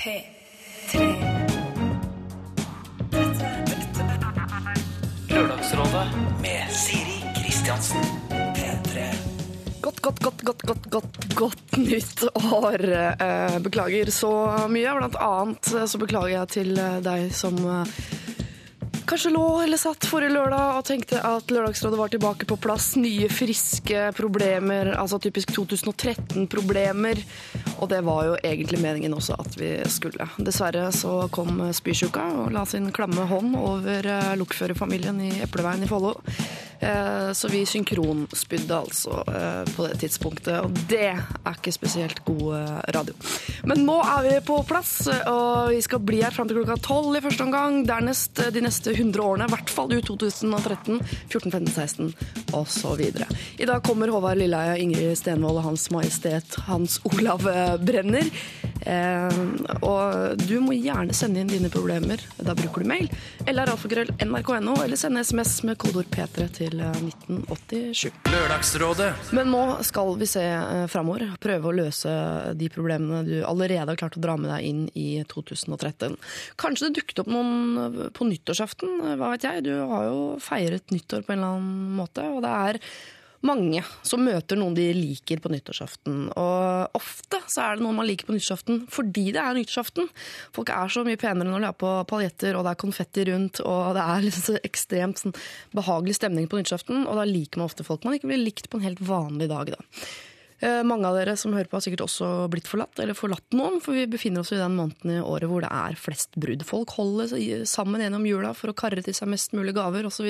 [0.00, 0.98] P3.
[3.10, 4.04] Dette, dette
[5.28, 6.06] Lørdagsrådet
[6.40, 8.06] med Siri Kristiansen.
[8.30, 9.04] P3.
[9.80, 12.80] Godt, godt, godt, godt, godt, godt, godt nytt år.
[13.20, 14.32] Eh, Beklager så
[14.72, 14.96] mye.
[14.96, 17.60] Blant annet eh, så beklager jeg til eh, deg som
[19.10, 22.92] kanskje lå eller satt forrige lørdag og tenkte at Lørdagsrådet var tilbake på plass.
[23.00, 27.18] Nye, friske problemer, altså typisk 2013-problemer.
[27.80, 30.28] Og det var jo egentlig meningen også at vi skulle.
[30.38, 35.90] Dessverre så kom spysjuka og la sin klamme hånd over eh, lokførerfamilien i Epleveien i
[35.90, 36.14] Follo.
[36.80, 42.46] Eh, Så vi synkronspydde altså eh, på det tidspunktet, og det er ikke spesielt god
[42.56, 43.14] eh, radio.
[43.68, 44.94] Men nå er vi på plass,
[45.28, 47.82] og vi skal bli her fram til klokka tolv i første omgang.
[47.88, 53.04] Dernest de neste 100 årene, i hvert fall ut 2013, 14, 15, 16 osv.
[53.60, 57.44] I dag kommer Håvard Lilleheie, Ingrid Stenvold og Hans Majestet Hans Olav
[57.84, 58.28] Brenner.
[59.84, 62.22] Og du må gjerne sende inn dine problemer.
[62.40, 63.10] Da bruker du mail.
[63.46, 68.10] Eller alfakrøll nrk.no, eller sende SMS med kodeord P3 til eh, 1987.
[68.30, 71.26] Lørdagsrådet Men nå skal vi se eh, framover.
[71.42, 72.14] Prøve å løse
[72.58, 76.18] de problemene du allerede har klart å dra med deg inn i 2013.
[76.60, 79.66] Kanskje det dukket opp noen eh, på nyttårsaften, eh, hva vet jeg.
[79.66, 82.80] Du har jo feiret nyttår på en eller annen måte, og det er
[83.46, 86.28] mange som møter noen de liker på nyttårsaften.
[86.38, 90.10] Og ofte så er det noen man liker på nyttårsaften fordi det er nyttårsaften.
[90.56, 93.62] Folk er så mye penere når de er på paljetter og det er konfetti rundt,
[93.64, 95.36] og det er liksom så ekstremt sånn,
[95.76, 98.80] behagelig stemning på nyttårsaften, og da liker man ofte folk man ikke blir likt på
[98.80, 99.72] en helt vanlig dag.
[99.76, 100.04] da.
[100.60, 103.78] Eh, Mange av dere som hører på har sikkert også blitt forlatt, eller forlatt noen,
[103.80, 106.64] for vi befinner oss i den måneden i året hvor det er flest brudd.
[106.68, 110.28] Folk holder sammen gjennom jula for å karre til seg mest mulig gaver osv.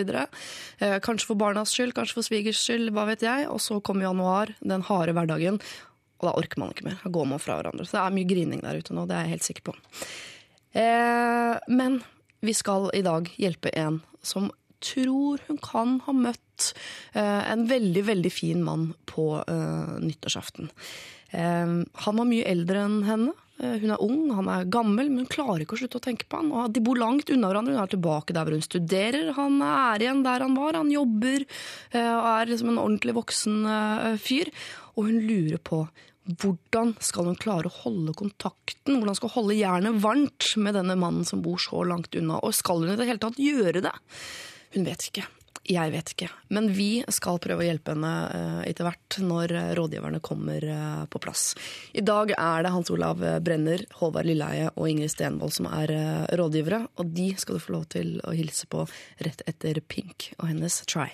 [1.02, 3.48] Kanskje for barnas skyld, kanskje for svigers skyld, hva vet jeg.
[3.50, 5.58] Og så kommer januar, den harde hverdagen,
[6.20, 7.00] og da orker man ikke mer.
[7.02, 7.86] Da går man fra hverandre.
[7.88, 9.76] Så det er mye grining der ute nå, det er jeg helt sikker på.
[10.78, 12.02] Eh, men
[12.44, 14.50] vi skal i dag hjelpe en som
[14.80, 16.44] tror hun kan ha møtt
[17.12, 20.70] eh, en veldig, veldig fin mann på eh, nyttårsaften.
[21.30, 21.76] Eh,
[22.06, 23.36] han var mye eldre enn henne.
[23.60, 26.38] Hun er ung, han er gammel, men hun klarer ikke å slutte å tenke på
[26.38, 26.46] han.
[26.48, 27.74] Og de bor langt unna hverandre.
[27.76, 29.34] Hun er tilbake der hvor hun studerer.
[29.36, 30.78] Han er igjen der han var.
[30.78, 33.68] Han jobber og er liksom en ordentlig voksen
[34.16, 34.48] fyr.
[34.96, 35.82] Og hun lurer på
[36.28, 38.98] hvordan skal hun klare å holde kontakten?
[39.00, 42.38] Hvordan skal hun holde jernet varmt med denne mannen som bor så langt unna?
[42.44, 43.94] Og skal hun i det hele tatt gjøre det?
[44.76, 45.26] Hun vet ikke.
[45.70, 46.28] Jeg vet ikke.
[46.50, 51.04] Men vi skal prøve å hjelpe henne eh, etter hvert når eh, rådgiverne kommer eh,
[51.10, 51.52] på plass.
[51.94, 55.94] I dag er det Hans Olav Brenner, Håvard Lilleheie og Ingrid Stenvold som er
[56.38, 56.82] rådgivere.
[56.98, 58.86] Og de skal du få lov til å hilse på
[59.22, 61.12] rett etter Pink og hennes Try.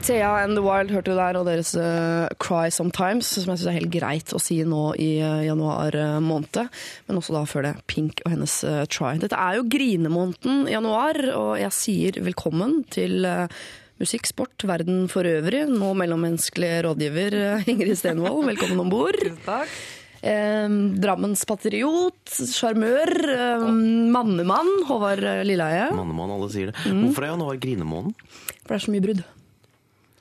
[0.00, 3.68] Thea and The Wild hørte du der, og deres uh, Cry Sometimes, som jeg syns
[3.68, 6.56] er helt greit å si nå i uh, januar uh, måned.
[7.06, 8.54] Men også da før det Pink og hennes
[8.88, 9.18] Try.
[9.20, 13.28] Dette er jo grinemåneden januar, og jeg sier velkommen til
[14.00, 15.66] musikk, sport, verden for øvrig.
[15.68, 17.36] Nå mellommenneskelig rådgiver
[17.70, 19.20] Ingrid Stenvold, velkommen om bord.
[20.20, 20.68] Eh,
[21.00, 23.66] Drammens patriot, sjarmør, eh,
[24.12, 25.90] mannemann, Håvard Lilleheie.
[25.96, 26.80] Mannemann, alle sier det.
[26.88, 27.04] Mm.
[27.06, 28.16] Hvorfor er januar grinemåneden?
[28.64, 29.22] For det er så mye brudd.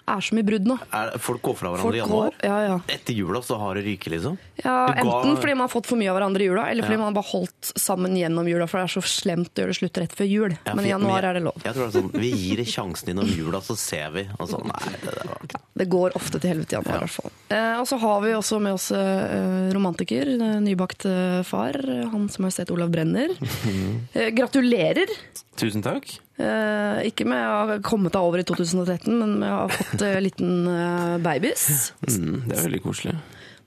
[0.09, 0.75] Er så mye brudd nå.
[0.95, 2.31] Er, folk går fra hverandre i januar?
[2.33, 2.77] går- ja, ja.
[2.89, 4.37] Etter jula så har det ryket, liksom?
[4.63, 6.97] Ja, Du Enten fordi man har fått for mye av hverandre i jula, eller fordi
[6.97, 7.03] Ja.
[7.03, 9.77] man har bare holdt sammen gjennom jula, for det er så slemt å gjøre det
[9.79, 10.57] slutt rett før jul.
[10.65, 11.61] Ja, Men i januar jeg- er det lov.
[11.63, 14.27] Jeg tror det er sånn, Vi gir det sjansen innom jula, så ser vi.
[14.39, 17.05] Og så, nei, det det, var ikke Det går ofte til helvete i januar, i
[17.05, 17.31] hvert fall.
[17.51, 21.03] Eh, og så har vi også med oss eh, romantiker, eh, nybakt
[21.45, 23.29] far, far, som Hans Majestet Olav Brenner.
[24.15, 25.07] Eh, gratulerer!
[25.55, 26.19] Tusen takk.
[26.39, 30.05] Eh, ikke med å ha kommet deg over i 2013, men med å ha fått
[30.07, 31.91] eh, liten eh, babys.
[32.07, 33.15] Mm, det er veldig koselig.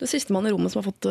[0.00, 1.06] Du er sistemann i rommet som har fått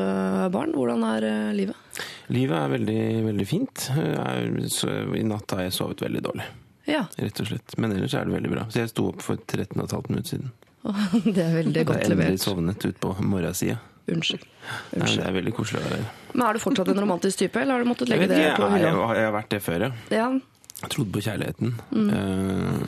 [0.52, 0.74] barn.
[0.76, 1.24] Hvordan er
[1.56, 2.02] livet?
[2.34, 3.86] Livet er veldig, veldig fint.
[3.96, 6.50] Jeg er, så, I natt har jeg sovet veldig dårlig,
[6.90, 7.78] Ja, rett og slett.
[7.80, 8.66] Men ellers er det veldig bra.
[8.68, 10.52] Så jeg sto opp for 13,5 minutter siden.
[11.38, 13.80] det er veldig Jeg godt har endelig sovnet ut på morgensida.
[14.12, 14.44] Unnskyld.
[14.98, 15.08] Nei.
[15.08, 16.14] Det er veldig koselig å være her.
[16.34, 18.66] Men er du fortsatt en romantisk type, eller har du måttet legge vet det på
[18.66, 19.12] jeg, jeg, hylla?
[19.16, 19.92] jeg har vært det før, ja.
[20.12, 20.32] Ja,
[20.82, 21.76] Jeg trodde på kjærligheten.
[21.94, 22.86] Mm.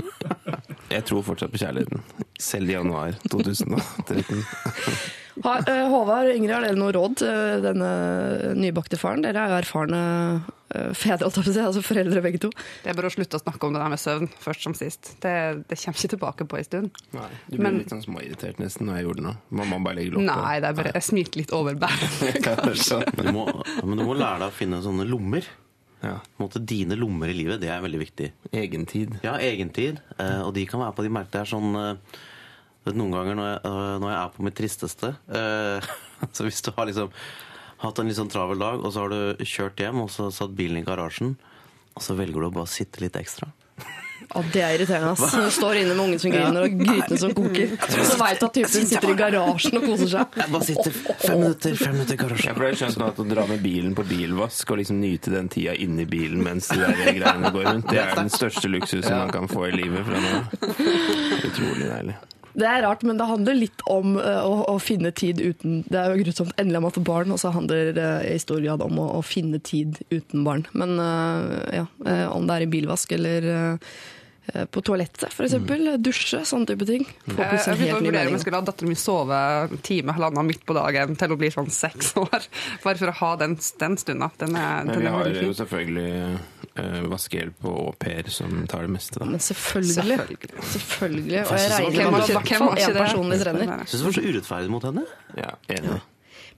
[0.93, 2.01] jeg tror fortsatt på kjærligheten.
[2.41, 4.43] Selv i januar 2013.
[5.33, 7.87] Eh, Håvard og Ingrid, har dere noe råd til denne
[8.59, 9.23] nybakte faren?
[9.25, 10.01] Dere er jo erfarne
[10.75, 12.51] eh, fedre, altså foreldre begge to.
[12.83, 15.15] Det er bare å slutte å snakke om det der med søvn først som sist.
[15.25, 15.33] Det,
[15.71, 17.01] det kommer ikke tilbake på en stund.
[17.17, 19.35] Nei, du blir Men- litt sånn småirritert nesten når jeg gjorde det nå.
[19.63, 20.37] Mamma bare legger lokk på.
[20.45, 22.13] Nei, det er bare, jeg smilte litt overbærende.
[22.21, 22.45] bæret.
[22.67, 23.01] Kanskje.
[23.17, 23.47] Men du, må,
[23.81, 25.49] men du må lære deg å finne sånne lommer.
[26.03, 26.17] Ja.
[26.41, 28.29] Måte, dine lommer i livet, det er veldig viktig.
[28.51, 29.15] Egentid.
[29.23, 30.01] Ja, egentid.
[30.17, 31.31] Eh, og de kan være på de merkene.
[31.31, 32.19] Det er sånn eh,
[32.83, 35.89] vet, Noen ganger når jeg, øh, når jeg er på mitt tristeste eh,
[36.35, 37.13] Så hvis du har liksom
[37.83, 40.53] hatt en litt sånn travel dag, og så har du kjørt hjem, og så satt
[40.55, 41.33] bilen i garasjen,
[41.93, 43.49] og så velger du å bare sitte litt ekstra.
[44.33, 45.11] Å, det er irriterende.
[45.13, 45.35] ass.
[45.35, 47.75] Når du står inne med ungen som griner og grytene som koker.
[48.09, 50.37] Så veit du at typen sitter i garasjen og koser seg.
[50.41, 52.57] Jeg bare sitter fem minutter, fem minutter i Jeg garasjen.
[52.57, 55.77] ble skjønt nå at å dra med bilen på bilvask og liksom nyte den tida
[55.85, 59.49] inni bilen mens de der greiene går rundt, det er den største luksusen man kan
[59.51, 60.43] få i livet fra nå.
[61.47, 62.15] Utrolig deilig.
[62.53, 65.97] Det er rart, men det handler litt om eh, å, å finne tid uten Det
[65.97, 66.51] er jo grusomt.
[66.61, 69.21] Endelig har man fått barn, og så handler det i stor grad om å, å
[69.25, 70.61] finne tid uten barn.
[70.77, 73.97] Men eh, ja, eh, om det er i bilvask eller eh,
[74.43, 75.93] på toalettet, for eksempel.
[76.03, 77.05] Dusje, sånne type ting.
[77.29, 80.65] Får Jeg, jeg vurdere om jeg skulle la datteren min sove en time halvannen midt
[80.67, 82.49] på dagen til hun blir sånn seks år.
[82.83, 84.29] Bare for å ha den, den stunda.
[84.41, 86.11] Den er, den vi har jo selvfølgelig
[86.75, 89.31] uh, vaskehjelp og au pair som tar det meste, da.
[89.31, 90.19] Men selvfølgelig.
[90.19, 90.63] Selvfølgelig.
[90.75, 91.43] Selvfølgelig.
[91.43, 93.69] Og Jeg regner med at i hvert fall én personlig trener.
[93.71, 95.05] Jeg syns det var så urettferdig mot henne.
[95.39, 96.01] Ja, enig.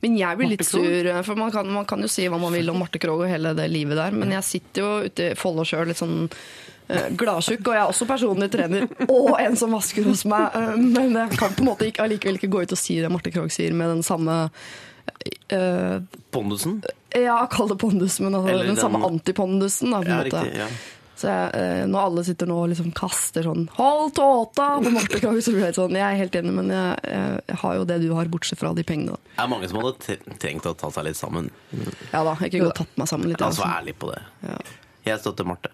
[0.04, 2.70] Men jeg blir litt sur, for man kan, man kan jo si hva man vil
[2.74, 5.64] om Marte Krogh og hele det livet der, men jeg sitter jo ute i Follo
[5.66, 6.26] sjøl litt sånn
[6.88, 11.14] gladtjukk, og jeg er også personlig trener og en som vasker hos meg, eh, men
[11.18, 13.50] jeg kan på en måte ikke, allikevel ikke gå ut og si det Marte Krogh
[13.54, 14.50] sier med den samme
[15.50, 16.00] eh,
[16.32, 16.82] Pondusen.
[17.16, 19.92] Ja, kall det pondus, men altså, den, den- samme antipondusen.
[19.92, 20.44] Da, på en Ja, måte.
[20.44, 20.60] riktig.
[20.60, 20.68] Ja.
[21.16, 25.20] Så jeg, eh, når alle sitter nå og liksom kaster sånn 'hold tåta' på Marte
[25.22, 27.86] Krogh, så blir jeg sånn Jeg er helt enig, men jeg, jeg, jeg har jo
[27.86, 29.16] det du har, bortsett fra de pengene.
[29.38, 31.50] Det er mange som hadde trengt å ta seg litt sammen.
[32.12, 33.40] Ja da, ikke kunne og tatt meg sammen litt.
[33.42, 33.72] Altså, altså.
[33.72, 34.22] vær ærlig på det.
[34.44, 34.58] Ja.
[35.06, 35.70] Jeg støtter Marte.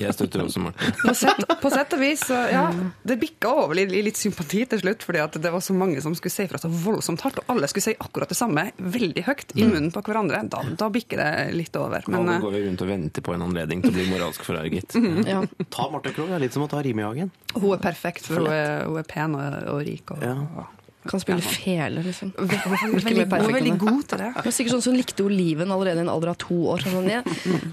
[0.00, 0.88] Jeg støtter også Marte.
[1.04, 2.64] På sett, på sett og vis, så ja,
[3.06, 6.16] det bikka over i litt sympati til slutt, fordi at det var så mange som
[6.18, 9.54] skulle si fra så voldsomt hardt, og alle skulle si akkurat det samme, veldig høyt,
[9.54, 10.42] i munnen på hverandre.
[10.50, 12.04] Da, da bikker det litt over.
[12.10, 14.46] Men Alle eh, går vi rundt og venter på en anledning til å bli moralsk
[14.46, 14.98] forarget.
[15.34, 15.40] Ja.
[15.72, 16.28] Ta Marte Krogh.
[16.28, 17.30] Det er litt som å ta Rimi Hagen.
[17.54, 20.10] hun er perfekt, for hun er, hun er pen og, og rik.
[20.16, 20.66] Og, Ja.
[21.04, 22.30] Kan spille fele, liksom.
[22.38, 24.28] Hun er veldig, hun er veldig god til det.
[24.40, 26.84] Men sikkert sånn som likte oliven allerede i en alder av to år.
[26.88, 27.20] Sånn, ja.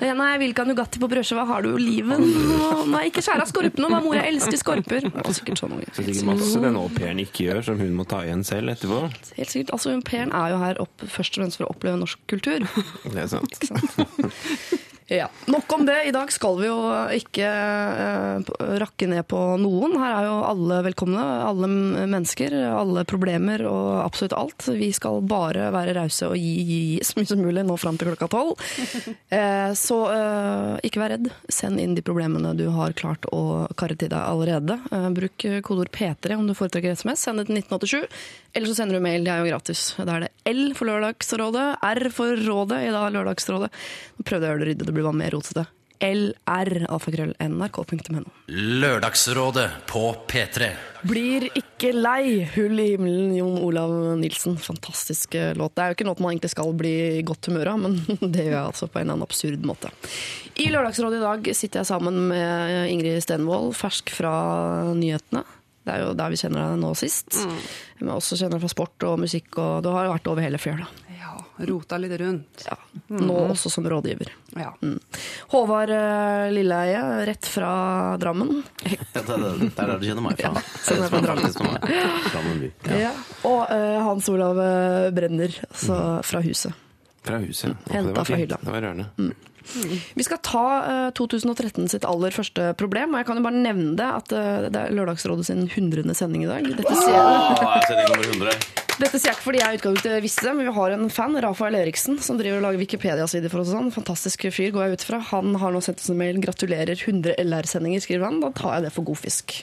[0.01, 1.45] Nei, jeg vil ikke ha Nugatti på brødskiva.
[1.47, 2.25] Har du oliven?
[2.91, 3.87] Nei, ikke skjær av skorpene.
[3.87, 5.07] Da, mor, jeg elsker skorper.
[5.07, 5.87] Det var sikkert sånn unge.
[5.95, 8.99] Så sikkert masse den au pairen ikke gjør, som hun må ta igjen selv etterpå.
[9.39, 9.75] Helt sikkert.
[9.79, 12.67] Altså, Per er jo her opp, først og fremst for å oppleve norsk kultur.
[13.07, 13.55] Det er sant.
[15.11, 15.27] Ja.
[15.45, 16.03] Nok om det.
[16.03, 16.77] I dag skal vi jo
[17.11, 19.97] ikke eh, rakke ned på noen.
[19.99, 21.23] Her er jo alle velkomne.
[21.49, 24.69] Alle mennesker, alle problemer og absolutt alt.
[24.71, 27.99] Vi skal bare være rause og gi, gi, gi så mye som mulig nå fram
[27.99, 28.55] til klokka tolv.
[29.31, 31.29] Eh, så eh, ikke vær redd.
[31.51, 34.75] Send inn de problemene du har klart å karre til deg allerede.
[35.15, 37.23] Bruk kodeord P3 om du foretrekker SMS.
[37.23, 38.19] Send det til 1987.
[38.53, 39.81] Eller så sender du mail, det er jo gratis.
[39.95, 43.69] Da er det L for Lørdagsrådet, R for Rådet i dag Lørdagsrådet.
[44.17, 45.67] Nå prøvde jeg å gjøre det ryddig, bare mer rotete.
[46.01, 48.23] LR, alfakrøll, nrk.no.
[48.81, 50.71] Lørdagsrådet på P3.
[51.05, 54.57] Blir ikke lei, hull i himmelen, Jon Olav Nilsen.
[54.61, 55.75] Fantastisk eh, låt.
[55.77, 57.99] Det er jo ikke noe man egentlig skal bli i godt humør av, men
[58.33, 59.93] det gjør jeg altså på en eller annen absurd måte.
[60.57, 64.33] I Lørdagsrådet i dag sitter jeg sammen med Ingrid Stenvold, fersk fra
[64.97, 65.45] nyhetene.
[65.81, 67.39] Det er jo der vi kjenner deg nå sist.
[68.01, 70.85] Men også kjenner deg fra sport og musikk, og du har vært over hele fjøla.
[71.21, 72.63] Ja, rota litt rundt.
[72.65, 72.75] Ja.
[73.13, 74.31] Nå også som rådgiver.
[74.57, 74.71] Ja.
[74.81, 74.97] Mm.
[75.53, 78.63] Håvard eh, Lilleheie, rett fra Drammen.
[78.91, 80.51] Ja, det, det, det er der du kjenner meg fra.
[80.57, 82.65] Ja, sånn er fra Drammen.
[82.87, 82.97] Ja.
[83.05, 83.11] Ja.
[83.47, 86.73] Og uh, Hans Olav eh, Brenner, altså fra huset.
[87.21, 87.77] Fra huset.
[87.85, 88.57] Det var fra hylla.
[88.63, 89.31] Det var rørende.
[90.17, 93.93] Vi skal ta uh, 2013 sitt aller første problem, og jeg kan jo bare nevne
[93.99, 96.15] det at uh, det er Lørdagsrådet sin 100.
[96.17, 96.65] sending i dag.
[96.81, 98.80] Dette ser jeg, Oh, sending nummer 100.
[98.99, 101.77] dette sier jeg ikke fordi jeg utgangspunktet visste det, men vi har en fan, Rafael
[101.79, 103.71] Eriksen, som driver og lager Wikipedia-sider for oss.
[103.71, 103.95] og Sånn.
[103.95, 105.21] Fantastisk fyr, går jeg ut fra.
[105.31, 106.41] Han har nå sendt oss en mail.
[106.43, 108.41] Gratulerer, 100 LR-sendinger, skriver han.
[108.43, 109.55] Da tar jeg det for god fisk.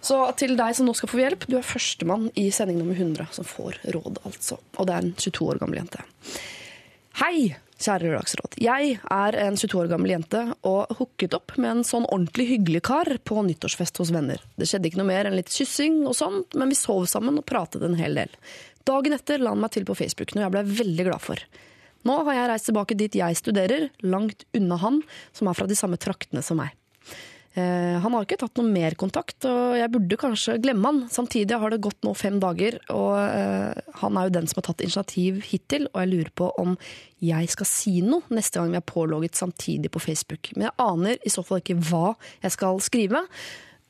[0.00, 3.34] Så til deg som nå skal få hjelp, du er førstemann i sending nummer 100
[3.36, 4.60] som får råd, altså.
[4.78, 6.04] Og det er en 22 år gammel jente.
[7.20, 7.50] Hei,
[7.80, 8.56] kjære Lørdagsråd.
[8.60, 12.82] Jeg er en 22 år gammel jente og hooket opp med en sånn ordentlig hyggelig
[12.90, 14.42] kar på nyttårsfest hos venner.
[14.60, 17.46] Det skjedde ikke noe mer enn litt kyssing og sånt, men vi sov sammen og
[17.48, 18.32] pratet en hel del.
[18.88, 21.44] Dagen etter la han meg til på Facebook, noe jeg ble veldig glad for.
[22.08, 25.02] Nå har jeg reist tilbake dit jeg studerer, langt unna han,
[25.36, 26.72] som er fra de samme traktene som meg.
[27.58, 31.00] Eh, han har ikke tatt noe mer kontakt, og jeg burde kanskje glemme han.
[31.10, 34.68] Samtidig har det gått nå fem dager, og eh, han er jo den som har
[34.68, 36.76] tatt initiativ hittil, og jeg lurer på om
[37.20, 40.52] jeg skal si noe neste gang vi er pålogget samtidig på Facebook.
[40.54, 42.14] Men jeg aner i så fall ikke hva
[42.44, 43.24] jeg skal skrive,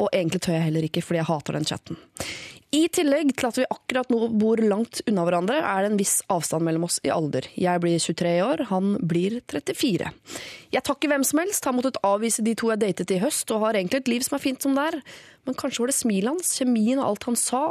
[0.00, 2.00] og egentlig tør jeg heller ikke fordi jeg hater den chatten.
[2.70, 6.20] I tillegg til at vi akkurat nå bor langt unna hverandre, er det en viss
[6.30, 7.48] avstand mellom oss i alder.
[7.58, 10.12] Jeg blir 23 år, han blir 34.
[10.70, 13.64] Jeg takker hvem som helst, har måttet avvise de to jeg datet i høst, og
[13.64, 14.98] har egentlig et liv som er fint som det er.
[15.48, 17.62] Men kanskje var det smilet hans, kjemien og alt han sa,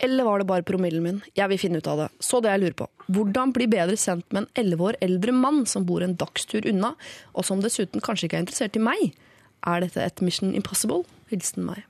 [0.00, 1.16] Eller var det bare promillen min?
[1.36, 2.06] Jeg vil finne ut av det.
[2.24, 2.86] Så det jeg lurer på.
[3.12, 6.94] Hvordan bli bedre kjent med en elleve år eldre mann som bor en dagstur unna,
[7.36, 9.12] og som dessuten kanskje ikke er interessert i meg?
[9.68, 11.04] Er dette et Mission Impossible?
[11.28, 11.84] Hilsen meg.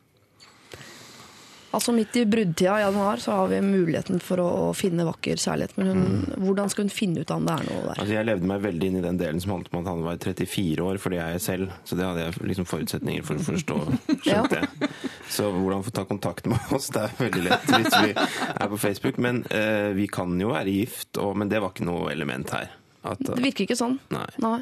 [1.71, 5.77] Altså Midt i bruddtida i januar så har vi muligheten for å, finne vakker kjærlighet.
[5.79, 7.93] Men hun, hvordan skal hun finne ut om det er noe der?
[7.95, 10.19] Altså, jeg levde meg veldig inn i den delen som handlet om at han var
[10.25, 11.77] 34 år, for det er jeg selv.
[11.87, 13.79] Så det hadde jeg liksom forutsetninger for å forstå.
[14.27, 14.91] skjønte jeg.
[15.31, 18.83] Så hvordan få ta kontakt med oss, det er veldig lett hvis vi er på
[18.89, 19.23] Facebook.
[19.23, 22.75] Men eh, vi kan jo være gift, og, men det var ikke noe element her.
[23.07, 24.01] At, Det virker ikke sånn.
[24.13, 24.27] Nei.
[24.43, 24.59] Nei.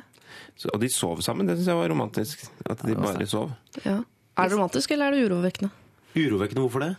[0.61, 2.49] så, og de sov sammen, det syns jeg var romantisk.
[2.69, 3.57] At de bare sov.
[3.81, 4.03] Ja.
[4.39, 5.73] Er det romantisk, eller er det urovekkende?
[6.17, 6.95] Urovekkende, hvorfor det?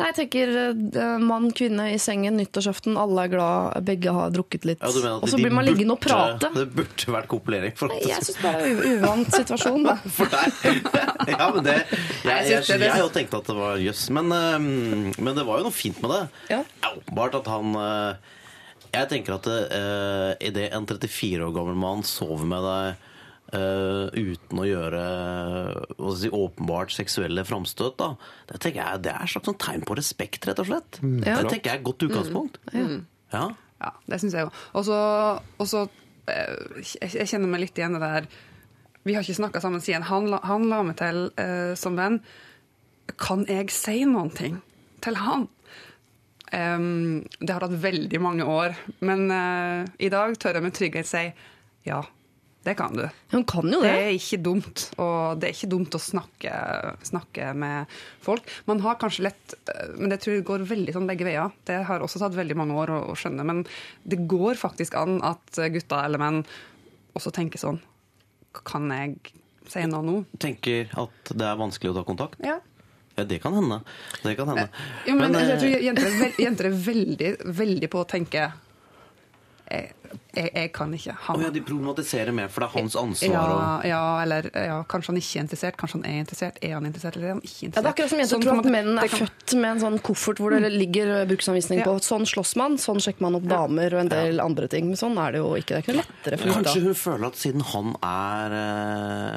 [0.00, 4.64] Nei, jeg tenker eh, mann, kvinne i sengen, nyttårsaften, alle er glad, begge har drukket
[4.64, 4.80] litt.
[4.80, 6.48] Ja, og så blir man liggende og prate.
[6.56, 7.74] Det burde vært kopulering.
[7.76, 9.84] For, Nei, jeg syns det er en uvant situasjon.
[9.84, 9.98] Da.
[10.16, 10.80] for deg.
[11.34, 14.06] Ja, men det Jeg, synes det- jeg, har jo tenkt at det var jøss.
[14.16, 16.22] Men, øhm, men det var jo noe fint med det.
[16.54, 16.62] Ja.
[16.94, 18.32] Åpenbart at han øh,
[18.96, 23.06] Jeg tenker at uh, idet en 34 år gammel mann sover med deg
[23.56, 25.00] øh, uten å gjøre
[25.96, 28.12] hva skal si, åpenbart seksuelle framstøt, da,
[28.50, 31.00] det tenker jeg det er et slags sånn tegn på respekt, rett og slett.
[31.02, 31.38] Ja.
[31.40, 32.60] Det tenker jeg er et godt utgangspunkt.
[33.34, 33.48] Ja.
[33.80, 34.50] Ja, det syns jeg jo.
[34.76, 34.96] Og så,
[35.60, 35.84] og så
[36.28, 38.26] eh, jeg, kjenner meg litt igjen i det der
[39.06, 42.18] Vi har ikke snakka sammen siden han, la- han la meg til uh, som venn.
[43.16, 44.58] Kan jeg si noen ting
[45.00, 45.46] til han?
[46.52, 48.74] Um, det har tatt veldig mange år,
[49.06, 51.24] men uh, i dag tør jeg med trygghet si
[51.86, 52.02] ja.
[52.62, 53.06] Det kan du.
[53.32, 54.00] Hun kan jo Det det.
[54.04, 56.52] er ikke dumt, og det er ikke dumt å snakke,
[57.08, 58.44] snakke med folk.
[58.68, 61.54] Man har kanskje lett eh, Men det tror jeg går veldig sånn begge veier.
[61.64, 63.46] Det har også tatt veldig mange år å, å skjønne.
[63.48, 63.64] Men
[64.04, 66.42] det går faktisk an at gutter eller menn
[67.16, 67.80] også tenker sånn
[68.66, 69.16] Kan jeg
[69.70, 70.18] si noe nå?
[70.42, 72.40] Tenker at det er vanskelig å ta kontakt.
[72.44, 72.58] Ja.
[73.16, 73.80] Ja, det kan hende.
[74.22, 74.68] Det kan hende.
[75.06, 78.08] Jo, men, Men, jeg eh, tror jenter er, veld, jenter er veldig, veldig på å
[78.08, 78.50] tenke
[79.70, 79.92] jeg,
[80.34, 81.12] jeg, jeg kan ikke.
[81.26, 83.30] Han, oh, ja, de problematiserer mer, for det er hans ansvar.
[83.30, 86.58] Ja, og- ja, eller ja, kanskje han ikke er interessert, kanskje han er interessert.
[86.62, 87.74] Er han interessert, eller er han ikke Ja, interessert?
[87.74, 89.98] det er akkurat som jenter Sånn, tror at menn er kan- født med en sånn
[90.02, 91.84] koffert hvor det ligger bruksanvisning Ja.
[91.84, 94.86] på sånn slåss man, sånn sjekker man opp damer og en del andre ting.
[94.90, 95.78] Men sånn er det jo ikke.
[95.78, 98.58] Det er ikke noe lettere for Kanskje hun føler at siden han er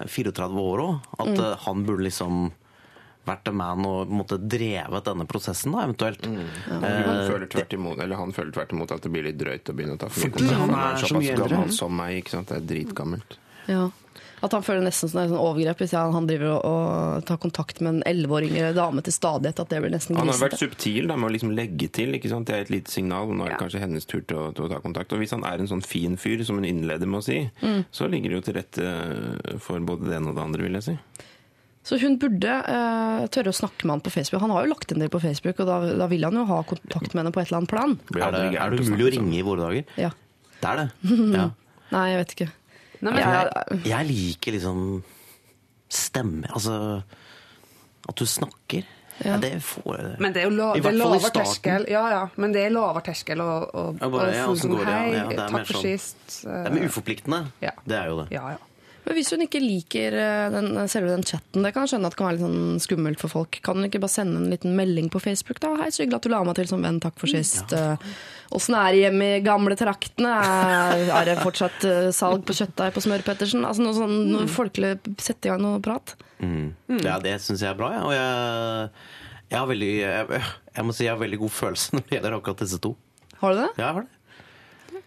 [0.04, 1.40] eh, 34 år òg, at Mm.
[1.40, 2.52] eh, han burde liksom
[3.26, 6.26] vært en man og måtte, drevet denne prosessen, da, eventuelt.
[6.28, 6.44] Mm.
[6.84, 9.74] Han føler tvert imot eller han føler tvert imot at det blir litt drøyt å
[9.78, 10.60] begynne å ta for mye kontakt.
[10.60, 11.50] han er så såpass eldre.
[11.56, 12.18] gammel som meg.
[12.24, 12.48] ikke sant?
[12.52, 13.38] Det er dritgammelt.
[13.68, 13.90] Ja.
[14.44, 17.80] At han føler nesten som sånn overgrep hvis han, han driver og, og tar kontakt
[17.80, 19.62] med en elleveåring eller yngre dame til stadighet.
[19.64, 22.12] At det blir nesten Han har vært subtil da, med å liksom legge til.
[22.18, 22.50] ikke sant?
[22.52, 23.32] Det er et lite signal.
[23.32, 23.62] Nå er det Ja.
[23.64, 25.14] kanskje hennes tur til å, til å ta kontakt.
[25.16, 27.86] Og hvis han er en sånn fin fyr, som hun innleder med å si, Mm.
[27.90, 30.84] så ligger det jo til rette for både det ene og det andre, vil jeg
[30.84, 30.98] si.
[31.84, 34.40] Så hun burde uh, tørre å snakke med han på Facebook.
[34.42, 36.62] Han har jo lagt en del på Facebook, og da, da vil han jo ha
[36.64, 37.96] kontakt med henne på et eller annet plan.
[38.16, 39.84] Er det, er det umulig å ringe i våre dager?
[40.00, 40.12] Ja.
[40.64, 40.88] Det er det.
[41.40, 41.50] Ja.
[41.94, 42.50] Nei, jeg vet ikke.
[43.04, 44.80] Nei, men, Jeg- Jeg liker liksom
[45.94, 47.04] stemme Altså
[48.10, 48.88] at du snakker.
[49.24, 49.36] Ja.
[49.38, 51.44] det får Men det er jo la, I det er hvert fall i lavere starten.
[51.46, 51.86] terskel.
[51.94, 54.88] Ja, ja, men det er lavere terskel å, å, Ja, bare, å ja, sånn det?
[54.90, 56.24] hei, er takk for sist.
[56.42, 57.40] Det er mer uforpliktende.
[57.62, 57.76] Ja.
[57.86, 58.26] Det er jo det.
[58.34, 58.58] Ja, ja.
[59.04, 62.16] Men hvis hun ikke liker eh, den, selve den chatten, det kan jeg skjønne at
[62.16, 63.60] det kan være litt sånn skummelt for folk.
[63.66, 65.60] Kan hun ikke bare sende en liten melding på Facebook?
[65.64, 65.74] da?
[65.82, 67.76] Hei, så hyggelig at du la meg til som venn, takk for sist.
[68.54, 68.86] Åssen ja.
[68.86, 70.32] er det hjemme i gamle traktene?
[71.04, 73.68] Er, det fortsatt eh, salg på kjøttdeig på Smør-Pettersen?
[73.68, 76.16] Altså noe sånn noe folkelig, sette i gang noe prat?
[76.44, 76.74] Mm.
[77.04, 78.02] Ja, det syns jeg er bra, ja.
[78.08, 80.42] og jeg, jeg har veldig jeg,
[80.76, 82.96] jeg må si jeg har veldig god følelse når det gjelder akkurat disse to.
[83.42, 83.72] Har du det?
[83.78, 84.20] Ja, jeg har det.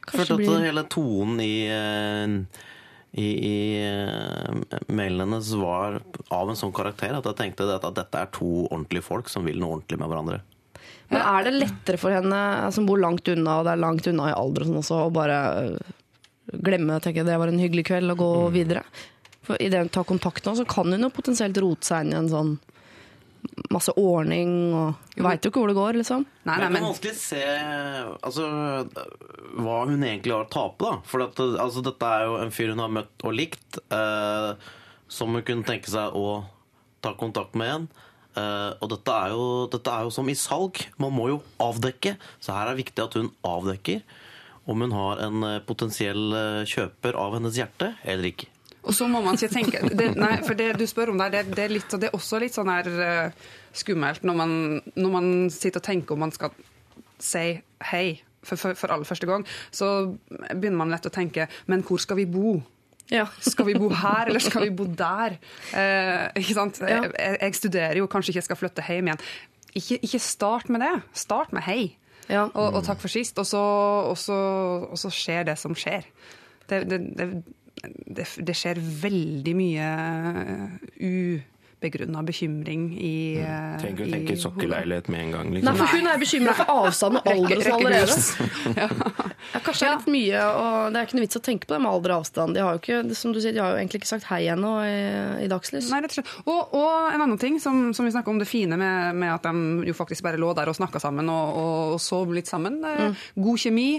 [0.07, 0.65] Kanskje Følte at blir...
[0.69, 2.66] hele tonen i, eh,
[3.17, 7.97] i, i eh, mailen hennes var av en sånn karakter at jeg tenkte at, at
[7.97, 10.41] dette er to ordentlige folk som vil noe ordentlig med hverandre.
[11.09, 12.41] Men er det lettere for henne
[12.75, 15.15] som bor langt unna, og det er langt unna i alder og sånn også, å
[15.15, 18.85] bare glemme, glemme tenke det var en hyggelig kveld og gå videre?
[19.47, 22.21] For idet hun tar kontakt nå, så kan hun jo potensielt rote seg inn i
[22.21, 22.57] en sånn
[23.73, 26.25] masse ordning og veit jo ikke hvor det går, liksom.
[26.47, 27.45] Nei, nei, Men jeg kan vanskelig se
[28.29, 28.49] altså,
[29.59, 30.99] hva hun egentlig har å tape, da.
[31.09, 34.51] For at, altså, dette er jo en fyr hun har møtt og likt, eh,
[35.09, 36.43] som hun kunne tenke seg å
[37.05, 37.89] ta kontakt med igjen.
[38.37, 40.83] Eh, og dette er, jo, dette er jo som i salg.
[41.03, 42.17] Man må jo avdekke.
[42.41, 44.03] Så her er det viktig at hun avdekker
[44.67, 48.51] om hun har en eh, potensiell eh, kjøper av hennes hjerte eller ikke.
[48.87, 51.43] Og så må man ikke tenke det, Nei, for det du spør om der, det,
[51.57, 54.55] det, er litt, det er også litt sånn her eh, skummelt når man,
[54.95, 56.55] når man sitter og tenker om man skal
[57.23, 57.49] si
[57.91, 58.07] hei
[58.47, 59.45] for, for, for aller første gang.
[59.75, 59.91] Så
[60.31, 62.61] begynner man lett å tenke Men hvor skal vi bo?
[63.11, 63.29] Ja.
[63.53, 65.37] Skal vi bo her, eller skal vi bo der?
[65.79, 66.81] Eh, ikke sant?
[66.83, 67.05] Ja.
[67.07, 69.21] Jeg, jeg studerer jo, kanskje ikke jeg skal flytte hjem igjen.
[69.79, 70.91] ikke, ikke start med det.
[71.15, 71.95] Start med hei.
[72.27, 72.49] Ja.
[72.49, 73.39] Og, og takk for sist.
[73.39, 73.63] Og så,
[74.11, 74.39] og, så,
[74.91, 76.09] og så skjer det som skjer.
[76.67, 77.29] Det, det, det,
[78.07, 79.89] det, det skjer veldig mye
[80.97, 83.79] ubegrunna bekymring i mm.
[83.83, 85.51] Trenger ikke å tenke sokkeleilighet med en gang.
[85.51, 85.81] Nei, Liksom.
[85.81, 88.19] for hun er bekymra for avstand og alder sånn allerede.
[89.53, 91.77] Ja, kanskje det er litt mye, og det er ikke noe vits å tenke på
[91.77, 92.57] det med alder og avstand.
[92.57, 94.73] De har jo ikke, som du sier, de har jo egentlig ikke sagt hei ennå
[94.83, 94.97] i,
[95.45, 95.91] i dagslys.
[95.93, 96.33] Nei, rett og slett.
[96.51, 99.47] Og, og en annen ting som, som vi snakker om det fine med, med at
[99.47, 102.81] de jo faktisk bare lå der og snakka sammen og, og, og sov litt sammen.
[102.83, 103.15] Mm.
[103.47, 103.91] God kjemi.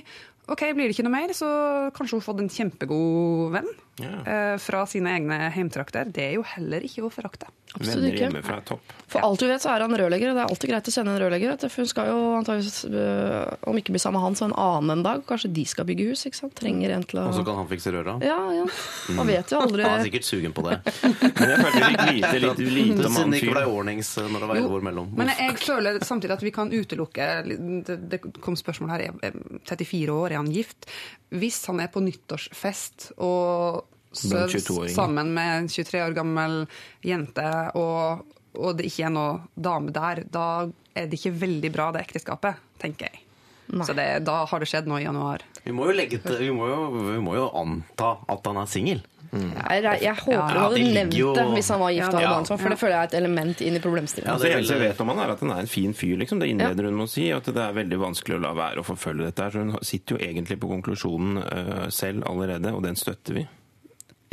[0.47, 1.47] Ok, Blir det ikke noe mer, så
[1.95, 3.67] kanskje hun har fått en kjempegod venn
[3.99, 4.11] Ja.
[4.23, 6.05] eh, fra sine egne heimtrakter.
[6.13, 7.49] Det er jo heller ikke å forakte.
[7.75, 8.23] Absolutt Venner ikke.
[8.31, 8.93] hjemmefra er topp.
[9.07, 11.11] For alt du vet, så er han rørlegger, og det er alltid greit å sende
[11.15, 11.57] en rørlegger.
[11.69, 14.89] For hun skal jo antageligvis, øh, om ikke bli sammen med han, så en annen
[14.97, 15.21] en dag.
[15.27, 16.25] Kanskje de skal bygge hus.
[16.25, 16.55] ikke sant?
[16.55, 18.17] Trenger en til å Og så kan han fikse røra.
[18.23, 18.65] Ja, ja.
[19.15, 19.83] Man vet jo aldri.
[19.83, 20.79] Han er sikkert sugen på det.
[21.39, 23.75] Men jeg følte litt lite, litt lite om Siden han det ikke ble fyren.
[23.77, 25.11] ordnings når det var elleve år mellom.
[25.17, 27.27] Men jeg, føler samtidig at vi kan utelukke
[27.87, 28.99] Det, det kom spørsmål her.
[29.07, 30.85] er- er 34 år, er han gift?
[31.31, 33.96] Hvis han er på nyttårsfest og Blant søv 22-åringer.
[34.13, 36.65] Sammen med en 23 år gammel
[37.05, 37.47] jente,
[37.77, 38.25] og,
[38.57, 40.47] og det ikke er noe dame der, da
[40.97, 43.23] er det ikke veldig bra, det ekteskapet, tenker jeg.
[43.83, 45.43] Så det, da har det skjedd nå i januar.
[45.65, 48.69] Vi må jo, legge til, vi må jo, vi må jo anta at han er
[48.71, 49.03] singel.
[49.27, 52.07] Jeg, jeg, jeg håper Ja, han hadde de nevnt jo- det hvis han var gift
[52.07, 54.31] og hadde Ja, barn sånn, for det føler jeg er et element inn i problemstillingen.
[54.31, 56.15] Ja, det eneste jeg vet om han er at han er en fin fyr.
[56.21, 56.39] liksom.
[56.39, 57.27] Det innleder hun med å si.
[57.35, 59.43] At det er veldig vanskelig å la være å forfølge dette.
[59.43, 63.45] her, så Hun sitter jo egentlig på konklusjonen uh, selv allerede, og den støtter vi.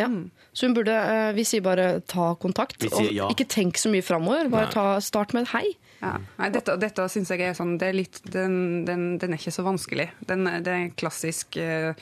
[0.00, 0.08] Ja.
[0.52, 3.90] Så hun burde, eh, vi sier bare ta kontakt, Vi sier og ikke tenk så
[3.92, 4.50] mye framover.
[4.50, 4.74] Bare Nei.
[4.74, 5.66] ta, start med et hei.
[6.00, 6.18] Ja.
[6.38, 9.54] Nei, dette, dette syns jeg er sånn det er litt, den, den, den er ikke
[9.54, 10.10] så vanskelig.
[10.26, 11.94] Den, det er klassisk eh,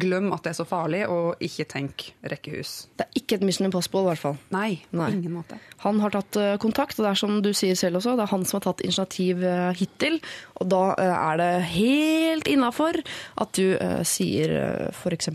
[0.00, 2.74] glem at det er så farlig, og ikke tenk rekkehus.
[2.98, 4.36] Det er ikke et Mission Impossible, i hvert fall.
[4.54, 5.08] Nei, Nei.
[5.10, 5.58] på ingen måte.
[5.84, 8.32] Han har tatt eh, kontakt, og det er som du sier selv også, det er
[8.32, 10.20] han som har tatt initiativ eh, hittil.
[10.60, 13.00] Og da eh, er det helt innafor
[13.40, 14.52] at du uh, sier
[14.90, 15.30] f.eks.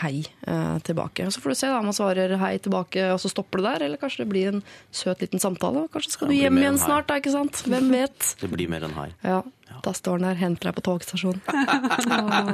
[0.00, 0.14] hei
[0.84, 1.24] tilbake.
[1.26, 3.66] Og så får du se da, om han svarer hei tilbake, og så stopper det
[3.68, 3.86] der.
[3.86, 4.62] Eller kanskje det blir en
[4.94, 5.86] søt liten samtale.
[5.86, 7.62] og Kanskje skal du hjem igjen snart, da, ikke sant?
[7.66, 8.18] Hvem vet?
[8.40, 9.08] Det blir mer enn hei.
[9.26, 9.40] Ja,
[9.84, 11.40] da står han der, henter deg på togstasjonen.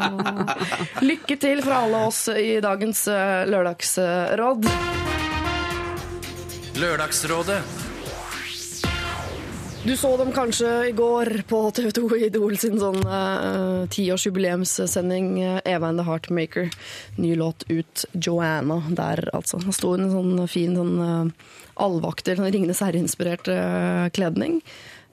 [1.11, 4.71] Lykke til fra alle oss i dagens eh, lørdagsråd.
[6.77, 7.61] Lørdagsrådet.
[9.87, 15.61] Du så dem kanskje i går på TV 2 Idol sin sånn uh, tiårsjubileumssending uh,
[15.63, 16.73] Eva and the Heartmaker.
[17.23, 19.61] Ny låt ut, Joanna, der altså.
[19.63, 21.55] Det sto en sånn fin sånn uh,
[21.87, 24.59] allvakter, sånn Ringenes herre-inspirert uh, kledning.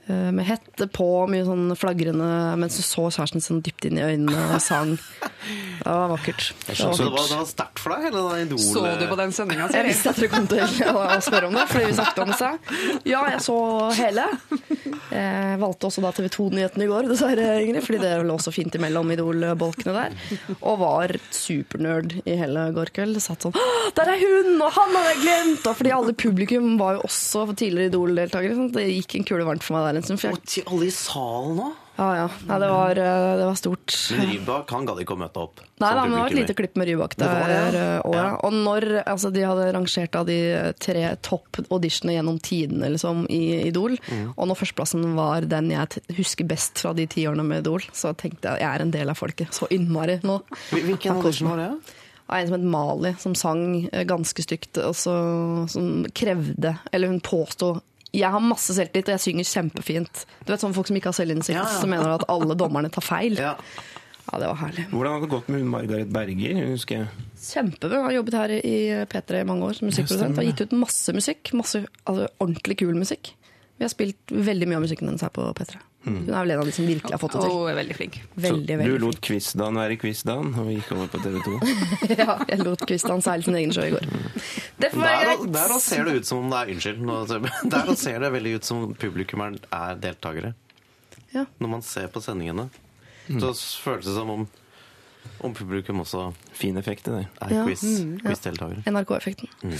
[0.09, 4.05] Uh, med hette på, mye sånn flagrende, mens du så kjæresten sånn dypt inn i
[4.05, 4.97] øynene og sang.
[5.83, 6.53] Det var vakkert.
[6.63, 8.59] Det var Så det var, det var sterkt for deg, hele den Idol...
[8.63, 9.65] Så du på den sendinga?
[9.75, 12.51] Jeg visste at dere kom til å spørre om det, fordi vi snakket om det.
[13.11, 13.57] Ja, jeg så
[13.97, 14.27] hele.
[15.11, 18.77] Jeg valgte også da TV 2-nyhetene i går, dessverre, Ingrid, fordi det lå så fint
[18.79, 20.15] imellom Idol-bolkene der.
[20.61, 23.19] Og var supernerd i hele går kveld.
[23.23, 23.57] Satt sånn
[23.97, 24.55] Der er hun!
[24.55, 25.67] Og han hadde jeg glemt!
[25.67, 28.69] Og fordi alle publikum var jo også tidligere Idol-deltakere.
[28.79, 30.25] Det gikk en kule varmt for meg der en stund.
[30.33, 31.71] Og til alle i salen nå!
[31.93, 32.27] ja, ja.
[32.49, 33.93] Nei, det var, eh, det var stort.
[34.17, 35.61] Men Rybak, han gadd ikke å møte opp.
[35.83, 37.33] Nei da, men det var et lite klipp med Rybak der.
[37.51, 37.99] det, ja.
[38.01, 38.25] Og, ja.
[38.47, 40.39] Og når altså, de hadde rangert av de
[40.81, 44.33] tre topp auditionene gjennom tidene liksom, i Idol, Mm.
[44.35, 48.11] og når førsteplassen var den jeg husker best fra de ti årene med Idol, så
[48.17, 49.53] tenkte jeg jeg er en del av folket.
[49.53, 50.39] Så innmari nå.
[50.73, 51.69] Hvilken audition var det?
[51.83, 52.03] Det
[52.33, 55.13] en som het Mali, som sang eh, ganske stygt, og så,
[55.69, 57.75] som krevde Eller hun påsto
[58.13, 60.23] jeg har masse selvtillit, og jeg synger kjempefint.
[60.45, 61.79] Du vet sånne folk som ikke har selvinnsikt, Ja, ja.
[61.81, 63.39] som mener at alle dommerne tar feil.
[63.47, 63.55] Ja.
[64.31, 64.83] Ja, det var herlig.
[64.87, 66.53] Hvordan har det gått med hun Margaret Berger?
[66.55, 67.23] Hun husker jeg.
[67.43, 67.97] Kjempebra.
[68.05, 68.75] Har jobbet her i
[69.11, 70.37] P3 i mange år som musikkprodusent.
[70.39, 71.51] Har gitt ut masse musikk.
[71.59, 73.33] Masse altså, ordentlig kul musikk.
[73.75, 75.75] Vi har spilt veldig mye av musikken hennes her på P3.
[76.03, 77.51] Hun er vel en av de som virkelig har fått det til.
[77.55, 78.15] hun er veldig flink.
[78.35, 81.53] Veldig, Så du veldig lot Quizdan være Quizdan og gikk over på TV 2?
[82.19, 84.07] Ja, jeg lot Kristian seile sin egen sjø i går.
[84.83, 85.45] Det får være greit.
[85.55, 86.99] der også ser det ut som om det er Unnskyld.
[87.07, 90.53] nå- Der også ser det veldig ut som publikum er, er deltakere.
[91.33, 91.45] Ja.
[91.59, 92.67] Når man ser på sendingene.
[93.39, 93.53] Så
[93.85, 94.43] føles det som om,
[95.39, 97.27] om publikum også Fin effekt i det.
[97.41, 97.63] er Ja.
[97.65, 97.81] quiz,
[98.21, 98.83] quiz-deltakere.
[98.91, 99.47] NRK-effekten.
[99.63, 99.79] Eh,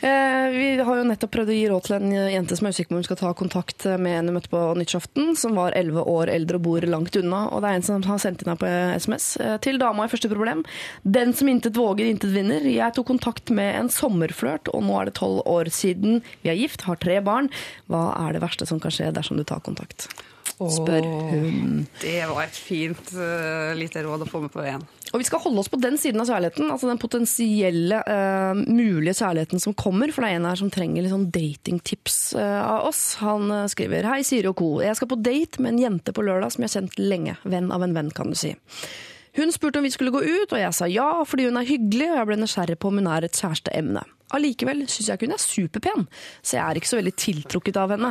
[0.00, 2.94] vi har jo nettopp prøvd å gi råd til en jente som er usikker på
[2.94, 6.30] om hun skal ta kontakt med en hun møtte på nyttårsaften, som var 11 år
[6.30, 7.44] eldre og bor langt unna.
[7.50, 9.28] Og det er en som har sendt inn her på SMS.
[9.42, 10.62] Eh, til dama i første problem.
[11.02, 12.62] Den som intet våger, intet vinner.
[12.62, 16.60] Jeg tok kontakt med en sommerflørt, og nå er det tolv år siden vi er
[16.62, 17.50] gift, har tre barn.
[17.90, 20.10] Hva er det verste som kan skje dersom du tar kontakt?
[20.58, 21.84] Spør hun.
[22.02, 24.84] Det var et fint uh, lite råd å få med på veien.
[25.08, 29.16] Og vi skal holde oss på den siden av kjærligheten, altså den potensielle uh, mulige
[29.20, 30.12] kjærligheten som kommer.
[30.12, 33.04] For det er en her som trenger litt sånn datingtips uh, av oss.
[33.22, 34.72] Han skriver Hei, Siri og co.
[34.84, 37.38] Jeg skal på date med en jente på lørdag som jeg har kjent lenge.
[37.46, 38.56] Venn av en venn, kan du si.
[39.38, 42.10] Hun spurte om vi skulle gå ut, og jeg sa ja fordi hun er hyggelig,
[42.10, 44.02] og jeg ble nysgjerrig på om hun er et kjæresteemne.
[44.36, 46.04] Allikevel syns jeg ikke hun er superpen,
[46.42, 48.10] så jeg er ikke så veldig tiltrukket av henne.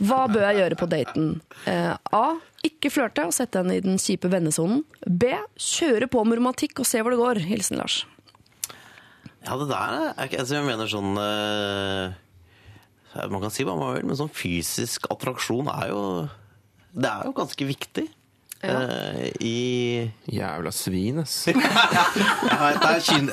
[0.00, 1.28] Hva bør jeg gjøre på daten?
[1.68, 2.24] Eh, A.
[2.64, 4.84] Ikke flørte og sette henne i den kjipe vennesonen.
[5.04, 5.34] B.
[5.58, 7.42] Kjøre på med romantikk og se hvor det går.
[7.48, 8.02] Hilsen Lars.
[9.42, 12.12] Ja, det der er ikke altså, Jeg mener sånn eh,
[13.32, 16.02] Man kan si hva man vil, men sånn fysisk attraksjon er jo
[16.94, 18.04] Det er jo ganske viktig.
[18.62, 21.44] Eh, I Jævla svin, ass.
[21.52, 23.30] Det er kyn...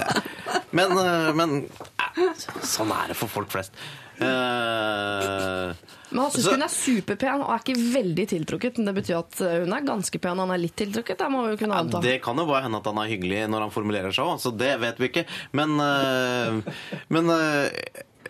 [0.76, 3.76] Men, eh, men eh, sånn er det for folk flest.
[4.20, 5.72] Uh,
[6.10, 8.80] Men han syns hun er superpen og er ikke veldig tiltrukket.
[8.80, 11.22] Men det betyr at hun er ganske pen og han er litt tiltrukket.
[11.22, 12.04] Det må vi kunne ja, anta.
[12.04, 14.52] det kan jo bare hende at han er hyggelig når han formulerer seg òg, så
[14.52, 15.26] det vet vi ikke.
[15.56, 16.84] Men, uh,
[17.15, 17.65] men uh,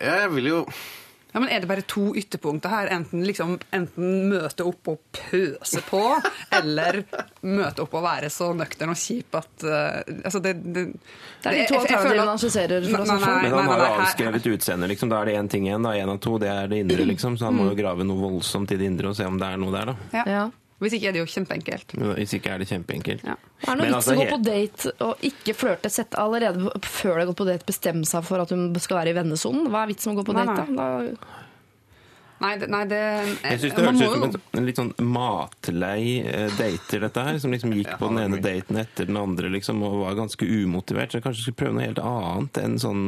[0.00, 0.62] jeg vil jo
[1.32, 2.88] Ja, men Er det bare to ytterpunkter her?
[2.94, 6.00] Enten, liksom, enten møte opp og pøse på,
[6.58, 7.02] eller
[7.46, 10.86] møte opp og være så nøktern og kjip at uh, altså det, det,
[11.42, 12.88] Det er de to alternativene han skisserer.
[12.88, 14.90] Nei, nei, Nei, Men han har jo avskrevet utseendet.
[14.94, 15.12] liksom.
[15.12, 15.86] Da er det én ting igjen.
[15.86, 16.38] da, Én av to.
[16.42, 17.38] Det er det indre, liksom.
[17.38, 19.60] Så han må jo grave noe voldsomt i det indre og se om det er
[19.62, 19.96] noe der, da.
[20.18, 20.24] Ja.
[20.34, 20.44] Ja.
[20.80, 21.92] Hvis ikke er det jo kjempeenkelt.
[22.16, 23.24] Hvis ikke er det kjempeenkelt.
[23.28, 23.36] Ja.
[23.60, 25.90] Det er noe vits altså, å gå på date og ikke flørte.
[25.92, 29.12] Sett allerede før du har gått på date bestemme seg for at hun skal være
[29.12, 29.68] i vennesonen.
[29.68, 30.88] Hva er vitsen med å gå på Nei, date, da?
[31.04, 31.36] da?
[32.40, 33.00] Nei, det, nei, det
[33.44, 37.40] Jeg syns det høres ut som en, en litt sånn matlei eh, dater, dette her.
[37.42, 41.12] Som liksom gikk på den ene daten etter den andre liksom, og var ganske umotivert.
[41.12, 43.04] Så jeg kanskje skulle prøve noe helt annet enn sånn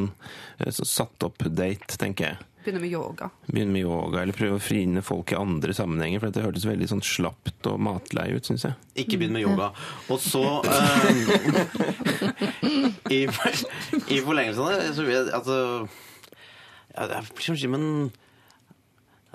[0.61, 2.49] eh, så satt opp date, tenker jeg.
[2.65, 3.29] Begynne med yoga.
[3.49, 6.23] Begynne med yoga, eller prøve å frine folk i andre sammenhenger.
[6.23, 8.79] For det hørtes veldig sånn slapt og matlei ut, syns jeg.
[9.05, 9.71] Ikke begynn med yoga.
[10.13, 11.23] Og så eh,
[13.19, 15.59] i, I forlengelsen av det så vil jeg altså
[16.93, 17.87] ja, det er Men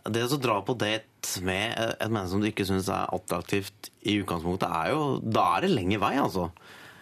[0.08, 4.20] det å dra på date med et menneske som du ikke syns er attraktivt i
[4.22, 6.52] utgangspunktet, er jo Da er det lenge vei, altså.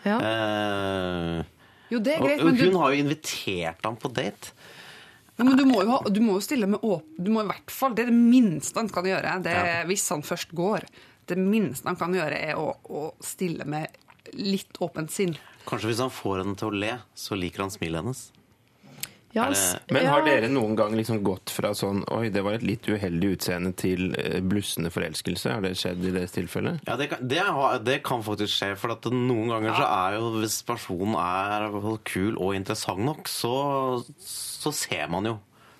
[0.05, 0.17] Ja.
[0.21, 1.43] Eh,
[1.91, 4.55] Jo, det er og, greit, og men du, hun har jo invitert ham på date.
[5.35, 7.07] Ja, men du må jo, du må jo stille med åp...
[7.19, 9.33] Du må i hvert fall, Det er det minste han kan gjøre.
[9.43, 9.81] Det ja.
[9.89, 10.87] Hvis han først går.
[11.27, 13.91] Det minste han kan gjøre, er å, å stille med
[14.39, 15.35] litt åpent sinn.
[15.67, 18.23] Kanskje hvis han får henne til å le, så liker han smilet hennes.
[19.35, 20.25] Ja, det- Men har ja.
[20.25, 24.13] dere noen gang liksom gått fra sånn Oi, det var et litt uheldig utseende til
[24.15, 25.51] eh, blussende forelskelse?
[25.51, 26.77] Har det skjedd i deres tilfelle?
[26.87, 27.41] Ja, det kan, det,
[27.83, 28.71] det kan faktisk skje.
[28.79, 31.67] For at noen ganger så er jo Hvis personen er
[32.07, 35.35] kul og interessant nok, så, så ser man jo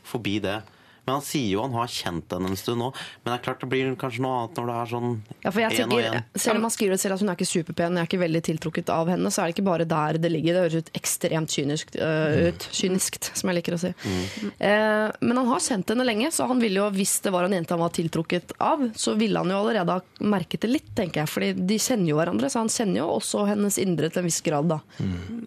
[0.05, 0.59] forbi det.
[1.05, 2.89] Men han sier jo han har kjent henne en stund nå.
[3.23, 5.11] Men det er klart det blir kanskje noe annet når det er sånn
[5.43, 6.41] Ja, for jeg en og tenker, en.
[6.45, 8.91] Selv om han skriver selv at hun er ikke superpen, jeg er ikke veldig tiltrukket
[8.93, 10.57] av henne, så er det ikke bare der det ligger.
[10.57, 12.67] Det høres ut ekstremt kynisk uh, ut.
[12.75, 13.91] Kyniskt, som jeg liker å si.
[13.93, 17.55] Eh, men han har kjent henne lenge, så han ville jo, hvis det var en
[17.55, 21.23] jente han var tiltrukket av, så ville han jo allerede ha merket det litt, tenker
[21.23, 21.31] jeg.
[21.31, 24.41] Fordi de kjenner jo hverandre, så han kjenner jo også hennes indre til en viss
[24.45, 24.81] grad, da.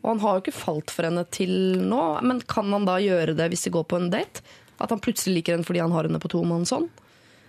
[0.03, 3.37] Og han har jo ikke falt for henne til nå, men kan han da gjøre
[3.39, 4.45] det hvis de går på en date?
[4.79, 6.89] At han plutselig liker henne fordi han har henne på tomannshånd?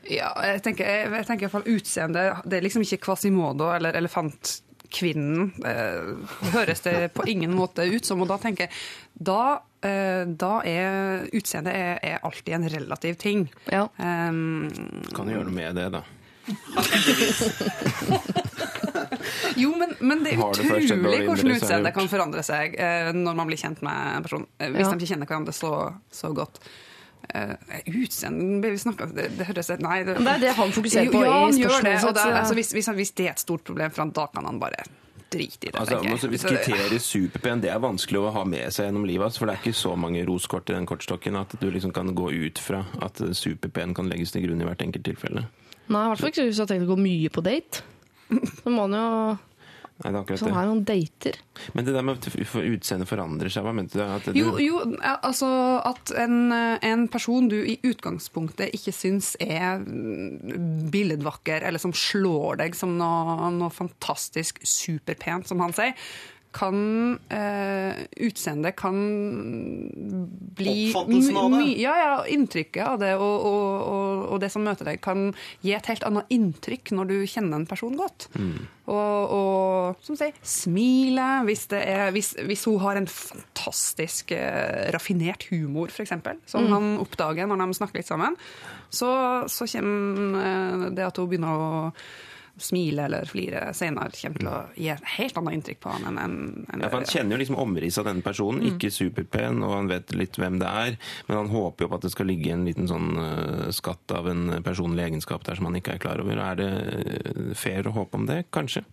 [0.09, 2.21] Ja, jeg tenker, jeg, jeg tenker i hvert fall utseende.
[2.49, 5.51] Det er liksom ikke Quasimodo eller Elefantkvinnen.
[5.69, 6.13] Eh,
[6.55, 8.21] høres det på ingen måte ut som.
[8.23, 8.73] Og da tenker jeg
[9.19, 13.45] da, eh, da er utseendet er, er alltid en relativ ting.
[13.69, 13.85] Ja.
[13.99, 14.71] Um,
[15.13, 16.01] Kan du gjøre noe med det, da?
[19.55, 23.59] jo, men, men det er utrolig hvordan utseendet kan forandre seg eh, når man blir
[23.61, 24.45] kjent med en person.
[24.57, 24.91] Eh, hvis Ja.
[24.93, 25.73] de ikke kjenner hverandre så,
[26.13, 26.61] så godt.
[27.29, 27.53] Uh,
[27.85, 29.99] Utseendet vi snakka det, det høres Nei.
[30.07, 32.39] Det, det er det han fokuserer på ja, i han gjør spørsmålet det, og da,
[32.39, 34.87] altså, hvis, hvis, hvis det er et stort problem for han, da kan han bare
[35.29, 35.77] drite i det.
[35.77, 39.27] Altså, altså, hvis kriteriet superpen, det er vanskelig å ha med seg gjennom livet.
[39.27, 42.09] Altså, for det er ikke så mange roskort i den kortstokken at du liksom kan
[42.17, 45.45] gå ut fra at superpen kan legges til grunn i hvert enkelt tilfelle.
[45.89, 47.85] Nei, i hvert fall ikke hvis du har tenkt å gå mye på date.
[48.29, 49.05] Så må han jo
[49.99, 51.37] Nei, det er akkurat Så han har noen dater.
[51.75, 54.03] Men det der med at utseendet forandrer seg, hva mente du?
[54.05, 55.49] At det, Jo, jo, altså
[55.89, 59.83] at en, en person du i utgangspunktet ikke syns er
[60.93, 65.97] billedvakker, eller som slår deg som noe, noe fantastisk superpent, som han sier,
[66.55, 68.97] kan eh, Utseendet kan
[70.57, 71.67] bli Oppfattelsen av det?
[71.81, 75.29] Ja, ja, inntrykket av det og, og, og, og det som møter deg, kan
[75.65, 78.29] gi et helt annet inntrykk når du kjenner en person godt.
[78.89, 81.67] Og, og som sier, smile hvis,
[82.15, 86.15] hvis, hvis hun har en fantastisk eh, raffinert humor, f.eks.,
[86.49, 88.39] som han oppdager når de snakker litt sammen,
[88.89, 89.11] så,
[89.45, 91.69] så kommer eh, det at hun begynner å
[92.63, 96.19] smile eller flire senere, kommer til å gi et helt annet inntrykk på han enn
[96.23, 96.35] en,
[96.73, 99.89] en, Ja, for Han kjenner jo liksom omrisset av denne personen, ikke superpen, og han
[99.91, 102.67] vet litt hvem det er, men han håper jo på at det skal ligge en
[102.67, 106.39] liten sånn eh, skatt av en personlig egenskap der som han ikke er klar over.
[106.51, 108.43] Er det eh, fair å håpe om det?
[108.55, 108.85] Kanskje.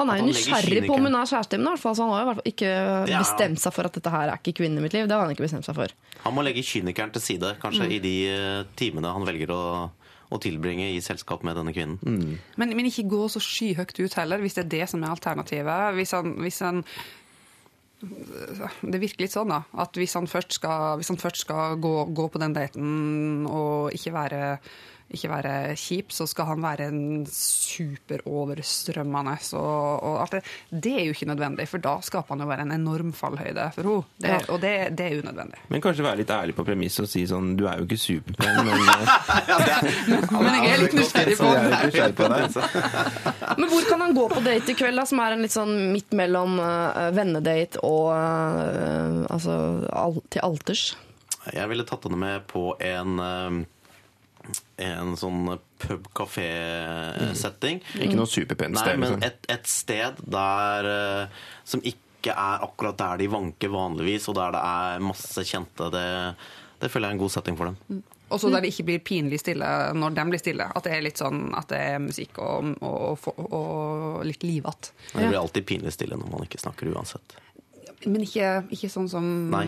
[0.00, 2.10] Han er jo nysgjerrig på om hun er kjæresten min, i hvert fall, så han
[2.10, 2.70] har jo i hvert fall ikke
[3.10, 3.20] Ja.
[3.20, 5.06] bestemt seg for at dette her er ikke kvinnen i mitt liv.
[5.06, 5.92] Det har han ikke bestemt seg for.
[6.24, 9.62] Han må legge kynikeren til side, kanskje, i de eh, timene han velger å,
[10.30, 11.98] å tilbringe i selskap med denne kvinnen.
[12.60, 15.96] Men, men ikke gå så skyhøyt ut heller, hvis det er det som er alternativet.
[15.98, 16.84] Hvis han, hvis han
[18.00, 19.64] Det virker litt sånn, da.
[19.82, 23.92] At hvis han først skal, hvis han først skal gå, gå på den daten og
[23.92, 24.40] ikke være,
[25.10, 29.34] ikke være kjip, så skal han være en superoverstrømmende.
[29.58, 30.42] Og, og alt det.
[30.70, 33.82] det er jo ikke nødvendig, for da skaper han jo bare en enorm fallhøyde for
[33.82, 34.02] henne.
[34.20, 35.58] Det, Og det, det er unødvendig.
[35.68, 38.54] Men kanskje være litt ærlig på premisset og si sånn Du er jo ikke superpen,
[38.68, 39.00] men eh,
[40.44, 42.42] Men jeg er litt nysgjerrig på jeg er litt nysgjerrig på deg.
[43.60, 45.74] Men hvor kan han gå på date i kveld, da, som er en litt sånn
[45.92, 49.52] midt mellom uh, vennedate og uh, altså
[49.90, 50.82] al til alters?
[51.48, 53.60] Jeg ville tatt henne med på en, eh,
[54.80, 57.80] en sånn pub-kafé-setting.
[58.00, 58.96] Ikke noe superpent sted?
[58.96, 59.26] Nei, men Liksom.
[59.26, 64.56] et, et sted der eh, som ikke er akkurat der de vanker vanligvis, og der
[64.56, 65.90] det er masse kjente.
[65.94, 66.06] Det,
[66.82, 68.02] det føler jeg er en god setting for dem.
[68.30, 69.66] Og så der det ikke blir pinlig stille
[69.98, 70.66] når de blir stille.
[70.70, 74.92] At det er litt sånn at det er musikk og, og, og, og litt livete.
[75.14, 77.34] Men det blir alltid pinlig stille når man ikke snakker uansett.
[78.06, 79.66] Men ikke, ikke sånn som Nei.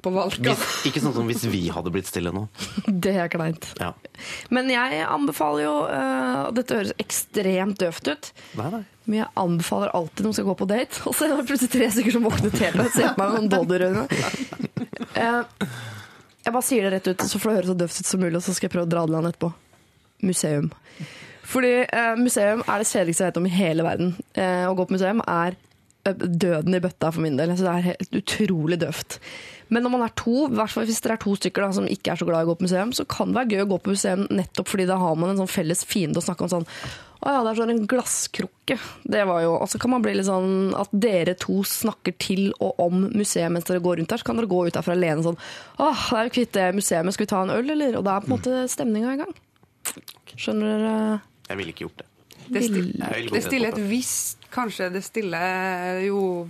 [0.00, 0.12] på.
[0.14, 2.46] Hvis, ikke sånn som hvis vi hadde blitt stille nå.
[3.04, 3.68] Det er kleint.
[3.80, 3.92] Ja.
[4.54, 8.30] Men jeg anbefaler jo uh, Dette høres ekstremt døvt ut.
[8.60, 8.82] Nei, nei.
[9.04, 11.02] Men jeg anbefaler alltid noen skal gå på date.
[11.04, 13.36] Og så er det plutselig tre stykker som våkner helt og ser på meg med
[13.36, 14.06] noen dodderøyne.
[15.18, 15.76] Uh,
[16.46, 18.38] jeg bare sier det rett ut, så får det høres så døvt ut som mulig,
[18.40, 19.52] og så skal jeg prøve å dra det land etterpå.
[20.24, 20.72] Museum.
[21.44, 24.14] Fordi eh, museum er det kjedeligste jeg vet om i hele verden.
[24.32, 25.73] Eh, å gå på museum er eh,
[26.12, 27.54] døden i bøtta for min del.
[27.56, 29.18] Så det er helt utrolig døvt.
[29.72, 32.28] Men når man er to, hvis dere er to stykker da, som ikke er så
[32.28, 34.26] glad i å gå på museum, så kan det være gøy å gå på museum
[34.28, 36.68] nettopp fordi da har man en sånn felles fiende å snakke om sånn
[37.24, 38.76] Å ja, det er sånn en glasskrukke.
[39.08, 42.50] Det var jo Og så kan man bli litt sånn at dere to snakker til
[42.58, 44.20] og om museet mens dere går rundt der.
[44.20, 45.40] Så kan dere gå ut derfra alene sånn
[45.80, 47.96] Åh, det er jo kvitt det museet, skal vi ta en øl, eller?
[47.98, 49.32] Og da er på en måte stemninga i gang.
[50.34, 51.22] Skjønner dere?
[51.48, 52.10] Jeg ville ikke gjort det.
[52.44, 56.44] Det, sti Jeg vil gå det stiller et visst Kanskje det stiller jo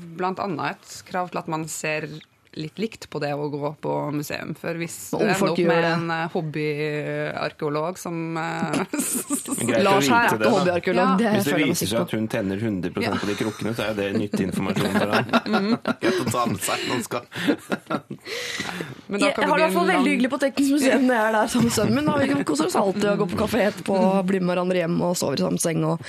[0.44, 2.08] annet et krav til at man ser
[2.56, 4.54] litt likt på det å gå på museum.
[4.58, 8.80] For hvis du ender opp med en eh, hobbyarkeolog som eh,
[9.68, 11.24] greit Lars her er ikke hobbyarkeolog.
[11.24, 11.34] Ja.
[11.36, 14.48] Hvis det viser seg at hun tenner 100 på de krukkene, så er det nyttig
[14.48, 15.70] informasjon for ham.
[16.04, 17.22] Greit å ta med seg når skal
[19.10, 21.14] Men da kan jeg har det i hvert fall veldig hyggelig på Teknisk museum når
[21.14, 22.08] jeg er der sammen med sønnen min.
[22.08, 22.38] Da.
[22.40, 25.40] Vi koser oss alltid og går på kafé etterpå, blir med hverandre hjem og sover
[25.40, 25.84] i samme seng.
[25.88, 26.08] Og,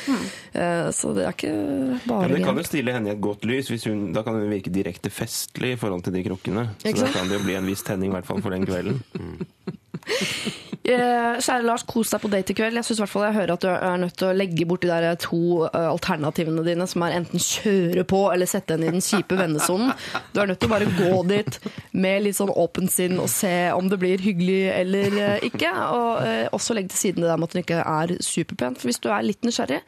[0.56, 3.46] uh, så det er ikke Ja, bare det kan jo stille henne i et godt
[3.48, 3.70] lys.
[3.74, 6.35] Hvis hun, da kan hun virke direkte festlig i forhold til de krukkene.
[6.82, 9.02] Så da kan det jo bli en viss tenning, i hvert fall for den kvelden.
[9.16, 9.74] Eh,
[10.86, 12.78] Kjære Lars, kos deg på date i kveld.
[12.78, 15.66] Jeg fall jeg hører at du er nødt til å legge bort de der to
[15.66, 19.96] eh, alternativene dine, som er enten kjøre på eller sette henne i den kjipe vennesonen.
[20.36, 21.58] Du er nødt til å bare gå dit
[21.98, 25.72] med litt sånn åpent sinn og se om det blir hyggelig eller eh, ikke.
[25.96, 28.78] Og eh, også legge til siden det der med at hun ikke er superpen.
[28.78, 29.82] For hvis du er litt nysgjerrig,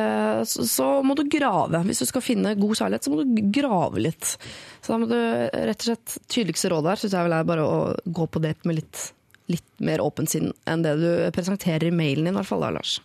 [0.00, 1.84] eh, så må du grave.
[1.90, 4.32] Hvis du skal finne god kjærlighet, så må du grave litt.
[4.80, 7.64] Så da må du rett og slett Tydeligste rådet her syns jeg vel er bare
[7.68, 7.78] å
[8.14, 9.00] gå på date med litt
[9.48, 12.72] litt mer åpent sinn enn det du presenterer i mailen din, i hvert fall da,
[12.76, 12.98] Lars.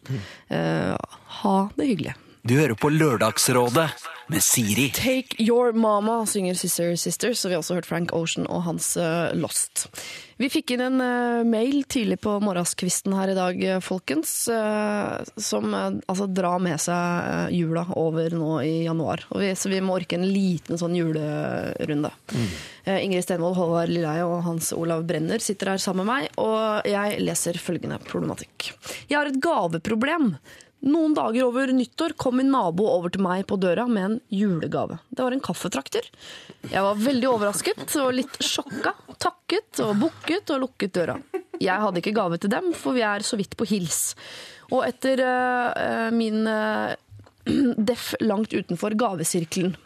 [0.53, 0.93] Eh,
[1.39, 2.15] ha det hyggelig.
[2.43, 3.85] Du hører på Lørdagsrådet
[4.27, 4.89] med Siri.
[4.91, 8.89] Take Your Mama synger Sister Sisters, og vi har også hørt Frank Ocean og hans
[8.99, 9.85] eh, Lost.
[10.41, 14.33] Vi fikk inn en eh, mail tidlig på morgenskvisten her i dag, eh, folkens,
[15.39, 19.23] som altså drar med seg jula over nå i januar.
[19.31, 22.11] Og vi, så vi må orke en liten sånn julerunde.
[22.33, 22.51] Mm.
[22.97, 27.23] Ingrid Stenvold, Håvard Lilleheie og Hans Olav Brenner sitter her sammen med meg, og jeg
[27.23, 28.73] leser følgende problematikk.
[29.07, 30.33] Jeg har et gaveproblem.
[30.83, 34.97] Noen dager over nyttår kom min nabo over til meg på døra med en julegave.
[35.09, 36.09] Det var en kaffetrakter.
[36.67, 38.91] Jeg var veldig overrasket og litt sjokka.
[39.15, 41.15] Takket og bukket og lukket døra.
[41.63, 44.01] Jeg hadde ikke gave til dem, for vi er så vidt på hils.
[44.73, 46.91] Og etter uh, min uh,
[47.89, 49.77] deff langt utenfor gavesirkelen.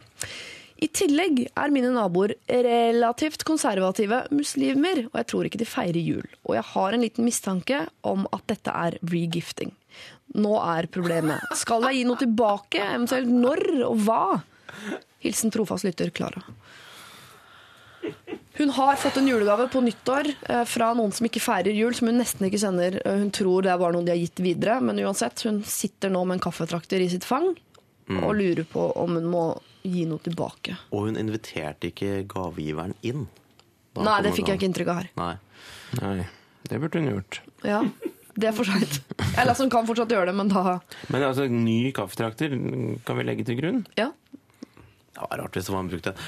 [0.78, 6.28] I tillegg er mine naboer relativt konservative muslimer, og jeg tror ikke de feirer jul.
[6.46, 9.72] Og jeg har en liten mistanke om at dette er regifting.
[10.38, 11.42] Nå er problemet.
[11.58, 14.22] Skal jeg gi noe tilbake, eventuelt når og hva?
[15.26, 16.44] Hilsen trofast lytter Klara.
[18.58, 22.10] Hun har fått en julegave på nyttår eh, fra noen som ikke feirer jul, som
[22.10, 22.96] hun nesten ikke kjenner.
[23.06, 26.10] Eh, Hun tror det er bare noe de har gitt videre, men uansett, hun sitter
[26.14, 27.52] nå med en kaffetrakter i sitt fang
[28.08, 29.42] og lurer på om hun må
[29.84, 30.78] gi noe tilbake.
[30.92, 33.28] Og hun inviterte ikke gavegiveren inn.
[33.96, 35.10] da Nei, det fikk jeg ikke inntrykk av her.
[35.20, 35.34] Nei.
[36.02, 36.28] Nei,
[36.70, 37.42] det burde hun gjort.
[37.66, 37.82] Ja,
[38.38, 39.00] det er for seint.
[39.34, 42.54] Eller altså, hun kan fortsatt gjøre det, men da Men altså, ny kaffetrakter
[43.08, 43.86] kan vi legge til grunn?
[43.98, 44.12] Ja.
[45.18, 46.22] Det var rart hvis det var en brukt en.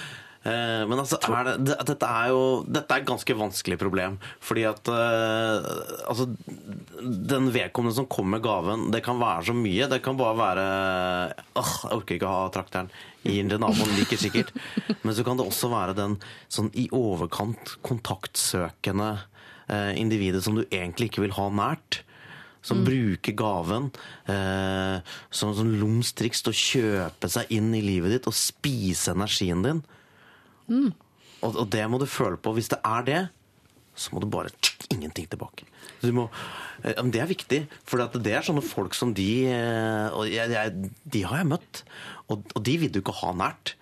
[0.48, 4.18] Eh, Men altså, er det, det, dette er jo dette er et ganske vanskelig problem.
[4.42, 5.70] Fordi at eh,
[6.10, 6.30] altså,
[7.34, 9.90] den vedkommende som kommer med gaven, det kan være så mye.
[9.92, 10.68] Det kan bare være
[11.60, 12.92] Åh, jeg orker ikke å ha trakteren.
[13.24, 14.54] Til naboen, liker sikkert.
[15.04, 16.16] Men så kan det også være den
[16.52, 19.10] sånn i overkant kontaktsøkende
[19.68, 22.04] eh, individet som du egentlig ikke vil ha nært.
[22.64, 23.86] Som bruker gaven
[24.28, 25.00] eh,
[25.32, 29.64] som sånn lumsk triks til å kjøpe seg inn i livet ditt og spise energien
[29.64, 29.80] din.
[31.40, 32.52] Og, og det må du føle på.
[32.58, 33.22] Hvis det er det,
[33.96, 34.52] så må du bare
[34.92, 35.68] ingenting tilbake.
[36.04, 36.28] Du må,
[36.84, 40.72] det er viktig, for det er sånne folk som de eh, Og jeg,
[41.04, 41.84] de har jeg møtt,
[42.32, 43.76] og, og de vil du ikke ha nært.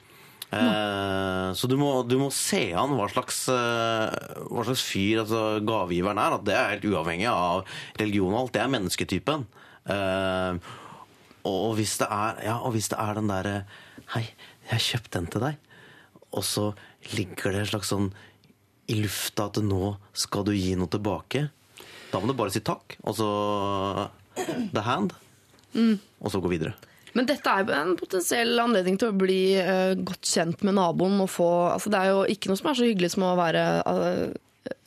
[0.47, 5.41] Eh, så du må, du må se an hva slags, eh, hva slags fyr altså,
[5.67, 6.37] gavegiveren er.
[6.37, 7.67] At det er helt uavhengig av
[7.99, 8.53] religion og alt.
[8.55, 9.47] Det er mennesketypen.
[9.91, 10.71] Eh,
[11.47, 13.59] og hvis det er, ja, og hvis det er den derre
[14.13, 14.23] Hei,
[14.69, 15.57] jeg kjøpte den til deg.
[16.31, 16.69] Og så
[17.11, 18.05] ligger det en slags sånn
[18.87, 21.49] i lufta at nå skal du gi noe tilbake.
[22.25, 23.29] Du bare si takk, og så
[24.73, 25.13] the hand.
[26.21, 26.73] Og så gå videre.
[27.17, 31.17] Men dette er jo en potensiell anledning til å bli uh, godt kjent med naboen.
[31.23, 33.63] Og få, altså det er jo ikke noe som er så hyggelig som å være
[33.87, 34.25] uh,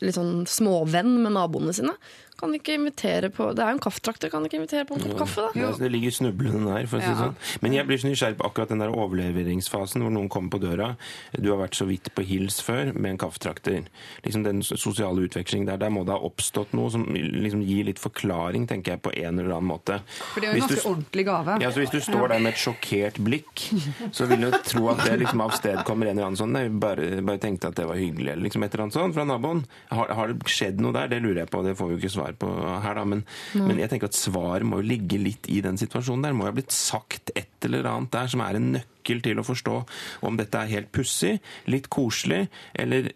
[0.05, 1.97] litt sånn småvenn med naboene sine.
[2.41, 5.19] Kan ikke invitere på Det er jo en kaffetrakter, kan ikke invitere på en kopp
[5.25, 5.61] kaffe, da?
[5.61, 7.27] Ja, altså, det ligger snublende der, for å si det Ja.
[7.29, 7.61] sånn.
[7.61, 10.97] Men jeg blir så nysgjerrig på akkurat den der overleveringsfasen hvor noen kommer på døra.
[11.37, 13.85] Du har vært så vidt på hils før med en kaffetrakter.
[14.25, 17.99] Liksom Den sosiale utveksling der, der må det ha oppstått noe som liksom gir litt
[18.01, 20.01] forklaring, tenker jeg, på en eller annen måte.
[20.33, 21.59] For det er jo en ganske ordentlig gave.
[21.61, 23.67] Ja, så Hvis du står der med et sjokkert blikk,
[24.13, 27.39] så vil du tro at det liksom avstedkommer en eller annen sånn Nei, bare, bare
[27.39, 29.65] tenkte at det var hyggelig, eller liksom et eller annet sånt fra naboen.
[29.91, 31.07] Har, har det skjedd noe der?
[31.13, 32.51] Det lurer jeg på, det får vi jo ikke svar på
[32.85, 33.05] her, da.
[33.09, 33.25] Men,
[33.57, 36.37] men jeg tenker at svaret må jo ligge litt i den situasjonen der.
[36.37, 39.47] Må jo ha blitt sagt et eller annet der som er en nøkkel til å
[39.47, 39.79] forstå
[40.27, 41.39] om dette er helt pussig,
[41.71, 42.45] litt koselig,
[42.79, 43.11] eller,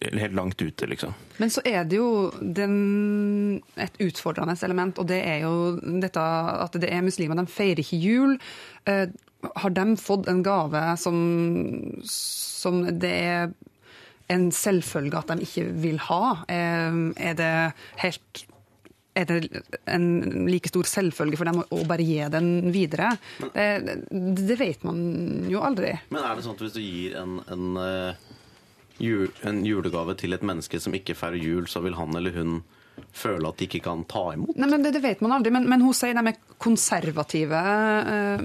[0.00, 1.14] eller helt langt ute, liksom.
[1.38, 5.54] Men så er det jo den, et utfordrende element, og det er jo
[6.02, 6.26] dette
[6.66, 7.38] at det er muslimer.
[7.38, 8.36] De feirer ikke jul.
[8.90, 9.06] Eh,
[9.62, 11.18] har de fått en gave som,
[12.02, 13.50] som det er
[14.32, 16.22] en selvfølge at de ikke vil ha?
[16.52, 17.52] Eh, er det
[18.04, 18.46] helt
[19.18, 23.10] er det en like stor selvfølge for dem å bare gi den videre?
[23.54, 23.96] Det,
[24.38, 25.00] det vet man
[25.50, 25.96] jo aldri.
[26.12, 28.27] Men er det sånn at hvis du gir en, en, eh,
[29.02, 32.60] jul, en julegave til et menneske som ikke feirer jul, så vil han eller hun
[33.14, 34.56] føle at de ikke kan ta imot?
[34.58, 35.52] Nei, men det, det vet man aldri.
[35.54, 38.42] Men, men hun sier de er konservative uh,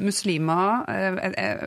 [0.00, 0.86] muslimer.
[0.88, 1.62] Uh, uh, eh,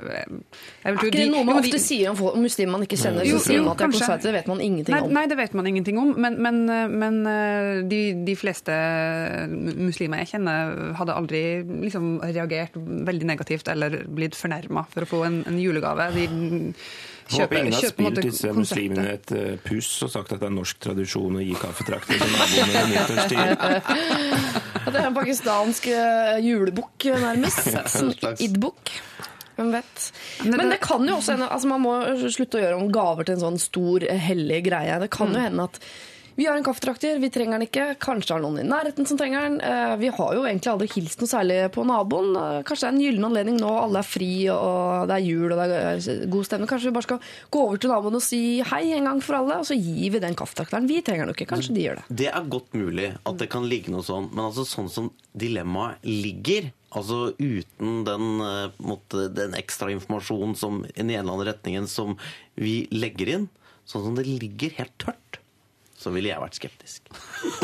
[0.81, 3.27] jeg Er ikke det noe man de- ofte sier om om muslimer man ikke kjenner?
[3.27, 4.19] Jo, så sier jo, man at kanskje.
[4.25, 5.13] det vet man ingenting Nei, om.
[5.19, 6.13] nei, det vet man ingenting om.
[6.25, 8.75] Men, men, eh, men eh, de, de fleste
[9.53, 11.43] muslimer jeg kjenner, hadde aldri
[11.85, 16.09] liksom, reagert veldig negativt eller blitt fornærma for å få en, en julegave.
[16.17, 16.25] De
[17.31, 20.81] Håper ingen har spilt disse muslimene et uh, puss og sagt at det er norsk
[20.85, 23.63] tradisjon å gi kaffetrakter til naboene i nyttårstid.
[24.85, 27.71] At det er en pakistansk eh, julebukk, nærmest.
[27.89, 28.11] Sånn
[28.45, 28.91] id-bukk.
[29.55, 30.03] Hvem vet.
[30.43, 31.93] Men det- kan jo også hende altså Man må
[32.29, 34.99] slutte å gjøre om gaver til en sånn stor, eh, hellig greie.
[34.99, 35.79] Det kan jo hende at
[36.35, 37.85] vi har en kaffetrakter, vi trenger den ikke.
[38.03, 39.57] Kanskje er noen i nærheten som trenger den.
[39.61, 42.35] Eh, Vi har jo egentlig aldri hilst noe særlig på naboen.
[42.35, 45.51] Eh, Kanskje det er en gyllen anledning nå, alle er fri og det er jul
[45.55, 46.67] og det er god stemning.
[46.67, 47.19] Kanskje vi bare skal
[47.55, 50.19] gå over til naboen og si hei en gang for alle, og så gir vi
[50.23, 50.87] den kaffetrakteren.
[50.91, 52.07] Vi trenger den ikke, kanskje de gjør det.
[52.23, 56.03] Det er godt mulig at det kan ligge noe sånn, men altså sånn som dilemmaet
[56.03, 61.53] ligger, altså uten den, eh, måte, den ekstra informasjonen som i den ene eller andre
[61.53, 62.17] retningen som
[62.55, 63.47] vi legger inn,
[63.85, 65.19] sånn som det ligger helt tørt,
[66.05, 67.07] så ville jeg vært skeptisk.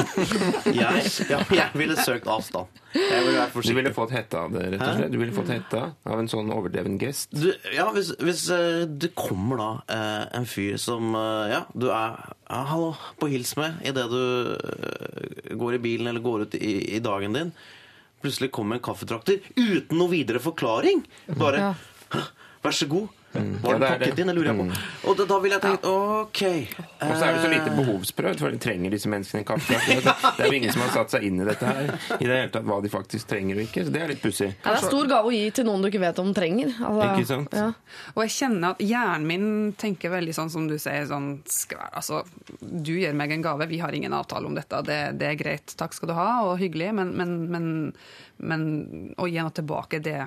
[0.71, 2.80] Jeg, ja, jeg ville søkt avstand.
[2.95, 5.12] Jeg ville vært Du ville fått hetta av det, rett og slett.
[5.13, 7.34] Du ville fått hetta av en sånn overdreven gest.
[7.34, 11.88] Du, ja, hvis, hvis eh, det kommer da eh, en fyr som eh, Ja, du
[11.91, 16.73] er ja, hallo, på hils med idet du går i bilen eller går ut i,
[16.97, 17.54] i dagen din.
[18.21, 21.05] Plutselig kommer en kaffetrakter uten noe videre forklaring.
[21.38, 21.74] Bare Ja.
[22.61, 23.09] Vær så god.
[23.32, 23.61] Var Mm.
[23.61, 24.21] Den det pakket det.
[24.21, 25.09] inn, det lurer jeg på.
[25.09, 26.41] Og da, da ville jeg tenkt OK.
[27.01, 29.77] Og så er det så lite eh, behovsprøvd, for trenger disse menneskene kaffe.
[29.88, 32.51] Det er jo ingen som har satt seg inn i dette her, i det hele
[32.51, 33.86] tatt, hva de faktisk trenger og ikke.
[33.88, 34.49] Så det er litt pussig.
[34.51, 36.73] Ja, det er stor gave å gi til noen du ikke vet om trenger.
[36.75, 37.57] Altså, Ikke sant?
[37.57, 37.67] Ja.
[38.15, 39.47] Og jeg kjenner at hjernen min
[39.79, 41.32] tenker veldig sånn som du sier, sånn
[41.91, 42.21] Altså,
[42.59, 45.73] du gir meg en gave, vi har ingen avtale om dette, det, det er greit,
[45.79, 47.67] takk skal du ha, og hyggelig, men, men, men,
[48.43, 48.65] men
[49.21, 50.19] å gi noe tilbake, det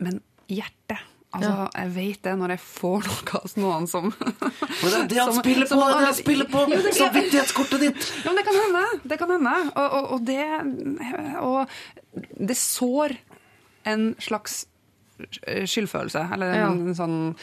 [0.00, 0.20] Men
[0.50, 4.40] hjertet Altså, Jeg vet det når jeg får noe av noen som Men
[4.90, 5.76] det er det han som- spiller på!
[5.78, 6.64] som- Det han spiller på!
[6.72, 8.08] Jo, det- Samvittighetskortet ditt!
[8.24, 8.82] Ja, men det kan hende.
[9.12, 9.52] Det kan hende.
[9.76, 11.68] Og, og, og det Og
[12.48, 13.16] det sår
[13.86, 14.66] en slags
[15.30, 16.26] skyldfølelse.
[16.34, 16.66] Eller Ja.
[16.72, 17.36] en sånn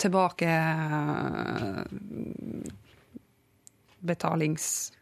[0.00, 0.50] tilbake
[4.00, 4.92] Betalings...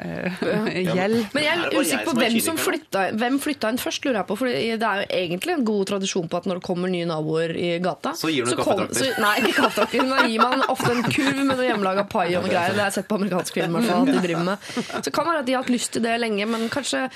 [0.00, 0.38] eh,
[0.96, 1.26] gjeld.
[1.34, 4.36] Men jeg er usikker på hvem som flytta Hvem flytta inn først, lurer jeg på.
[4.40, 7.52] For det er jo egentlig en god tradisjon på at når det kommer nye naboer
[7.58, 9.12] i gata Så gir du kaffetrakter.
[9.12, 10.02] så- Nei, ikke kaffetrakter.
[10.02, 12.72] Men da gir man ofte en kurv med noe hjemmelaga pai og noe greier.
[12.72, 13.76] Det har jeg sett på amerikansk film.
[13.76, 14.58] i hvert fall, at de driver med.
[14.92, 17.08] Så det kan være at de har hatt lyst til det lenge, men kanskje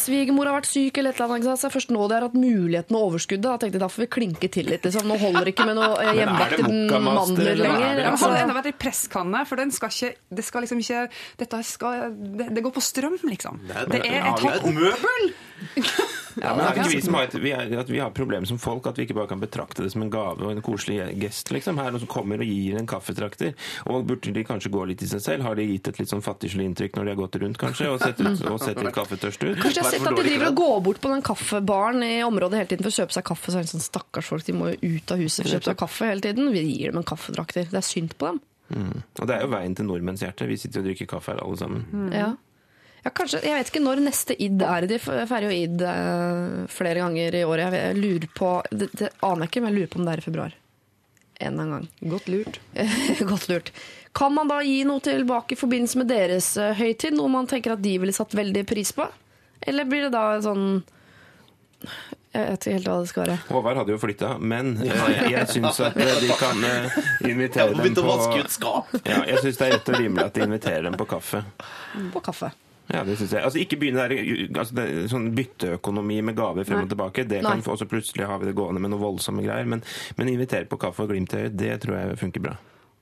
[0.00, 1.44] svigermor har vært syk, eller et eller annet.
[1.44, 3.42] Så det er først nå de har hatt muligheten og overskuddet.
[3.44, 4.84] Da tenkte jeg da får vi klinke til litt.
[4.86, 5.06] Liksom.
[5.10, 7.94] Nå holder det ikke med noe eh, det hjemmebakte mandler er lenger.
[8.00, 8.06] det?
[8.06, 11.02] Ja, hadde enda vært i presskanne, for den skal ikke Det skal liksom ikke
[11.40, 13.60] Dette skal Det, det går på strøm, liksom.
[13.68, 15.32] Det er- Det er et det er møbel!
[16.38, 18.46] Ja, men er det ikke vi som har et, vi er, at vi har problemer
[18.48, 20.98] som folk, at vi ikke bare kan betrakte det som en gave og en koselig
[21.20, 21.80] gest, liksom.
[21.80, 23.54] Her er noen som kommer og gir en kaffetrakter.
[23.90, 25.46] Og burde de kanskje gå litt i seg selv?
[25.48, 28.02] Har de gitt et litt sånn fattigslig inntrykk når de har gått rundt, kanskje, og
[28.02, 29.56] sett, ut, og sett litt kaffetørst ut?
[29.62, 32.62] Kanskje jeg har sett at de driver og går bort på den kaffebaren i området
[32.62, 33.50] hele tiden for å kjøpe seg kaffe.
[33.50, 35.70] Så er det sånn stakkars folk, de må jo ut av huset for å kjøpe
[35.72, 36.52] seg kaffe hele tiden.
[36.54, 37.66] Vi gir dem en kaffetrakter.
[37.72, 38.40] Det er synd på dem.
[38.70, 40.46] Og det er jo veien til nordmenns hjerte.
[40.46, 42.12] Vi sitter og drikker kaffe her alle sammen.
[42.14, 42.30] Ja.
[43.04, 44.86] Ja, kanskje, jeg vet ikke når neste id er.
[44.90, 47.76] De feirer jo id eh, flere ganger i året.
[47.78, 50.22] Jeg lurer på, det, det aner jeg ikke, men jeg lurer på om det er
[50.22, 50.56] i februar.
[51.40, 52.12] En eller annen gang.
[52.12, 52.60] Godt lurt.
[53.32, 53.72] Godt lurt.
[54.12, 57.16] Kan man da gi noe tilbake i forbindelse med deres eh, høytid?
[57.16, 59.08] Noe man tenker at de ville satt veldig pris på?
[59.64, 60.80] Eller blir det da sånn
[62.32, 63.40] Jeg vet ikke helt hva det skal være.
[63.48, 66.64] Håvard hadde jo flytta, men eh, jeg syns at de kan
[67.24, 68.16] invitere dem på
[69.08, 71.46] Jeg syns det er rett og rimelig at de inviterer dem på kaffe.
[72.12, 72.52] På kaffe.
[72.90, 73.44] Ja, det synes jeg.
[73.46, 76.88] Altså Ikke begynne der altså, det, sånn bytteøkonomi med gaver frem Nei.
[76.88, 77.26] og tilbake.
[77.30, 79.68] Det kan også og plutselig har vi det gående med noen voldsomme greier.
[79.70, 79.84] Men,
[80.18, 82.56] men invitere på kaffe og glimt i øyet, det tror jeg funker bra.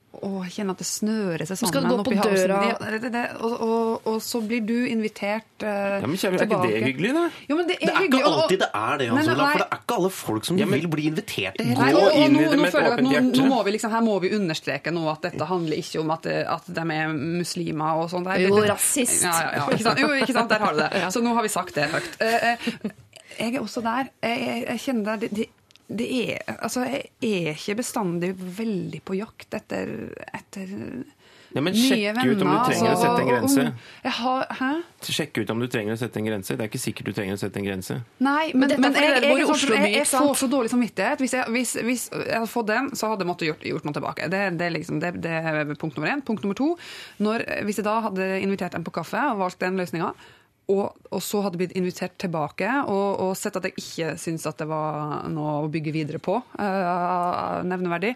[0.09, 2.49] Å, jeg kjenner at det snører seg Skal sammen du gå på oppi halsen.
[2.49, 2.59] døra?
[2.65, 6.39] Ja, det, det, det, og, og, og så blir du invitert uh, Ja, men kjære,
[6.41, 7.25] Er ikke det hyggelig, da?
[7.51, 8.07] Jo, men det er, Det er hyggelig.
[8.09, 9.51] ikke og- og- alltid det er det, Hans Nei, nei, Olav.
[9.53, 11.99] For det er ikke alle folk som Ja, men- vil bli invitert til Gå og,
[12.09, 13.37] og inn nå, i det med et åpent hjerte.
[13.37, 16.25] nå må vi liksom, her må vi understreke nå at dette handler ikke om at,
[16.57, 18.25] at de er muslimer og sånn.
[18.25, 19.21] Det Jo, rasist.
[19.23, 19.99] Ja, ja, ja, ikke sant?
[19.99, 20.49] Jo, ikke sant?
[20.49, 21.05] Der har du det.
[21.13, 22.09] Så nå har vi sagt det høyt.
[22.17, 22.91] Uh, uh,
[23.39, 24.09] Jeg er også der.
[24.25, 25.45] Jeg, jeg, jeg kjenner det, det,
[25.89, 29.95] det er Altså, jeg er ikke bestandig veldig på jakt etter,
[30.33, 30.73] etter
[31.49, 33.63] Ja, men nye sjekk ut om du trenger trenger å altså, sette en grense.
[33.65, 34.69] Om, Jeg har, hæ?
[35.17, 36.57] Sjekk ut om du trenger å sette en grense.
[36.59, 37.97] Det er ikke sikkert du trenger å sette en grense.
[38.21, 41.23] Nei, men, er men jeg, jeg, jeg, sånn- Oslo jeg, jeg får så dårlig samvittighet.
[41.25, 43.97] Hvis jeg, hvis, hvis jeg hadde fått den, så hadde jeg måttet gjort, gjort noe
[43.97, 44.29] tilbake.
[44.29, 46.21] Det, det, liksom, det, det er punkt nummer én.
[46.29, 46.75] Punkt nummer to,
[47.17, 50.13] når, hvis jeg da hadde invitert dem på kaffe og valgt den løsninga,
[50.69, 54.61] og, og så hadde blitt invitert tilbake og, og sett at jeg ikke syntes at
[54.61, 58.13] det var noe å bygge videre på, Uh, nevneverdig,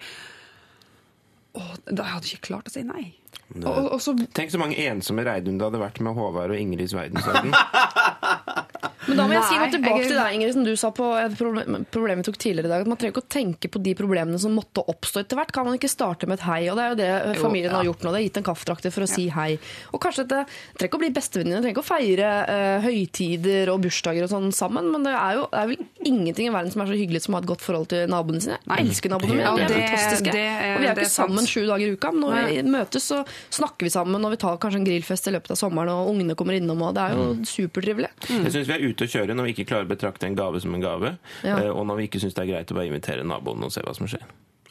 [1.57, 3.11] og da hadde jeg ikke klart å si nei.
[3.53, 6.59] Og, og, og så Tenk så mange ensomme Reidun det hadde vært med Håvard og
[6.59, 7.53] Ingrids verdensorden.
[9.07, 11.07] Men da må jeg si noe tilbake jeg- til deg, Ingrid, som du sa på
[11.25, 12.81] et problem, problem vi tok tidligere i dag.
[12.81, 15.51] At man trenger ikke å tenke på de problemene som måtte oppstå etter hvert.
[15.51, 16.61] Kan man ikke starte med et hei?
[16.69, 18.11] Og det er jo det Jo, familien har gjort nå.
[18.13, 19.59] Det har gitt en kaffetrakter for å si hei.
[19.93, 20.41] Og kanskje det
[20.77, 24.51] trenger ikke å bli bestevenninner, trenger ikke å feire uh, høytider og bursdager og sånn
[24.53, 27.21] sammen, men det er jo det er vel ingenting i verden som er så hyggelig
[27.23, 28.57] som å ha et godt forhold til naboene sine.
[28.67, 30.31] Jeg elsker naboene mine, Ja, de er fantastiske.
[30.31, 32.47] det det, og vi er jo er ikke sammen sju dager i uka, men når
[32.47, 33.19] vi møtes så
[33.51, 36.35] snakker vi sammen, og vi tar kanskje en grillfest i løpet av sommeren, og ungene
[36.35, 38.09] kommer innom, og det er jo supertrivelig.
[38.29, 40.61] Jeg syns vi er ute å kjøre når vi ikke klarer å betrakte en gave
[40.63, 41.57] som en gave, Ja.
[41.59, 43.81] eh, og når vi ikke syns det er greit å bare invitere naboen og se
[43.83, 44.23] hva som skjer.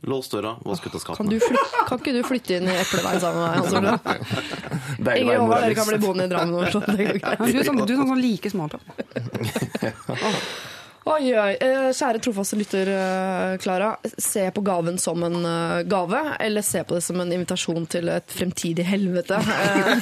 [0.03, 1.39] Lås døra, vask ut av Kan, skapene.
[1.39, 3.59] Kan, kan ikke du flytte inn i Epleveien sammen med meg?
[3.62, 6.73] Altså, og Håvard, dere kan bli boende i Drammen.
[6.75, 8.83] sånn, du er sånn, du er sånn som liker smalltalk.
[11.03, 11.55] Oi, oi.
[11.59, 13.96] Eh, Kjære trofaste lytter, eh, Klara.
[14.22, 18.11] Se på gaven som en eh, gave, eller se på det som en invitasjon til
[18.12, 19.40] et fremtidig helvete.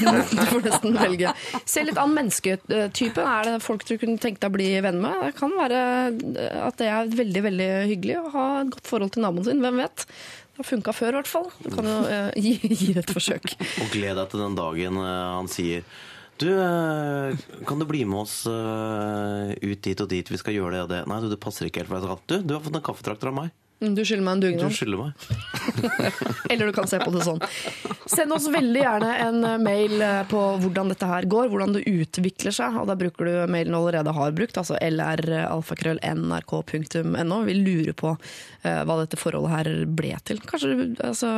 [0.00, 1.32] Du får nesten velge.
[1.64, 3.22] Se litt an mennesketypen.
[3.24, 5.24] Er det folk du kunne tenkt deg å bli venn med?
[5.24, 5.80] Det kan være
[6.66, 9.64] at det er veldig veldig hyggelig å ha et godt forhold til naboen sin.
[9.64, 10.04] Hvem vet?
[10.04, 11.50] Det har funka før, i hvert fall.
[11.64, 11.98] Du kan jo
[12.36, 13.54] gi, gi det et forsøk.
[13.56, 15.86] Og gled deg til den dagen han sier
[16.40, 17.36] du, eh,
[17.68, 20.26] kan du bli med oss eh, ut dit og dit?
[20.32, 21.00] Vi skal gjøre det og det.
[21.10, 21.90] Nei, du, det passer ikke helt.
[21.92, 23.48] for jeg skal- Du, du har fått en kaffetrakter av meg.
[23.80, 25.10] Mm, Du skylder meg en Du skylder meg.
[26.52, 27.40] Eller du kan se på det sånn.
[28.12, 29.94] Send oss veldig gjerne en eh, mail
[30.28, 32.76] på hvordan dette her går, hvordan det utvikler seg.
[32.82, 37.36] Og da bruker du mailen du allerede har brukt, altså lralfakrøll.nrk.no.
[37.48, 38.12] Vi lurer på
[38.64, 40.38] hva dette forholdet her ble til.
[40.44, 40.74] Kanskje,
[41.06, 41.28] altså,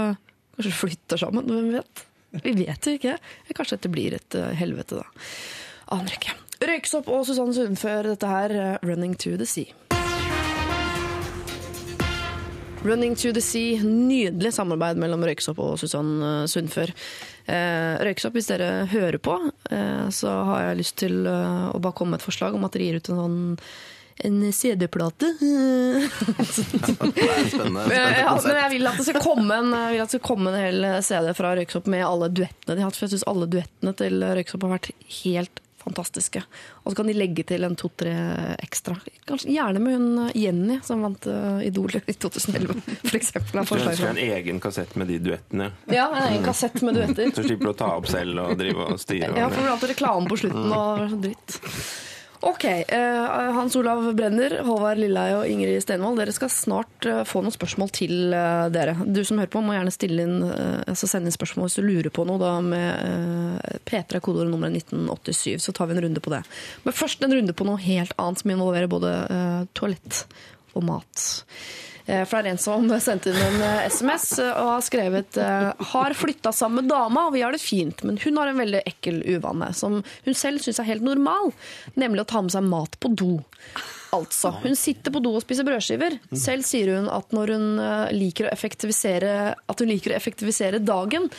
[0.56, 1.94] kanskje flytter sammen, hvem vet?
[2.44, 3.18] Vi vet jo ikke.
[3.52, 5.28] Kanskje dette blir et eh, helvete, da.
[5.92, 6.36] Aner ikke.
[6.62, 9.72] Røyksopp og Susanne Sundfør, dette her, eh, 'Running to the Sea'.
[12.82, 16.90] Running to the Sea, nydelig samarbeid mellom Røyksopp og Susann eh, Sundfør.
[17.46, 19.36] Eh, Røyksopp, hvis dere hører på,
[19.70, 22.88] eh, så har jeg lyst til å bare komme med et forslag om at dere
[22.88, 23.38] gir ut en sånn
[24.18, 25.32] en CD-plate.
[26.52, 27.86] Spennende.
[27.94, 30.52] Ja, men jeg vil at det skal komme en, jeg vil at det skal komme
[30.52, 32.98] en hel CD fra Røyksopp med alle duettene de har hatt.
[32.98, 34.90] For jeg syns alle duettene til Røyksopp har vært
[35.22, 36.42] helt fantastiske.
[36.84, 38.12] Og så kan de legge til en to-tre
[38.62, 38.94] ekstra.
[39.26, 42.76] Kanskje, gjerne med hun Jenny, som vant eh, Idol i 2011,
[43.08, 43.58] for eksempel.
[43.62, 47.34] er Du ønsker en egen kassett med de duettene, Ja, en egen kassett med duetter.
[47.34, 49.34] så slipper du å ta opp selv og drive og styre.
[49.34, 51.58] Ja, for du har alltid reklame på slutten og dritt.
[52.42, 57.38] Ok, eh, Hans Olav Brenner, Håvard Lilleheie og Ingrid Stenvold, dere skal snart eh, få
[57.44, 58.96] noen spørsmål til eh, dere.
[59.06, 60.40] Du som hører på må gjerne stille inn,
[60.90, 64.80] altså sende inn spørsmål hvis du lurer på noe, da med eh, P3 kodeord nummeret
[64.82, 66.42] 1987, så tar vi en runde på det.
[66.82, 69.14] Men først en runde på noe helt annet som involverer både
[69.78, 70.24] toalett
[70.74, 71.28] og mat.
[72.06, 75.70] Eh, For det er en som sendte inn en eh, SMS og har skrevet eh,
[75.92, 78.82] Har flytta sammen med dama, og vi har det fint, men hun har en veldig
[78.90, 81.52] ekkel uvane som hun selv syns er helt normal,
[81.94, 83.32] nemlig å ta med seg mat på do.
[84.12, 86.18] Altså, Hun sitter på do og spiser brødskiver.
[86.36, 90.82] Selv sier hun at når hun eh, liker å effektivisere, at hun liker å effektivisere
[90.84, 91.30] dagen,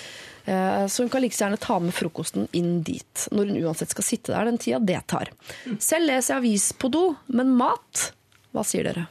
[0.49, 4.07] eh, så hun kan like gjerne ta med frokosten inn dit, når hun uansett skal
[4.07, 5.29] sitte der den tida det tar.
[5.77, 8.07] Selv leser jeg avis på do, men mat
[8.53, 9.05] Hva sier dere?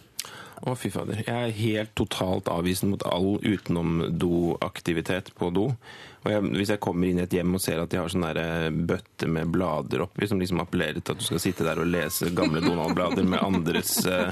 [0.63, 1.25] Å, fy fader.
[1.27, 5.73] Jeg er helt totalt avvisende mot all utenom-do-aktivitet på do.
[6.23, 8.25] Og jeg, hvis jeg kommer inn i et hjem og ser at de har sånn
[8.29, 11.81] der eh, bøtte med blader oppi, som liksom appellerer til at du skal sitte der
[11.83, 14.31] og lese gamle Donald-blader med andres uh,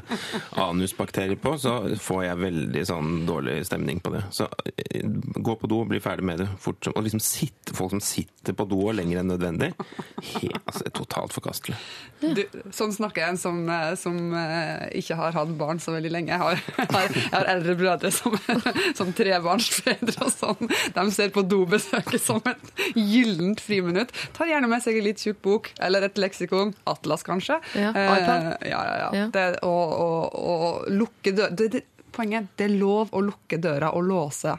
[0.62, 4.22] anusbakterier på, så får jeg veldig sånn dårlig stemning på det.
[4.34, 6.92] Så uh, gå på do og bli ferdig med det fort.
[6.94, 9.72] Og liksom sitte, folk som sitter på do lenger enn nødvendig,
[10.36, 11.78] helt, altså, er totalt forkastelig.
[12.20, 12.42] Du,
[12.76, 13.60] sånn snakker jeg en som,
[13.98, 16.36] som uh, ikke har hatt barn så veldig lenge.
[16.36, 18.38] Jeg har, jeg har, jeg har eldre brødre som,
[18.98, 20.70] som trebarnsfedre og sånn.
[20.94, 21.42] De ser på
[21.80, 24.12] dobesøket som et gyllent friminutt.
[24.36, 26.74] Tar gjerne med seg en litt tjukk bok eller et leksikon.
[26.90, 27.60] Atlas, kanskje.
[27.74, 28.66] Ja, Eh, iPad.
[28.68, 29.10] ja, ja, ja.
[29.20, 29.26] Ja.
[29.34, 33.92] Det, og, og, og lukke døra det, det, Poenget det er lov å lukke døra
[33.94, 34.56] og låse.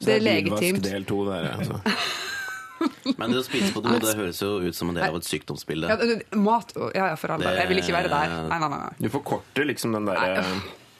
[0.00, 0.82] Så Det er legitimt.
[0.82, 1.78] del to der, altså.
[3.20, 5.26] Men det å spise på do det høres jo ut som en del av et
[5.28, 5.86] sykdomsbilde.
[5.92, 7.58] Ja, mat Ja, ja, for all del.
[7.60, 8.34] Jeg vil ikke være der.
[8.48, 8.68] Nei, nei.
[8.72, 8.90] nei.
[8.98, 10.42] Du forkorter liksom den derre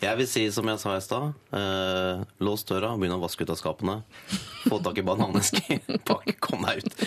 [0.00, 3.52] Jeg vil si som jeg sa i stad, eh, lås døra, begynn å vaske ut
[3.52, 3.98] av skapene.
[4.64, 7.04] Få tak i bananeske, pakke, kom deg ut.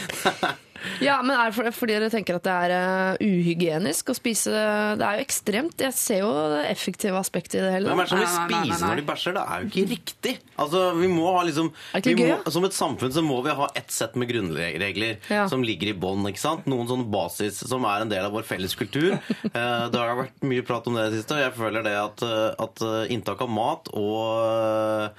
[1.07, 4.51] Ja, men er det fordi dere tenker at det er eh, uhygienisk å spise
[4.99, 5.83] Det er jo ekstremt.
[5.83, 7.89] Jeg ser jo det effektive aspektet i det hele.
[7.91, 9.35] Hvem er det som vil spise når de bæsjer?
[9.37, 10.33] Det er jo ikke riktig.
[10.63, 11.69] Altså, vi må ha liksom
[12.03, 12.53] vi gøy, må.
[12.57, 15.47] Som et samfunn så må vi ha ett sett med grunnregler Ja.
[15.51, 16.25] som ligger i bånn.
[16.29, 16.67] ikke sant?
[16.69, 19.13] Noen sånn basis som er en del av vår felles kultur.
[19.53, 21.93] Eh, det har vært mye prat om det i det siste, og jeg føler det
[21.99, 22.81] at, eh, at
[23.13, 25.11] inntak av mat og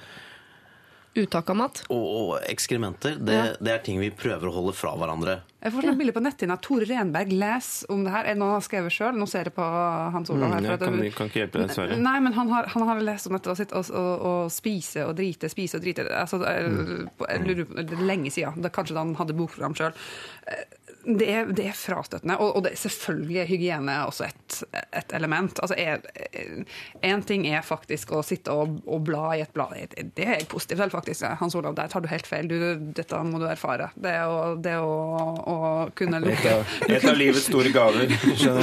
[1.15, 1.83] Uttak av mat.
[1.89, 3.43] og, og ekskrementer, det, Ja.
[3.61, 5.37] det er ting vi prøver å holde fra hverandre.
[5.63, 6.57] Jeg får et bilde på netthinna.
[6.61, 8.27] Tore Renberg leser om det her.
[8.35, 9.15] Nå har har skrevet sjøl?
[9.17, 9.63] Nå ser jeg på
[10.13, 10.59] Hans Olav her.
[10.61, 11.97] Mm, Jeg kan, det- kan ikke hjelpe deg, dessverre.
[11.97, 15.15] Nei, men han har, han har lest om dette og, og, og, og spise og
[15.15, 16.05] drite, spise og drite.
[16.11, 16.69] Altså, jeg,
[17.29, 18.59] jeg lurer på, det er lenge siden.
[18.61, 19.93] Det er kanskje da han hadde bokprogram sjøl.
[21.05, 22.37] Det er, det er frastøtende.
[22.41, 24.55] Og, og det er selvfølgelig er hygiene også et,
[25.01, 25.59] et element.
[25.61, 25.75] Altså,
[27.05, 29.75] Én ting er faktisk å sitte og, og bla i et blad.
[30.15, 31.27] Det er jeg positiv til, faktisk.
[31.39, 32.47] Hans Olav, der tar du helt feil.
[32.49, 32.57] Du,
[32.97, 33.91] dette må du erfare.
[33.95, 34.95] Det å, det å,
[35.45, 35.57] å
[35.97, 36.55] kunne lukke
[36.89, 38.09] et av livets store gaver.
[38.09, 38.55] På.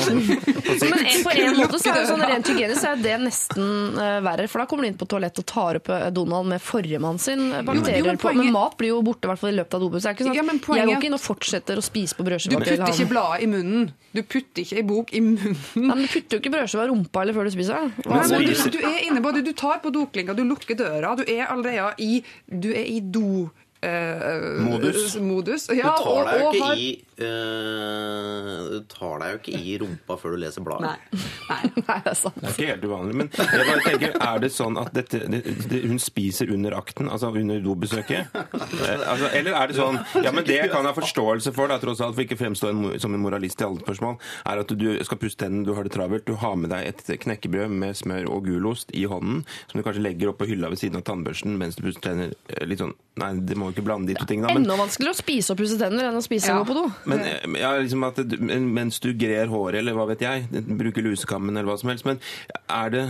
[0.82, 4.18] Men på en måte så er det sånn rent hygienisk så er det nesten eh,
[4.24, 4.48] verre.
[4.50, 7.20] For da kommer du inn på toalett og tar opp eh, Donald med forrige mann
[7.22, 8.32] sin bakterier Jo, men på.
[8.32, 10.42] Men poenget- mat blir jo borte i hvert fall i løpet av er sånn Ja,
[10.42, 13.08] poenget- Jeg går ikke inn og fortsetter å spise på Du brødskiva til putter ikke
[13.12, 13.88] bladet i munnen.
[14.12, 15.56] Du putter ikke ei bok i munnen.
[15.76, 17.90] Nei, men Du putter jo ikke brødskiva i rumpa eller før du spiser.
[18.02, 19.44] Nei, men du, du er inne på det.
[19.46, 21.14] Du tar på doklinga, du lukker døra.
[21.20, 23.50] Du er allerede i, du er i do
[23.82, 25.16] eh, Modus.
[25.20, 25.66] modus.
[25.66, 26.90] Du tar deg jo og- og ikke har- i
[27.22, 30.88] eh, Du tar deg jo ikke i rumpa før du leser bladet.
[30.88, 31.18] Nei.
[31.50, 31.70] Nei.
[31.88, 32.36] Nei, det er sant.
[32.40, 35.40] Det er ikke helt uvanlig, men jeg bare tenker, er det sånn at dette, det,
[35.70, 38.32] det, hun spiser under akten, altså under dobesøket?
[38.82, 41.76] Eh, altså, eller er det sånn Ja, men det jeg kan ha forståelse for, da,
[41.82, 44.16] tross alt, for ikke fremstå en, som en moralist i alle spørsmål,
[44.48, 47.12] er at du skal pusse tennene, du har det travelt, du har med deg et
[47.22, 50.80] knekkebrød med smør og gulost i hånden, som du kanskje legger opp på hylla ved
[50.82, 52.34] siden av tannbørsten mens du pusser tenner.
[52.48, 55.16] eh, Litt sånn Nei, det må jo ikke blande de to tingene, men- Enda vanskeligere
[55.16, 56.60] å spise og pusse tenner enn å spise Ja.
[56.60, 56.92] og gå på do.
[57.06, 58.16] men eh, ja, liksom at
[58.60, 62.20] mens du grer håret, eller hva vet jeg, bruker lusekammen eller hva som helst, men
[62.68, 63.04] er det,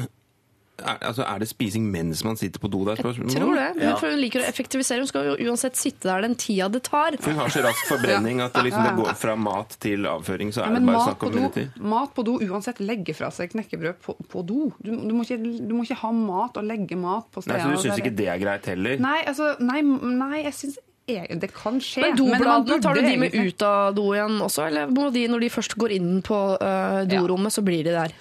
[0.80, 2.96] er, altså, er det spising mens man sitter på do der?
[2.96, 3.30] spørsmål?
[3.30, 3.66] Tror det.
[3.82, 3.94] Ja.
[4.00, 5.02] For hun liker å effektivisere.
[5.04, 7.16] Hun skal jo uansett sitte der den tida det tar.
[7.20, 10.52] For hun har så rask forbrenning at det, liksom, det går fra mat til avføring,
[10.54, 11.68] så er ja, det bare snakk om do, minutter.
[11.94, 14.70] mat på do uansett legge fra seg knekkebrød på, på do.
[14.78, 17.68] Du, du, må ikke, du må ikke ha mat og legge mat på Nei, så
[17.68, 18.98] du syns ikke det er greit heller?
[19.02, 20.80] Nei, altså, nei, nei jeg syns
[21.12, 22.00] det kan skje.
[22.06, 24.68] Men dobladene, tar du de med ut av do igjen også?
[24.70, 28.14] Eller må de, når de først går inn på uh, dorommet, så blir de der?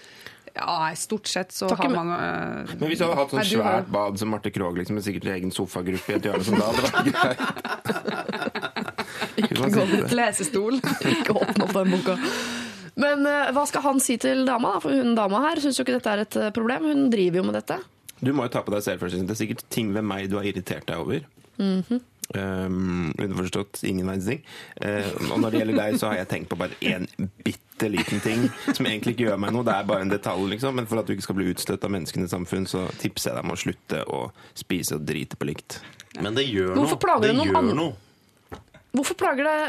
[0.55, 3.63] Ja, stort sett så Takk, har man øh, Men hvis du hadde hatt sånn svært
[3.63, 6.65] har- bad som Marte Krogh, liksom, med sikkert egen sofagruppe i et hjørne som da,
[6.67, 7.39] hadde vært greit.
[9.39, 10.15] Ikke gå med der?
[10.19, 10.77] Lesestol.
[11.13, 12.17] Ikke åpne opp den boka.
[13.01, 14.75] Men øh, hva skal han si til dama?
[14.75, 14.83] da?
[14.83, 16.89] For hun dama her syns jo ikke dette er et øh, problem.
[16.91, 17.79] Hun driver jo med dette.
[18.21, 19.23] Du må jo ta på deg selvfølelsen.
[19.29, 21.23] Det er sikkert ting ved meg du har irritert deg over.
[22.35, 24.43] Um, underforstått ingen verdens ting.
[24.81, 27.07] Eh, og når det gjelder deg, så har jeg tenkt på bare én
[27.45, 29.65] bitte liten ting som egentlig ikke gjør meg noe.
[29.67, 30.77] Det er bare en detalj, liksom.
[30.79, 33.39] Men for at du ikke skal bli utstøtt av menneskene i samfunn, så tipser jeg
[33.39, 34.21] deg om å slutte å
[34.57, 35.81] spise og drite på likt.
[36.19, 37.03] Men det gjør Hvorfor noe.
[37.05, 37.99] plager det det gjør noe.
[38.91, 39.59] Hvorfor plager det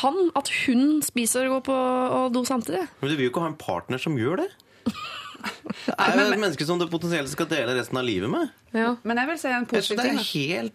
[0.00, 1.74] han at hun spiser og går på
[2.18, 2.82] og do samtidig?
[2.98, 4.48] Men du vil jo ikke ha en partner som gjør det.
[5.86, 8.52] Det er jo et menneske som du potensielt skal dele resten av livet med.
[8.76, 8.94] Ja.
[9.02, 10.20] Men jeg vil si en positiv ting.
[10.22, 10.70] Jeg,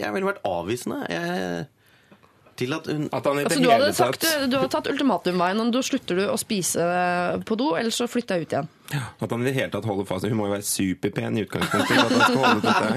[0.00, 1.66] Jeg ville vært avvisende jeg,
[2.58, 5.60] til at hun At han Altså, du, hadde sagt, du hadde tatt ultimatumveien.
[5.62, 6.86] om Da slutter du å spise
[7.48, 8.70] på do, eller så flytter jeg ut igjen.
[9.22, 11.98] At han i det hele tatt holder fast Hun må jo være superpen i utgangspunktet.
[11.98, 12.96] At han skal holde på dette her.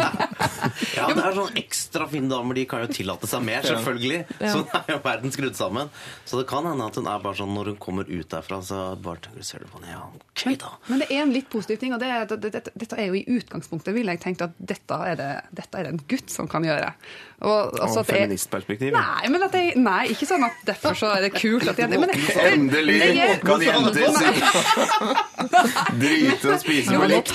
[0.95, 2.57] Ja, det er sånn ekstra fine damer.
[2.57, 4.19] De kan jo tillate seg mer, selvfølgelig.
[4.41, 5.91] Sånn er jo verden skrudd sammen.
[6.25, 8.81] Så det kan hende at hun er bare sånn når hun kommer ut derfra, så
[9.01, 10.71] bare tenker du, ser du på henne, ja, ok da.
[10.89, 13.23] Men det er en litt positiv ting, og det er at dette, er jo i
[13.37, 15.29] utgangspunktet ville jeg tenkt at dette er det,
[15.61, 16.89] dette er det en gutt som kan gjøre.
[17.45, 18.93] Og, altså Og at det er- feministperspektiv.
[18.95, 21.99] Nei, men at jeg, nei, ikke sånn at derfor så er det kult at jenter
[22.01, 24.25] men Endelig det kan jenter si
[26.01, 27.31] Drite og spise på likt.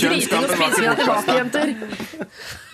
[0.00, 1.76] Kjønnskampen var ikke tilbake, jenter.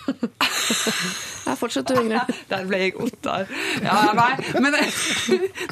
[0.07, 2.29] Jeg fortsetter å Ingrid.
[2.51, 3.47] Der ble jeg Ottar.
[3.83, 4.29] Ja, nei,
[4.63, 4.75] men,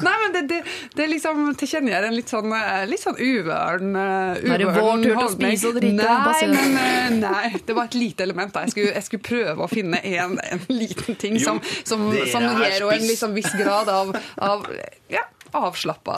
[0.04, 0.58] nei, men det, det,
[0.98, 5.06] det liksom tilkjennegjør en litt sånn, eh, litt sånn uvøren uh, er det vår tur
[5.06, 8.52] til å spise og drite, Nei, men, eh, nei, det var et lite element.
[8.52, 8.66] da.
[8.66, 12.76] Jeg skulle, jeg skulle prøve å finne en, en liten ting som, som, som gir
[12.76, 14.12] henne en liksom viss grad av,
[14.44, 14.68] av
[15.12, 15.24] ja,
[15.54, 16.16] avslappa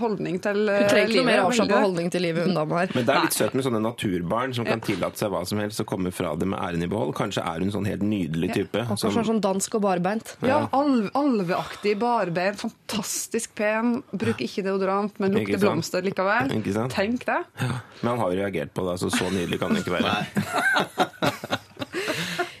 [0.00, 1.46] holdning til Hun uh, trenger ikke noe mer livet.
[1.52, 2.92] avslappa holdning til livet, hun dama her.
[2.96, 5.82] Men det er litt søtt med sånne naturbarn som kan tillate seg hva som helst
[5.84, 7.14] og komme fra det med æren i behold.
[7.18, 8.84] Kanskje er hun sånn helt nydelig type.
[8.96, 10.34] Som- kanskje sånn dansk og barbeint.
[10.42, 14.02] Ja, alv, alveaktig barbeint, fantastisk pen.
[14.12, 16.52] Bruker ikke deodorant, men lukter blomster likevel.
[16.58, 16.92] Ikke sant?
[16.92, 17.40] Tenk det.
[17.60, 20.12] Men han har jo reagert på det, så så nydelig kan det ikke være.
[20.12, 20.26] Nei.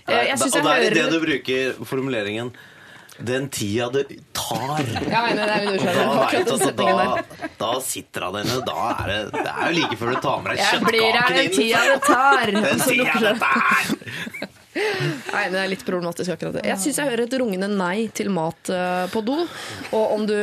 [0.08, 2.50] Jeg jeg og det er i det du bruker formuleringen
[3.18, 4.86] 'den tida det tar'.
[5.10, 8.60] Ja, nei, nei, er da, vet altså, da, da sitter han inne.
[8.66, 11.34] Da er det, det er jo like før du tar med deg Jeg blir her
[11.38, 11.90] den tida inn.
[11.92, 12.54] det tar.
[12.54, 13.38] Den tida det det.
[13.42, 14.54] tar!
[15.32, 16.64] Nei, det er litt problematisk akkurat det.
[16.68, 19.36] Jeg syns jeg hører et rungende nei til mat eh, på do.
[19.96, 20.34] Og om du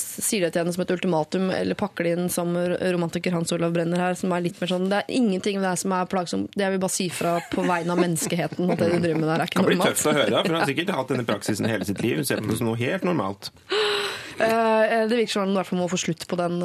[0.00, 3.74] sier det til henne som et ultimatum, eller pakker det inn som romantiker Hans Olav
[3.76, 6.52] Brenner her, som er litt mer sånn Det er ingenting ved det som er plagsomt.
[6.56, 9.28] Det jeg vil bare si fra på vegne av menneskeheten at det du driver med
[9.32, 11.70] der, er Det kan bli tøft å høre, for han har sikkert hatt denne praksisen
[11.70, 12.20] hele sitt liv.
[12.20, 13.52] Hun Ser på det som noe helt normalt.
[14.36, 16.58] Eh, Det virker som om fall må få slutt på den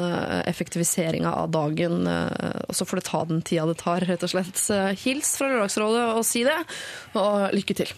[0.44, 2.06] effektiviseringa av dagen.
[2.06, 4.60] eh, Og så får det ta den tida det tar, rett og slett.
[5.04, 6.58] Hils fra Lørdagsrådet og si det,
[7.14, 7.92] og lykke til.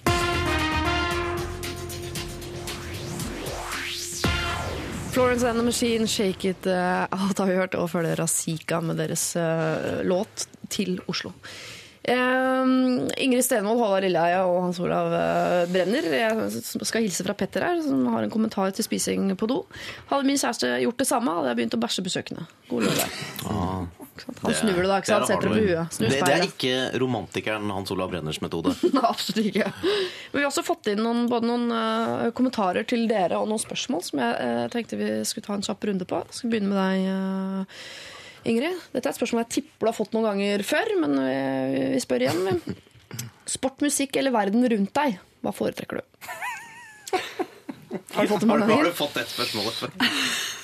[5.15, 8.99] Florence and the Machine, Shake It, eh, alt har vi hørt, og følger Razika med
[8.99, 11.31] deres eh, låt til Oslo.
[12.05, 16.05] Um, Ingrid Stenvold, Håvard Lilleheie og Hans Olav uh, Brenner.
[16.19, 19.63] Jeg skal hilse fra Petter her, som har en kommentar til spising på do.
[20.11, 22.45] Hadde min kjæreste gjort det samme, hadde jeg begynt å bæsje besøkende.
[22.69, 23.21] God lørdag.
[23.49, 24.04] Ah.
[24.15, 25.27] Han snur det da, ikke sant?
[25.29, 25.99] Setter det på huet.
[25.99, 28.75] Det, det er ikke romantikeren Hans Olav Brenners metode.
[28.95, 29.71] Nei, absolutt ikke.
[29.83, 33.63] Men vi har også fått inn noen, både noen uh, kommentarer til dere og noen
[33.63, 36.23] spørsmål som jeg uh, tenkte vi skulle ta en kjapp runde på.
[36.29, 38.81] Jeg skal begynne med deg, uh, Ingrid.
[38.95, 42.03] Dette er et spørsmål jeg tipper du har fått noen ganger før, men vi, vi
[42.05, 42.43] spør igjen.
[42.49, 42.79] vi.
[43.57, 45.19] Sport, musikk eller verden rundt deg?
[45.45, 46.05] Hva foretrekker du?
[48.15, 49.71] Har du fått det Har, har du fått ett spørsmål?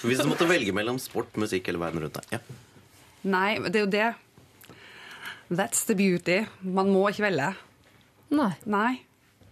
[0.07, 2.39] Hvis du måtte velge mellom sport, musikk eller verden rundt deg?
[2.39, 2.61] Ja.
[3.29, 4.09] Nei, det er jo det.
[5.51, 6.45] That's the beauty.
[6.63, 7.53] Man må ikke velge.
[8.31, 8.53] Nei.
[8.71, 8.93] Nei.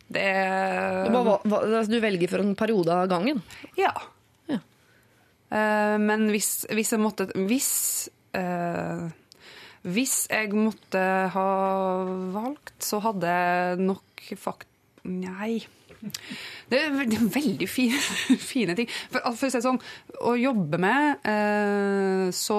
[0.08, 3.42] Det Du, er bare, hva, du velger for en periode av gangen?
[3.76, 3.92] Ja.
[4.48, 4.60] Ja.
[5.52, 7.70] Eh, men hvis, hvis jeg måtte Hvis
[8.36, 9.08] uh,
[9.84, 11.02] Hvis jeg måtte
[11.34, 11.48] ha
[12.34, 14.68] valgt, så hadde jeg nok fakt...
[15.08, 15.60] Nei.
[16.68, 18.00] Det er, det er veldig fine,
[18.52, 18.90] fine ting.
[19.12, 19.80] For, for å si det sånn,
[20.28, 22.58] å jobbe med, eh, så,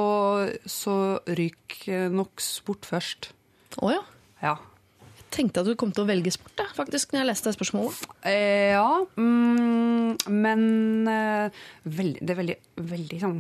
[0.66, 0.96] så
[1.28, 3.32] ryker nok sport først.
[3.84, 4.02] Å ja.
[4.42, 4.56] Ja.
[5.20, 7.60] Jeg tenkte at du kom til å velge sport, da, faktisk, når jeg leste det
[7.60, 8.02] spørsmålet.
[8.26, 8.90] Eh, ja,
[9.20, 10.66] mm, men
[11.14, 13.40] eh, veldig, det er veldig, veldig sånn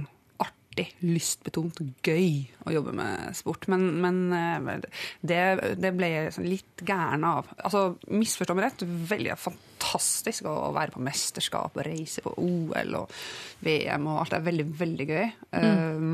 [0.80, 3.68] artig, lystbetont, gøy å jobbe med sport.
[3.72, 4.86] Men, men eh,
[5.22, 5.42] det,
[5.80, 7.50] det ble jeg sånn litt gæren av.
[7.58, 13.18] Altså, Misforstå meg rett, veldig fantastisk å være på mesterskap og reise på OL og
[13.66, 14.34] VM og alt.
[14.34, 15.28] Det er veldig, veldig gøy.
[15.60, 16.08] Eh,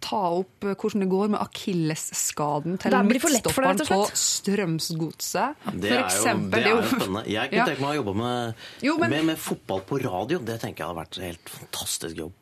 [0.00, 3.98] ta opp eh, hvordan det går med akillesskaden til midtstopperen på.
[4.16, 5.56] Strømsgodset.
[5.74, 7.24] Det, er jo, det er jo spennende.
[7.30, 8.54] Jeg kunne tenke meg å jobbe med,
[8.86, 10.38] Jo, men- med, med fotball på radio.
[10.38, 12.32] Det tenker jeg hadde vært en helt fantastisk jobb.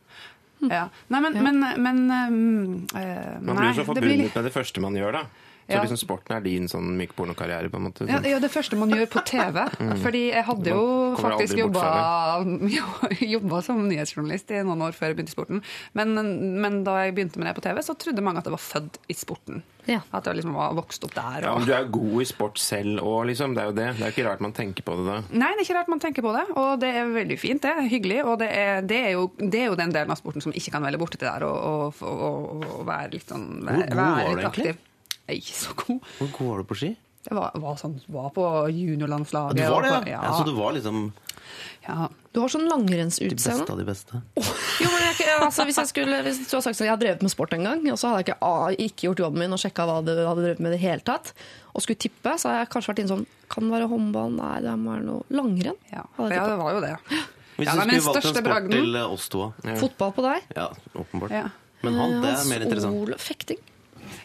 [0.58, 0.88] Ja.
[1.14, 4.80] Nei, men, men, men um, eh, Man blir jo så forbundet blir- med det første
[4.82, 5.26] man gjør, da.
[5.68, 5.82] Så Ja.
[5.84, 8.06] liksom sporten er din sånn mykpornokarriere, på en måte.
[8.08, 9.58] ja, det er det første man gjør på TV.
[10.04, 10.84] Fordi jeg hadde jo
[11.20, 12.40] faktisk jobba,
[13.20, 15.60] jobba som nyhetsjournalist i noen år før jeg begynte i sporten.
[15.98, 16.14] Men,
[16.62, 18.96] men da jeg begynte med det på TV, så trodde mange at jeg var født
[19.12, 19.60] i sporten.
[19.88, 20.00] Ja.
[20.12, 21.44] At jeg liksom var vokst opp der.
[21.46, 23.54] Ja, men du er jo god i sport selv òg, liksom.
[23.56, 23.86] Det er jo det.
[23.98, 25.18] Det er jo ikke rart man tenker på det da.
[25.32, 27.62] Nei, det er ikke rart man tenker på det, og det er veldig fint.
[27.64, 30.44] Det hyggelig, og det er, det er, jo, det er jo den delen av sporten
[30.44, 33.80] som ikke kan velge bort det der og, og, og, og være litt sånn Hvor
[33.84, 34.46] god var du egentlig?
[34.52, 34.84] aktiv.
[35.28, 36.00] Jeg er ikke så god.
[36.18, 36.90] Hvor god var du på ski?
[37.28, 39.58] Jeg var, var, sånn, var på juniorlandslaget.
[39.58, 40.00] Du var det, ja?
[40.00, 40.32] på- ja.
[40.38, 41.08] Så du var liksom
[41.88, 42.08] ja.
[42.32, 44.18] Du har sånn de beste av de beste?
[44.36, 47.22] Jo, men jeg, altså, hvis, jeg skulle, hvis du hadde sagt sånn, jeg har drevet
[47.24, 49.60] med sport en gang, og så hadde jeg ikke, ah, ikke gjort jobben min og
[49.62, 51.32] sjekka hva du hadde drevet med i det hele tatt,
[51.72, 54.36] og skulle tippe, så hadde jeg kanskje vært inne sånn Kan det være håndball?
[54.36, 55.78] Nei, det må være noe langrenn.
[55.90, 56.04] Ja.
[56.18, 56.92] Hadde jeg ja, det var jo det.
[57.58, 59.74] Hvis Ja, du skulle valgt en sport bragden- til eh, oss to, da?
[59.80, 60.52] Fotball på deg.
[60.60, 61.32] Ja, åpenbart.
[61.34, 61.46] Ja.
[61.82, 63.20] Men han, det er mer interessant.
[63.24, 63.58] Fekting.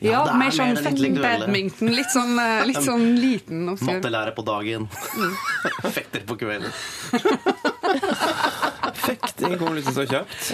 [0.03, 1.91] Ja, er mer sånn fetting den badminton.
[1.95, 3.65] Litt sånn, eh, litt sånn liten.
[3.73, 4.87] Mattelære på dagen.
[5.17, 5.33] Mm.
[5.97, 6.71] Fekter på kvelden.
[9.03, 10.49] Fekting kommer liksom så kjapt.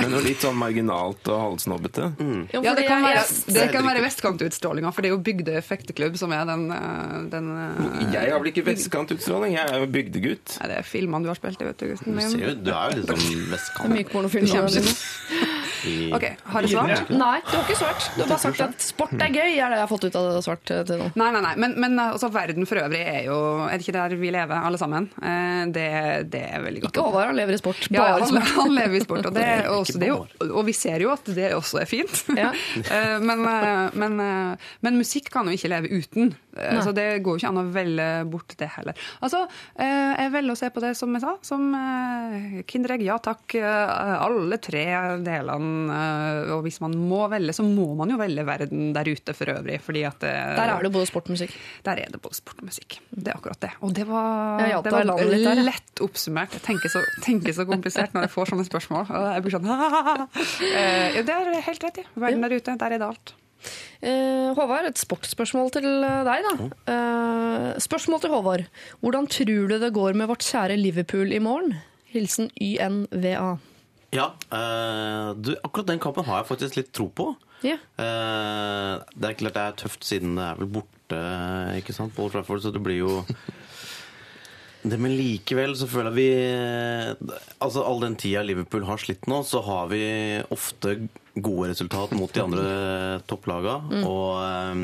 [0.00, 2.08] Men noe litt sånn marginalt og halvsnobbete.
[2.18, 2.40] Mm.
[2.56, 3.22] Ja, det kan være,
[3.54, 7.50] det kan være vestkantutstrålinga, for det er jo Bygdøy fekteklubb som er den, eh, den
[7.54, 10.56] eh, Jeg har vel ikke vestkantutstråling, jeg er jo bygdegutt.
[10.60, 12.16] Nei, det er filmene du har spilt i, vet du, Gusten.
[12.18, 13.94] Du, ser jo, du er jo sånn vestkant.
[13.96, 14.50] Mykpornofilm.
[14.50, 15.50] i-
[16.14, 17.08] OK, har du svart?
[17.10, 18.04] Nei, du har ikke svart.
[18.14, 20.28] Du har bare sagt at sport er gøy, er det jeg har fått ut av
[20.36, 21.08] det svart eh, til nå.
[21.18, 21.52] Nei, nei, nei.
[21.58, 24.78] Men, men altså, verden for øvrig er jo Er det ikke der vi lever, alle
[24.78, 25.08] sammen?
[25.18, 25.88] Eh, Det,
[26.30, 26.94] det er veldig godt.
[26.94, 27.88] Ikke Håvard, han lever i sport.
[27.92, 30.18] Ja, han, han lever i sport, og, det, også, det jo,
[30.48, 32.24] og vi ser jo at det også er fint.
[32.36, 32.52] Ja.
[32.92, 36.32] Eh, men, eh, men, eh, men musikk kan jo ikke leve uten.
[36.56, 38.94] Eh, Så det går jo ikke an å velge bort det heller.
[39.22, 39.46] Altså,
[39.76, 43.02] eh, Jeg velger å se på det som jeg sa, som eh, Kinderegg.
[43.06, 44.84] Ja takk, eh, alle tre
[45.24, 46.50] delene.
[46.52, 49.80] Og hvis man må velge, så må man jo velge verden der ute for øvrig.
[49.80, 51.54] fordi at Der er det både sport og musikk.
[51.84, 52.98] der er det både sport og musikk.
[53.12, 53.70] Det er akkurat det.
[53.82, 55.62] Og det var, Ja, ja, det var litt der, ja.
[55.62, 56.52] lett oppsummert.
[56.52, 59.06] Jeg tenker så, tenker så komplisert når jeg får sånne spørsmål.
[59.10, 59.68] Og jeg blir sånn
[60.76, 62.04] eh, ja, Det er helt rett i.
[62.16, 63.34] Verden der ute, der er det alt.
[64.02, 66.46] Eh, Håvard, et sportsspørsmål til eh, deg.
[66.48, 66.68] da.
[66.90, 68.64] Eh, spørsmål til Håvard.
[69.00, 71.76] Hvordan tror du det går med vårt kjære Liverpool i morgen?
[72.10, 73.52] Hilsen YNVA.
[74.12, 77.30] Ja, eh, du, akkurat den kampen har jeg faktisk litt tro på.
[77.62, 77.78] Ja.
[77.78, 81.22] Eh, det er klart det er tøft siden det er vel borte,
[81.78, 83.22] ikke sant, Paul Trafford, så det blir jo
[84.90, 86.26] det, Men likevel så føler vi
[87.62, 90.02] Altså All den tida Liverpool har slitt nå, så har vi
[90.50, 90.96] ofte
[91.34, 92.64] gode resultat mot de andre
[93.30, 93.78] topplaga.
[93.88, 94.02] Mm.
[94.08, 94.82] Og, um,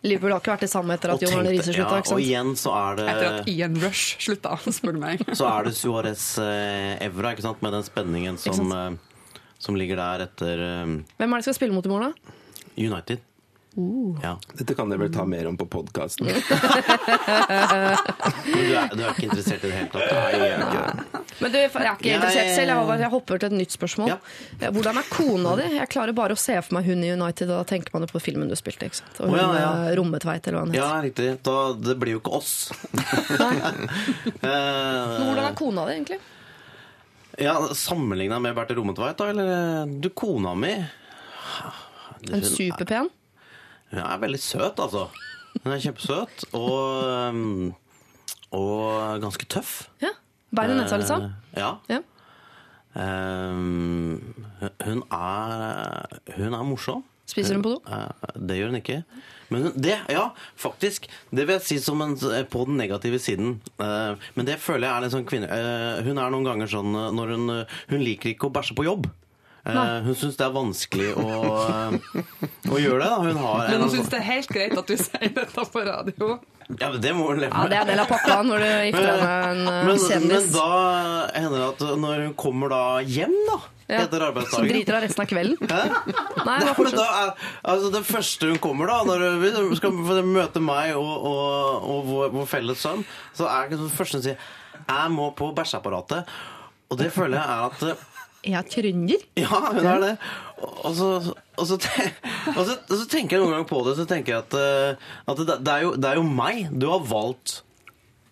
[0.00, 1.98] Liverpool har ikke vært det samme etter at John Arne Riise slutta.
[2.00, 5.24] ja, og igjen så er det Etter at Ian Rush slutta, spør du meg.
[5.36, 7.60] så er det Suárez eh, Evra, ikke sant?
[7.60, 11.58] med den spenningen som, eh, som ligger der etter eh, Hvem er det som skal
[11.60, 12.38] spille mot i morgen, da?
[12.80, 13.20] United.
[13.80, 14.18] Uh.
[14.22, 14.34] Ja.
[14.58, 16.28] Dette kan dere vel ta mer om på podkasten.
[18.50, 21.20] Du er, du er ikke interessert i det hele tatt?
[21.40, 22.72] Men du, jeg er ikke interessert selv.
[22.74, 24.10] Jeg, jeg hopper til et nytt spørsmål.
[24.12, 24.16] Ja.
[24.60, 25.66] Eh, Hvordan er kona di?
[25.78, 28.10] Jeg klarer bare å se for meg hun i United, og da tenker man jo
[28.12, 28.88] på filmen du spilte.
[28.90, 29.20] ikke sant?
[29.22, 29.70] Og hun oh, ja, ja.
[29.88, 31.28] eh, Rommetveit, eller hva han Ja, riktig.
[31.46, 32.54] Da, det blir jo ikke oss.
[34.40, 36.20] Men hvordan Eh, er kona di, egentlig?
[37.40, 39.30] ja, Sammenligna med Berthe Rommetveit, da?
[39.32, 40.74] Eller du, kona mi
[42.30, 43.08] En superpen?
[43.90, 45.08] Hun er veldig søt, altså.
[45.64, 47.74] Hun er kjempesøt og, um,
[48.54, 49.88] og ganske tøff.
[50.02, 50.12] Ja.
[50.54, 51.26] Bein i nesa, liksom?
[51.26, 51.72] Eh, Ja.
[51.90, 52.00] Ja.
[52.94, 54.34] Um,
[54.82, 57.04] hun er Hun er morsom.
[57.30, 57.82] Spiser hun på do?
[57.86, 58.96] Eh, Det gjør hun ikke.
[59.50, 60.24] Men det, ja,
[60.58, 61.06] faktisk.
[61.30, 62.16] Det vil jeg si som en,
[62.50, 63.60] på den negative siden.
[63.78, 66.90] Eh, Men det føler jeg er litt sånn kvinne eh, Hun er noen ganger sånn
[66.94, 69.06] eh, når hun eh, Hun liker ikke å bæsje på jobb.
[69.70, 70.00] Eh, Nei.
[70.06, 71.26] Hun syns det er vanskelig å,
[71.70, 72.22] eh,
[72.70, 73.10] å gjøre det.
[73.10, 73.18] da.
[73.24, 76.38] Hun har Men hun syns det er helt greit at du sier dette på radio.
[76.78, 78.68] Ja, men det må hun leve Ja, det er en del av pappaen når du
[78.86, 80.66] gifter deg med en men, Men, men da
[81.34, 83.56] hender det at når hun kommer da hjem, da,
[83.90, 84.04] Ja.
[84.04, 85.56] etter Så arbeidsdagen driter hun resten av kvelden.
[85.66, 85.80] Hæ?
[86.46, 87.32] Nei, Nei, men da er,
[87.72, 89.98] altså Det første hun kommer, da når hun skal
[90.30, 93.02] møte meg og, og, og vår, vår felles sønn,
[93.34, 94.38] så er det det første hun sier
[94.86, 96.24] 'Jeg må på bæsjeapparatet'.
[96.90, 97.98] Og det føler jeg er at
[98.46, 99.24] Er trønder.
[99.36, 100.12] Ja, hun er det.
[100.60, 101.08] Og så,
[101.56, 101.76] og så,
[102.56, 105.10] og så, og så tenker jeg noen ganger på det, så tenker jeg at, eh,
[105.28, 107.60] at det, det, er jo, det er jo meg du har valgt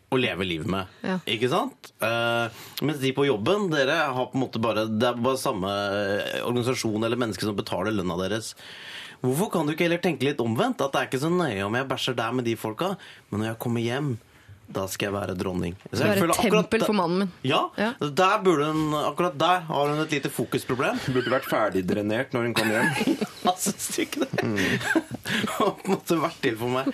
[0.09, 0.93] å leve livet med.
[1.05, 1.19] Ja.
[1.29, 1.91] Ikke sant?
[2.01, 2.49] Uh,
[2.81, 5.73] mens de på jobben, dere har på en måte bare Det er bare samme
[6.47, 8.55] organisasjon eller menneske som betaler lønna deres.
[9.21, 10.81] Hvorfor kan du ikke heller tenke litt omvendt?
[10.81, 12.95] At det er ikke så nøye om jeg bæsjer der med de folka,
[13.29, 14.13] men når jeg kommer hjem,
[14.69, 15.75] da skal jeg være dronning.
[15.89, 17.31] Så jeg Være føler et akkurat tempel for mannen min.
[17.49, 17.91] Ja, Ja.
[18.01, 20.99] Der burde hun, akkurat der har hun et lite fokusproblem.
[21.07, 23.17] Hun Burde vært ferdigdrenert når hun kom hjem.
[23.49, 24.45] Masse stykker det.
[25.57, 26.91] Har måtte vært til for meg.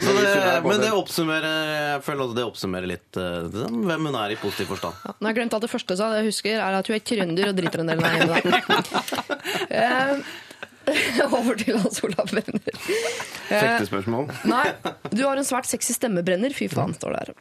[0.00, 0.34] Så Men det,
[0.68, 1.56] men det oppsummerer
[1.94, 3.48] Jeg føler også det oppsummerer litt eh,
[3.88, 5.00] hvem hun er i positiv forstand.
[5.04, 6.98] Ja, Nå har jeg glemt at det første sa, det jeg husker, er at hun
[6.98, 8.02] er trønder og driter en del.
[9.74, 10.18] Eh,
[11.38, 12.80] Over til Hans Olav Brenner.
[13.48, 14.30] Eh, Fektespørsmål.
[14.50, 14.64] Nei,
[15.12, 16.54] du har en svært sexy stemmebrenner.
[16.56, 17.32] Fy faen, står der.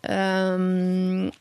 [0.57, 1.31] Um,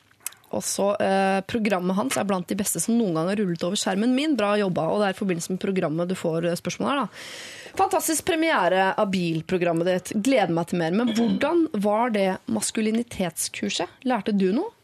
[0.53, 3.78] og så, eh, Programmet hans er blant de beste som noen gang har rullet over
[3.80, 4.37] skjermen min.
[4.37, 4.89] Bra jobba.
[4.93, 7.03] Og det er i forbindelse med programmet du får eh, spørsmål her.
[7.05, 7.72] da.
[7.78, 10.12] Fantastisk premiere av bilprogrammet ditt.
[10.22, 10.93] Gleder meg til mer.
[10.93, 14.05] Men hvordan var det maskulinitetskurset?
[14.05, 14.74] Lærte du noe?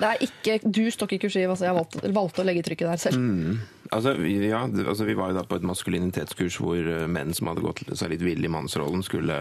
[0.00, 2.88] Det er ikke, Du står ikke i kursiv, altså jeg valgte, valgte å legge trykket
[2.88, 3.18] der selv.
[3.92, 7.64] Altså, ja, altså, vi var jo da på et maskulinitetskurs hvor eh, menn som hadde
[7.64, 9.36] gått seg litt vill i mannsrollen, skulle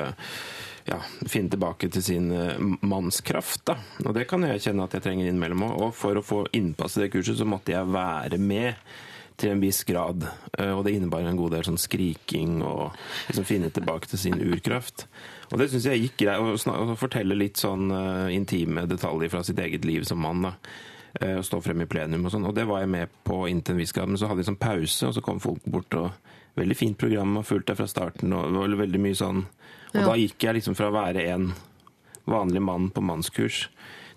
[0.90, 0.98] ja,
[1.30, 3.64] finne tilbake til sin eh, mannskraft.
[3.70, 3.78] Da.
[4.06, 5.78] Og det kan jeg kjenne at jeg trenger innimellom òg.
[5.88, 8.76] Og for å få innpass i det kurset, så måtte jeg være med
[9.42, 10.28] til en viss grad.
[10.58, 12.92] Eh, Og det innebar en god del sånn skriking og
[13.32, 15.08] liksom finne tilbake til sin urkraft.
[15.52, 16.68] Og det syns jeg gikk greit.
[16.68, 17.88] Å fortelle litt sånn
[18.32, 20.46] intime detaljer fra sitt eget liv som mann.
[20.50, 20.58] da.
[21.20, 22.46] Eh, Og stå frem i plenum og sånn.
[22.48, 24.08] Og det var jeg med på inntil en viss grad.
[24.08, 26.12] Men så hadde vi sånn pause, og så kom folk bort og
[26.52, 28.34] Veldig fint program og fulgt deg fra starten.
[28.36, 29.38] og det var veldig mye sånn.
[29.94, 30.06] Og Ja.
[30.06, 31.54] da gikk jeg liksom fra å være en
[32.28, 33.70] vanlig mann på mannskurs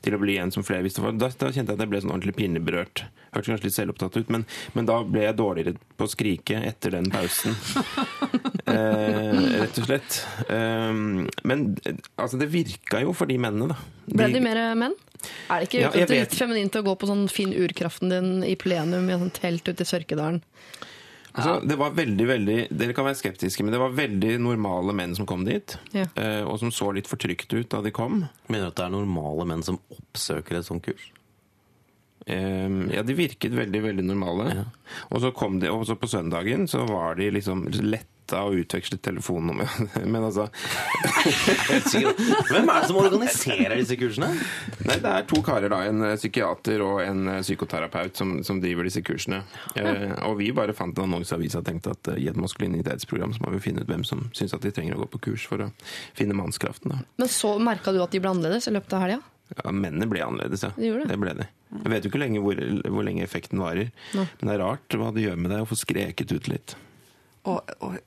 [0.03, 1.12] til å bli en som flere visste for.
[1.12, 3.05] Da, da kjente jeg at jeg ble sånn ordentlig pinneberørt.
[3.32, 6.90] Hørtes kanskje litt selvopptatt ut, men, men da ble jeg dårligere på å skrike etter
[6.90, 7.55] den pausen.
[8.66, 10.18] eh, rett og slett.
[10.49, 10.92] Eh,
[11.45, 13.78] men eh, altså, det virka jo for de mennene, da.
[14.11, 14.95] Ble de mer menn?
[15.50, 18.54] Er det ikke Ja, vet- litt feminint å gå på sånn fin urkraften din i
[18.56, 20.42] plenum i et sånt telt ute i Sørkedalen?
[21.34, 25.16] Altså, det var veldig, veldig, Dere kan være skeptiske, men det var veldig normale menn
[25.16, 25.76] som kom dit.
[25.92, 26.04] Ja.
[26.14, 28.28] eh, Og som så litt fortrykt ut da de kom.
[28.48, 31.10] Mener du at det er normale menn som oppsøker et sånt kurs?
[32.26, 34.66] Um, Ja, de virket veldig, veldig normale.
[35.10, 37.66] Og så kom de, og så på søndagen så var de liksom
[38.24, 39.68] letta og utvekslet telefonnummer.
[40.06, 40.48] Men altså
[42.48, 44.30] Hvem er det som organiserer disse kursene?
[44.84, 45.82] Nei, det er to karer, da.
[45.88, 49.42] En eh, psykiater og en eh, psykoterapeut som, som driver disse kursene.
[49.76, 52.40] Eh, og vi bare fant en annonse i avisa og tenkte at eh, i et
[52.40, 55.24] maskulinitetsprogram så må vi finne ut hvem som syns at de trenger å gå på
[55.30, 55.70] kurs for å
[56.16, 56.94] finne mannskraften.
[56.94, 57.04] Da.
[57.20, 59.20] Men så merka du at de ble annerledes i løpet av helga?
[59.54, 60.72] Ja, Mennene ble annerledes, ja.
[60.78, 61.04] De det.
[61.10, 61.20] det.
[61.20, 61.50] ble de.
[61.74, 62.58] Jeg vet jo ikke lenge hvor,
[62.88, 63.90] hvor lenge effekten varer.
[64.16, 64.24] Nei.
[64.40, 66.76] Men det er rart hva det gjør med deg å få skreket ut litt.
[67.44, 67.98] Og, og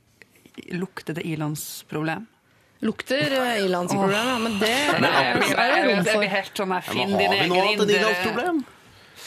[0.72, 2.26] lukter det ilandsproblem?
[2.86, 6.12] Lukter eh, ilandsproblem, ja, men det er, Er er det rom for.
[6.14, 6.28] for.
[6.30, 8.64] helt sånn her, finn din egen indre?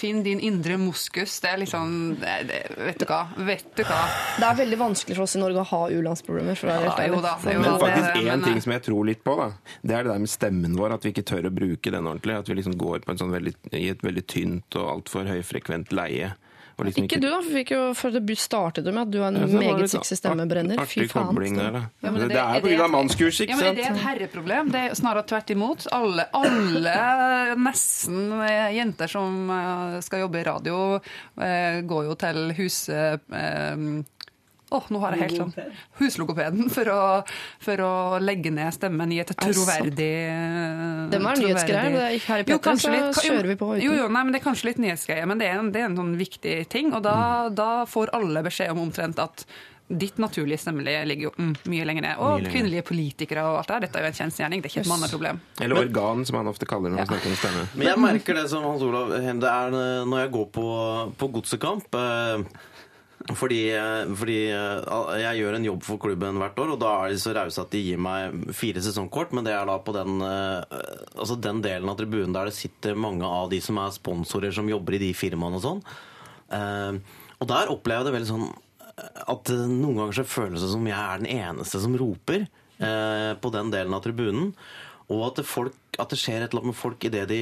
[0.01, 1.35] Finn din indre moskus.
[1.43, 1.91] Det er liksom
[2.23, 3.19] det, det, Vet du hva?
[3.45, 3.99] Vet du hva?
[4.39, 6.57] Det er veldig vanskelig for oss i Norge å ha u-landsproblemer.
[6.57, 7.73] for å være helt Ja, jo da, jo Men da.
[7.75, 9.49] det- faktisk men, én ting eh, som jeg tror litt på, da,
[9.83, 10.95] det er det der med stemmen vår.
[10.95, 12.39] At vi ikke tør å bruke den ordentlig.
[12.39, 15.93] At vi liksom går på en sånn veldig, i et veldig tynt og altfor høyfrekvent
[15.93, 16.33] leie.
[16.81, 17.39] Og liksom Ikke du, da.
[17.43, 19.83] for vi fikk jo, før det startet du med at du er en Ja, meget
[19.85, 20.81] litt sexy stemmebrenner.
[20.89, 21.29] Fy faen.
[21.29, 21.77] kobling der.
[22.01, 23.77] Ja, det, det- er av mannskurs, Ja, ikke men sant?
[23.77, 24.71] Det er et herreproblem.
[24.73, 25.87] Det er snarere tvert imot.
[25.93, 26.95] Alle, alle
[27.69, 30.79] nesten eh, jenter som eh, skal jobbe i radio,
[31.41, 32.81] eh, går jo til hus...
[34.71, 36.99] Åh, nå har jeg helt sånn Huslogopeden for å,
[37.63, 37.93] for å
[38.23, 40.11] legge ned stemmen i et troverdig
[41.11, 41.97] Det må være nyhetsgreier.
[42.05, 43.83] Er ikke Jo, kanskje så litt- kjører vi på uten.
[43.83, 45.91] Jo, jo, nei, men Det er kanskje litt nyhetsgreier, men det er en, det er
[45.91, 46.95] en sånn viktig ting.
[46.95, 49.45] Og da, da får alle beskjed om omtrent at
[49.91, 52.19] ditt naturlige stemmeleie ligger jo mm, mye lenger ned.
[52.23, 52.53] Og lenger.
[52.55, 53.87] kvinnelige politikere og alt det der.
[53.89, 54.63] Dette er jo en kjensgjerning.
[54.63, 55.41] Det er ikke et manneproblem.
[55.67, 57.65] Eller organ, som han ofte kaller det når han snakker om stemme.
[57.75, 59.75] Men jeg merker det som Hans Olav Det er
[60.07, 60.67] når jeg går på,
[61.19, 62.45] på godsekamp eh,
[63.29, 63.59] fordi,
[64.17, 67.35] fordi eh, jeg gjør en jobb for klubben hvert år, og da er de så
[67.37, 69.35] rause at de gir meg fire sesongkort.
[69.37, 70.81] Men det er da på den, eh,
[71.15, 74.71] altså den delen av tribunen der det sitter mange av de som er sponsorer som
[74.73, 75.83] jobber i de firmaene og sånn.
[76.57, 78.49] Eh, Og der opplever jeg det veldig sånn
[79.33, 82.43] at noen ganger så føles det som jeg er den eneste som roper
[83.41, 84.51] på den delen av tribunen.
[85.09, 87.39] Og at det, folk, at det skjer et eller annet med folk idet de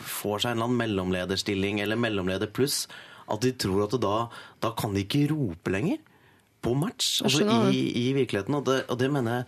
[0.00, 2.86] får seg en eller annen mellomlederstilling eller mellomleder pluss,
[3.32, 4.16] at de tror at da,
[4.62, 6.00] da kan de ikke rope lenger
[6.62, 7.20] på match.
[7.24, 8.54] Altså i, i virkeligheten.
[8.58, 9.46] Og det, og det mener jeg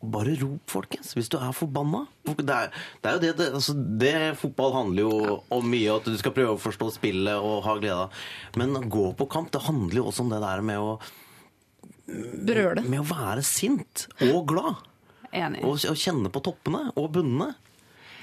[0.00, 2.04] bare rop, folkens, hvis du er forbanna.
[2.26, 2.72] Det er,
[3.02, 6.34] det er jo det, det, altså det Fotball handler jo om mye, at du skal
[6.36, 8.24] prøve å forstå spillet og ha glede av.
[8.58, 10.96] Men å gå på kamp, det handler jo også om det der med å,
[12.06, 12.84] Brøle.
[12.86, 14.82] med å være sint og glad.
[15.36, 15.62] Enig.
[15.66, 17.52] Og, og kjenne på toppene og bunnene.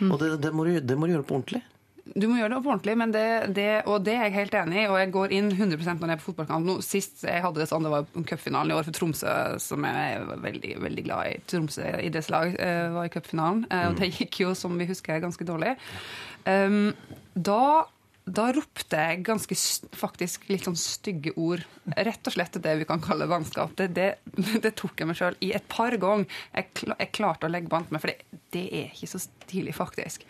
[0.10, 1.62] Og det, det, må du, det må du gjøre på ordentlig.
[2.04, 4.82] Du må gjøre det på ordentlig, men det, det, og det er jeg helt enig
[4.82, 4.88] i.
[4.92, 6.68] Og jeg går inn 100 når jeg er på fotballkamp.
[6.68, 9.32] Nå, sist jeg hadde det sånn, det var cupfinalen i år for Tromsø,
[9.64, 11.40] som jeg er veldig veldig glad i.
[11.48, 15.48] Tromsø idrettslag uh, var i cupfinalen, uh, og det gikk jo, som vi husker, ganske
[15.48, 15.78] dårlig.
[16.44, 16.92] Um,
[17.34, 17.86] da
[18.24, 19.56] da ropte jeg ganske
[20.00, 21.66] faktisk litt sånn stygge ord.
[21.92, 23.74] Rett og slett det vi kan kalle vannskap.
[23.80, 24.08] Det, det,
[24.64, 26.30] det tok jeg meg sjøl i et par ganger.
[26.56, 30.24] Jeg, jeg klarte å legge bant meg, for det, det er ikke så stilig, faktisk.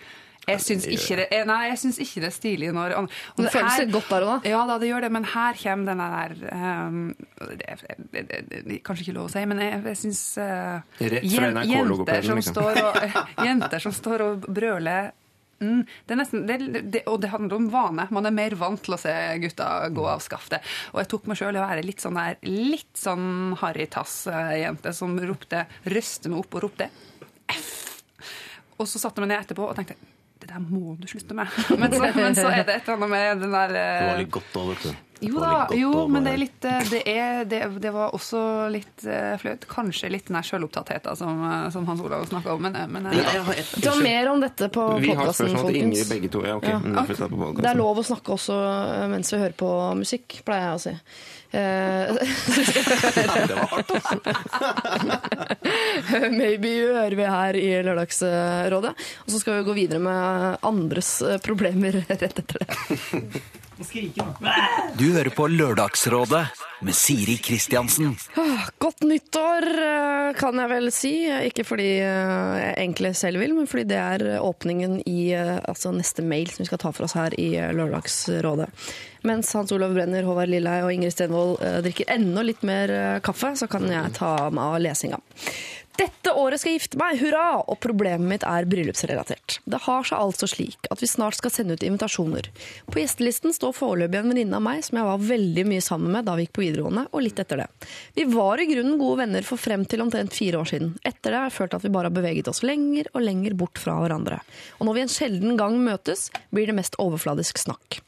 [0.44, 3.52] Jeg syns ikke det, eh, nei, jeg syns ikke det er stilig når og Det
[3.54, 4.52] føles her, godt der òg, da.
[4.52, 7.02] Ja da, det gjør det, men her kommer den der um,
[7.40, 10.00] det, er- det, det, det, det er Kanskje ikke lov å si, men jeg, jeg
[10.02, 12.58] syns uh, NRK-logopeden, jenter, som liksom.
[12.58, 15.12] står og, jenter som står og brøler
[15.64, 16.56] Mm, det er nesten, det,
[16.92, 18.04] det, og det handler om vane.
[18.12, 20.66] Man er mer vant til å se gutta gå av skaftet.
[20.92, 25.16] Og jeg tok meg sjøl i å være litt sånn der, litt sånn harrytass-jente som
[25.24, 25.64] ropte,
[25.94, 26.90] røste meg opp og ropte
[27.54, 27.72] F.
[28.76, 29.96] Og så satte jeg meg ned etterpå og tenkte
[30.44, 31.48] det der må du slutte med.
[31.82, 34.32] Men så, men så er det et eller annet med den der eh, var litt
[34.36, 35.13] godt òg, vet du.
[35.24, 38.42] Jo da, jo, men det er litt eh, Det, er, det, det var også
[38.74, 39.66] litt eh, flaut.
[39.70, 43.16] Kanskje litt den der sjølopptattheten som, eh, som Hans Olav snakka om, men, men ja.
[43.20, 43.54] Jeg, jeg har
[43.88, 46.44] Ta mer om dette på Vi har podkasten, spørsmål til Ingrid begge to.
[46.48, 46.76] Ja, okay.
[46.76, 46.80] Ja.
[46.84, 48.58] Mm, Det er lov å snakke også
[49.12, 50.94] mens vi hører på musikk, pleier jeg å si.
[51.54, 52.10] Eh,
[53.48, 53.92] det var hardt.
[56.40, 58.94] Maybe hører vi her i Lørdagsrådet.
[59.26, 62.68] Og så skal vi gå videre med andres problemer rett etter det.
[63.74, 66.44] Du hører på Lørdagsrådet
[66.86, 68.14] med Siri Kristiansen.
[68.78, 71.14] Godt nyttår, eh, kan jeg vel si.
[71.48, 75.94] Ikke fordi eh, jeg egentlig selv vil, men fordi det er åpningen i eh, altså
[75.96, 78.70] neste mail som vi skal ta for oss her i Lørdagsrådet.
[79.24, 82.92] Mens Hans Olav Brenner, Håvard Lilleheie og Ingrid Stenvold drikker enda litt mer
[83.24, 85.22] kaffe, så kan jeg ta meg av lesinga.
[85.94, 87.62] Dette året skal jeg gifte meg, hurra!
[87.70, 89.60] Og problemet mitt er bryllupsrelatert.
[89.70, 92.48] Det har seg altså slik at vi snart skal sende ut invitasjoner.
[92.90, 96.26] På gjestelisten står foreløpig en venninne av meg som jeg var veldig mye sammen med
[96.26, 97.68] da vi gikk på videregående, og litt etter det.
[98.18, 100.96] Vi var i grunnen gode venner for frem til omtrent fire år siden.
[101.06, 103.82] Etter det har jeg følt at vi bare har beveget oss lenger og lenger bort
[103.84, 104.42] fra hverandre.
[104.80, 108.00] Og når vi en sjelden gang møtes, blir det mest overfladisk snakk.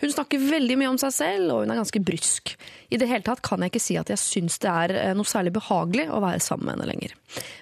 [0.00, 2.56] Hun snakker veldig mye om seg selv, og hun er ganske brysk.
[2.88, 5.28] I det hele tatt kan jeg ikke si at jeg syns det er eh, noe
[5.28, 7.16] særlig behagelig å være sammen med henne lenger.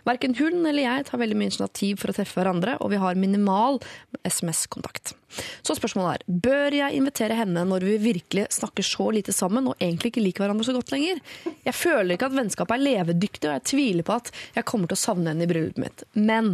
[0.08, 3.18] Verken hun eller jeg tar veldig mye initiativ for å treffe hverandre, og vi har
[3.18, 3.80] minimal
[4.26, 5.16] SMS-kontakt.
[5.64, 9.76] Så spørsmålet er, bør jeg invitere henne når vi virkelig snakker så lite sammen og
[9.78, 11.20] egentlig ikke liker hverandre så godt lenger?
[11.66, 14.98] Jeg føler ikke at vennskapet er levedyktig, og jeg tviler på at jeg kommer til
[14.98, 16.04] å savne henne i bryllupet mitt.
[16.18, 16.52] Men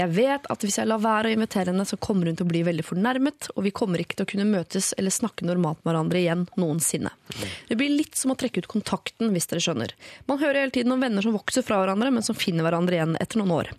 [0.00, 2.52] jeg vet at hvis jeg lar være å invitere henne, så kommer hun til å
[2.52, 5.92] bli veldig fornærmet, og vi kommer ikke til å kunne møtes eller snakke normalt med
[5.92, 7.12] hverandre igjen noensinne.
[7.68, 9.96] Det blir litt som å trekke ut kontakten, hvis dere skjønner.
[10.30, 13.18] Man hører hele tiden om venner som vokser fra hverandre, men som finner hverandre igjen
[13.20, 13.74] etter noen år.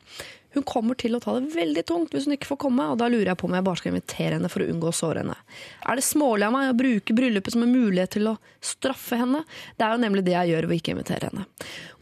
[0.53, 3.07] Hun kommer til å ta det veldig tungt hvis hun ikke får komme, og da
[3.11, 5.37] lurer jeg på om jeg bare skal invitere henne for å unngå å såre henne.
[5.87, 9.45] Er det smålig av meg å bruke bryllupet som en mulighet til å straffe henne?
[9.79, 11.45] Det er jo nemlig det jeg gjør ved å ikke invitere henne.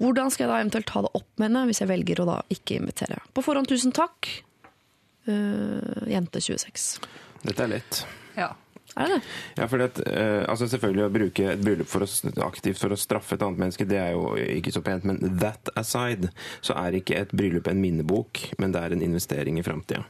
[0.02, 2.40] Hvordan skal jeg da eventuelt ta det opp med henne hvis jeg velger å da
[2.58, 3.20] ikke invitere?
[3.38, 4.32] På forhånd tusen takk.
[5.30, 6.90] Uh, jente 26.
[7.44, 8.02] Dette er lett.
[8.40, 8.50] ja.
[9.00, 9.34] Er det det?
[9.62, 12.10] Ja, fordi at, eh, altså Selvfølgelig å bruke et bryllup for å,
[12.46, 15.08] aktivt for å straffe et annet menneske, det er jo ikke så pent.
[15.08, 19.60] Men that aside, så er ikke et bryllup en minnebok, men det er en investering
[19.60, 20.04] i framtida.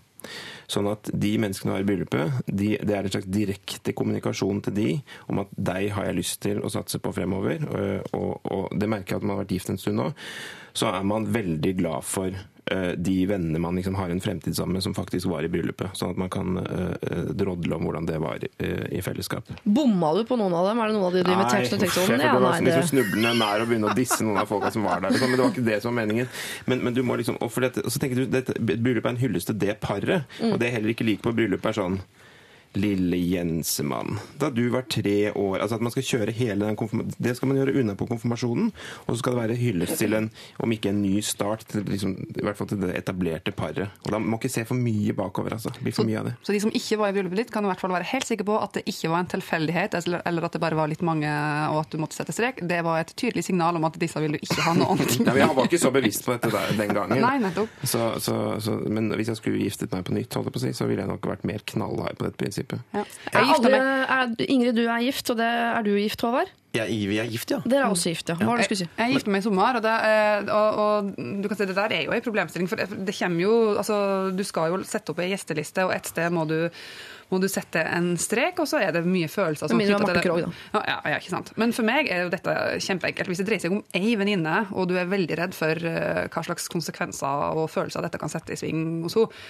[0.69, 4.61] Sånn at de menneskene du har i bryllupet, de, det er en slags direkte kommunikasjon
[4.67, 4.89] til de
[5.31, 7.65] om at deg har jeg lyst til å satse på fremover.
[7.65, 10.11] Og, og, og det merker jeg at man har vært gift en stund nå.
[10.77, 12.43] Så er man veldig glad for eh,
[12.97, 15.95] de vennene man liksom har en fremtid sammen med, som faktisk var i bryllupet.
[15.97, 19.49] Sånn at man kan eh, eh, drodle om hvordan det var eh, i fellesskap.
[19.63, 20.81] Bomma du på noen av dem?
[20.81, 22.15] Er det noen av de du inviterte sånn?
[22.15, 24.71] jeg Ja, det var sånn liksom snublende nær å begynne å disse noen av folka
[24.75, 25.15] som var der.
[25.15, 25.33] Liksom.
[25.33, 26.31] Men det var ikke det som var meningen.
[26.69, 29.21] Men, men du må liksom, og, for dette, så tenker du, dette, Bryllupet er en
[29.23, 30.29] hyllest til det paret.
[30.39, 30.53] Mm.
[30.53, 31.99] Og det er heller ikke liker på bryllup, er sånn
[32.77, 34.19] Lille Jensemann.
[34.37, 37.49] Da du var tre år altså at man skal kjøre hele den konfirmasjonen, Det skal
[37.49, 38.69] man gjøre unna på konfirmasjonen.
[39.07, 40.29] Og så skal det være hyllest til en,
[40.61, 43.89] om ikke en ny start, til, liksom, i hvert fall til det etablerte paret.
[44.05, 45.73] Og da må ikke se for mye bakover, altså.
[45.73, 46.35] Det blir for mye av det.
[46.45, 48.45] Så de som ikke var i bryllupet ditt, kan i hvert fall være helt sikre
[48.51, 49.97] på at det ikke var en tilfeldighet,
[50.29, 51.33] eller at det bare var litt mange,
[51.73, 52.61] og at du måtte sette strek.
[52.69, 55.17] Det var et tydelig signal om at disse vil du ikke ha noe annet.
[55.29, 57.21] Ja, men jeg var ikke så bevisst på dette der, den gangen.
[57.21, 57.73] Nei, nettopp.
[57.83, 60.63] Så, så, så, men hvis jeg skulle giftet meg på nytt, holdt jeg på å
[60.63, 62.58] si, så ville jeg nok vært mer knallhard på dette prinsippet.
[62.93, 63.03] Ja.
[63.33, 66.51] Er Jeg alle, er, Ingrid, du er gift, og det er du gift, Håvard?
[66.69, 67.57] Jeg, vi er gift, ja.
[67.65, 68.35] Dere er også gift, ja.
[68.37, 68.89] Hva var det du skulle si?
[68.99, 69.93] jeg gifta meg i sommer, og, det,
[70.53, 71.07] og, og
[71.41, 72.69] du kan si det der er jo en problemstilling.
[72.69, 73.95] For det, kommer jo, altså,
[74.35, 76.59] du skal jo sette opp ei gjesteliste, og et sted må du,
[77.33, 79.71] må du sette en strek, og så er det mye følelser.
[79.71, 80.23] som mindre Marte det.
[80.27, 80.83] Krogh, da.
[80.91, 81.49] ja, ja, ikke sant.
[81.57, 82.55] Men for meg er jo dette
[82.85, 83.33] kjempeenkelt.
[83.33, 86.45] Hvis det dreier seg om ei venninne, og du er veldig redd for eh, hva
[86.45, 89.41] slags konsekvenser og følelser dette kan sette i sving hos henne,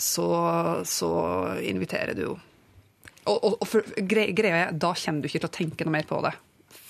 [0.00, 0.28] så,
[0.88, 1.10] så
[1.60, 2.34] inviterer du jo.
[3.28, 5.92] Og, og, og for, gre- greia er, da kommer du ikke til å tenke noe
[5.98, 6.32] mer på det.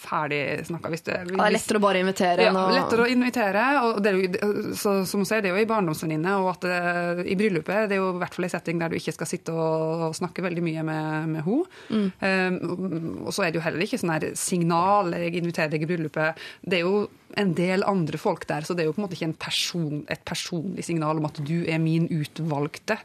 [0.08, 0.90] Ferdig snakka.
[0.92, 3.64] Hvis det, det er lettere å bare invitere ja, lettere å invitere.
[3.84, 6.66] og det er jo, så, Som hun sier, det er jo ei barndomsvenninne, og at
[6.66, 9.30] det, i bryllupet det er jo i hvert fall en setting der du ikke skal
[9.30, 12.08] sitte og, snakke veldig mye med, med henne.
[12.18, 15.90] Um, og så er det jo heller ikke sånn her signal jeg inviterer deg i
[15.90, 16.46] bryllupet.
[16.64, 17.06] Det er jo
[17.38, 20.00] en del andre folk der, så det er jo på en måte ikke en person,
[20.10, 22.98] et personlig signal om at du er min utvalgte.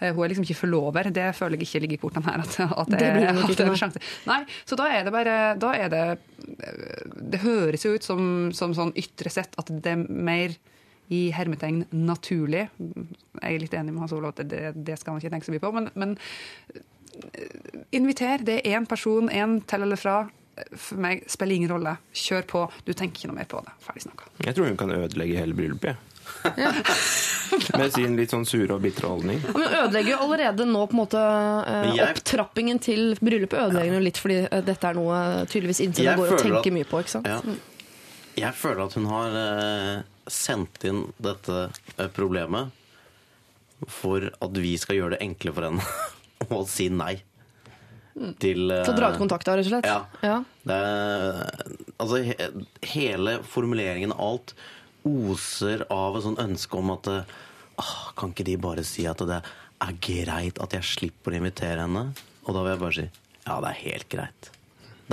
[0.00, 1.08] Eh, Hun er liksom ikke forlover.
[1.14, 2.42] Det føler jeg ikke ligger i kortene her.
[2.44, 4.02] At, at det, Det blir at ikke, det er en sjanse.
[4.26, 6.04] Nei, så da er det bare da er det,
[7.34, 8.22] det høres jo ut som,
[8.56, 10.54] som sånn ytre sett at det er mer
[11.12, 12.66] i hermetegn naturlig.
[12.80, 15.52] Jeg er litt enig med Hans Olav at det, det skal han ikke tenke så
[15.52, 15.72] mye på.
[15.76, 16.14] Men, men
[16.74, 18.42] eh, inviter.
[18.46, 20.22] Det er én person, én til eller fra.
[20.78, 21.96] For meg spiller ingen rolle.
[22.14, 22.64] Kjør på.
[22.86, 23.72] Du tenker ikke noe mer på det.
[23.84, 24.28] Ferdig snakka.
[24.46, 26.10] Jeg tror hun kan ødelegge hele bryllupet.
[26.44, 26.84] Jeg.
[27.78, 29.38] Med sin litt sånn sure og bitre holdning.
[29.44, 33.98] Ja, Men ødelegger jo allerede nå på en måte eh, jeg- opptrappingen til bryllupet ødelegger
[33.98, 35.18] jo litt, fordi eh, dette er noe
[35.50, 37.02] tydeligvis inntil det går og tenker at- mye på.
[37.04, 37.28] ikke sant?
[37.30, 37.40] Ja.
[38.34, 41.60] Jeg føler at hun har eh, sendt inn dette
[41.98, 42.72] eh, problemet
[43.90, 45.84] for at vi skal gjøre det enkle for henne
[46.58, 47.14] å si nei.
[48.14, 49.86] Til, eh, Til å dra ut kontakta, rett og slett?
[49.90, 50.04] Ja.
[50.22, 50.36] Ja.
[50.64, 50.76] Det
[51.98, 52.34] altså, he,
[52.94, 54.54] hele formuleringen av alt
[55.04, 59.40] oser av et sånt ønske om at ah, Kan ikke de bare si at det
[59.84, 62.06] er greit at jeg slipper å invitere henne?
[62.44, 63.08] Og da vil jeg bare si
[63.44, 64.53] ja, det er helt greit.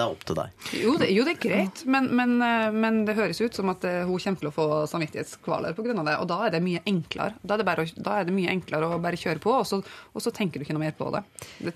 [0.02, 0.54] Det er opp til deg.
[0.82, 3.84] Jo, det, jo, det er greit, men, men, eh, men det høres ut som at
[3.86, 5.94] eh, hun kommer til å få samvittighetskvaler pga.
[6.02, 6.16] det.
[6.18, 8.50] Og da er det mye enklere Da er det, bare, å- da er det mye
[8.50, 9.78] enklere å bare kjøre på, og så,
[10.16, 11.22] og så tenker du ikke noe mer på det.
[11.62, 11.74] det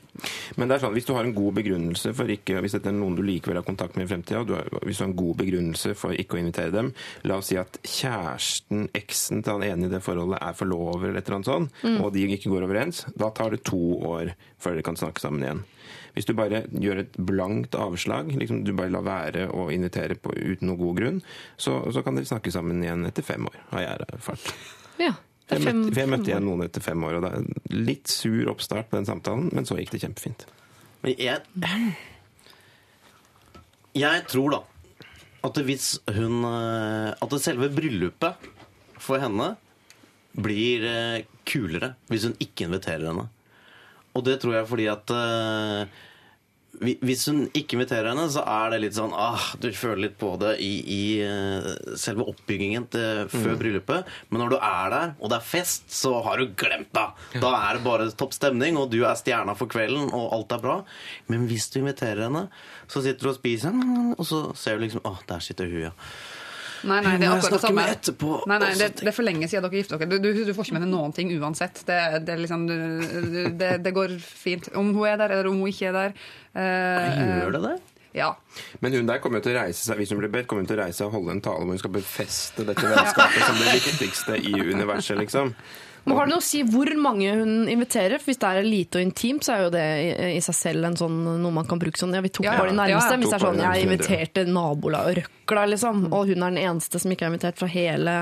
[0.58, 2.98] Men det er sånn, hvis du har en god begrunnelse for ikke, hvis dette er
[2.98, 5.18] noen du likevel har kontakt med i fremtida, og du har, hvis du har en
[5.22, 6.94] god begrunnelse for ikke å invitere dem,
[7.30, 11.22] la oss si at kjæresten, eksen til han ene i det forholdet er forlover eller
[11.22, 14.78] et eller annet sånt, og de ikke går overens, da tar det to år før
[14.78, 15.64] dere kan snakke sammen igjen.
[16.16, 20.32] Hvis du bare gjør et blankt avslag, liksom du bare lar være å invitere på,
[20.32, 21.22] uten noe god grunn,
[21.60, 24.50] så, så kan dere snakke sammen igjen etter fem år, har jeg erfart.
[25.02, 25.12] Ja.
[25.46, 27.76] Jeg er fem- møtte, for jeg møtte igjen noen etter fem år, og det er
[27.92, 30.48] litt sur oppstart på den samtalen, men så gikk det kjempefint.
[31.04, 31.44] Men jeg
[33.96, 34.62] Jeg tror da
[35.46, 38.48] at hvis hun eh, At selve bryllupet
[39.06, 39.52] for henne
[40.36, 43.28] blir eh, kulere hvis hun ikke inviterer henne.
[44.16, 46.04] Og det tror jeg fordi at uh,
[46.82, 50.34] hvis hun ikke inviterer henne, så er det litt sånn ah, Du føler litt på
[50.42, 54.12] det i, i eh, selve oppbyggingen til, før bryllupet.
[54.30, 57.06] Men når du er der, og det er fest, så har du glemt det.
[57.40, 60.64] Da er det bare topp stemning, og du er stjerna for kvelden, og alt er
[60.64, 60.78] bra.
[61.32, 62.48] Men hvis du inviterer henne,
[62.92, 63.76] så sitter du og spiser,
[64.16, 65.94] og så ser du liksom Å, der sitter hun, ja.
[66.84, 67.86] Nei, nei, det er akkurat det samme.
[67.96, 68.32] etterpå?
[68.52, 70.10] Nei, nei, det, det er for lenge siden dere gifter dere.
[70.20, 71.82] Du, du, du får ikke med deg noen ting uansett.
[71.88, 74.70] Det, det, er liksom, du- det, det går fint.
[74.76, 76.16] Om hun er der, eller om hun ikke er der.
[76.56, 77.76] Uh, Gjør det det?
[78.16, 78.30] Ja.
[78.80, 80.70] Men hun der kommer jo til å reise seg hvis hun blir bedt, kommer hun
[80.70, 83.58] til å reise seg og holde en tale hvor hun skal befeste dette vennskapet som
[83.60, 85.52] det viktigste i universet, liksom.
[86.06, 88.22] Men Har det noe å si hvor mange hun inviterer?
[88.22, 89.86] For Hvis det er lite og intimt, så er jo det
[90.36, 92.62] i, seg selv en sånn, noe man kan bruke sånn Ja, vi tok Ja, ja.
[92.62, 93.10] bare de nærmeste.
[93.10, 93.22] Ja, ja.
[93.24, 97.02] Hvis det er sånn Jeg inviterte nabolaget og Røkla, liksom, og hun er den eneste
[97.02, 98.16] som ikke er invitert fra hele,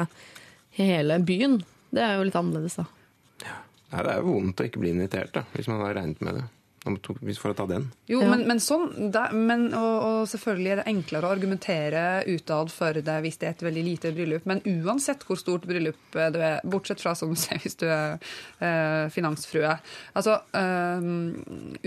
[0.80, 1.60] hele byen.
[1.94, 2.88] Det er jo litt annerledes, da.
[3.44, 6.40] Nei, det er jo vondt å ikke bli invitert, da, hvis man har regnet med
[6.40, 6.46] det.
[6.84, 7.86] Hvis For å ta den.
[8.12, 8.30] Jo, Ja.
[8.30, 12.94] men, men sånn, det, men, og, og selvfølgelig er det enklere å argumentere utad for
[12.94, 14.46] det hvis det er et veldig lite bryllup.
[14.50, 18.18] Men uansett hvor stort bryllup du er, bortsett fra som du ser hvis du er
[18.60, 19.78] eh, finansfrue
[20.14, 21.08] altså, eh,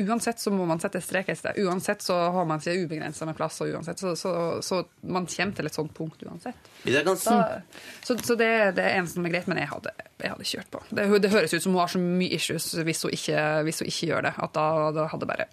[0.06, 1.58] Uansett så må man sette strek et sted.
[1.64, 4.32] Uansett så har man ikke ubegrensa med plass, og uansett så, så,
[4.64, 6.56] så man kommer til et sånt punkt uansett.
[6.84, 9.92] Det Da, så så det, det er eneste som er greit, men jeg hadde,
[10.22, 10.80] jeg hadde kjørt på.
[10.90, 13.90] Det, det høres ut som hun har så mye issues hvis hun ikke, hvis hun
[13.90, 15.46] ikke gjør det, at da, da hadde bare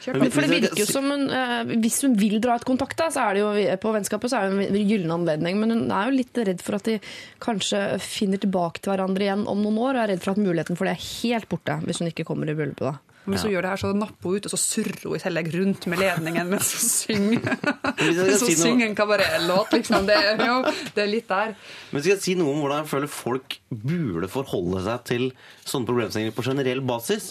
[0.00, 3.10] kjørt For det virker jo som hun, eh, Hvis hun vil dra et kontakt, da,
[3.12, 5.60] så er det jo på vennskapet så er det en gyllen anledning.
[5.60, 6.96] Men hun er jo litt redd for at de
[7.44, 9.98] kanskje finner tilbake til hverandre igjen om noen år.
[9.98, 12.48] Og er redd for at muligheten for det er helt borte hvis hun ikke kommer
[12.48, 12.96] i bryllupet da.
[13.26, 15.20] Men hvis hun gjør det her, så napper hun ut, og så surrer hun i
[15.20, 17.58] tillegg rundt med ledningen mens hun synger.
[18.16, 20.06] noe- synger en kabaretlåt, liksom.
[20.08, 20.54] Det, er jo,
[20.96, 21.52] det er litt der.
[21.92, 25.28] Men skal jeg si noe om hvordan jeg føler folk burde forholde seg til
[25.68, 27.28] sånne problemstillinger på generell basis?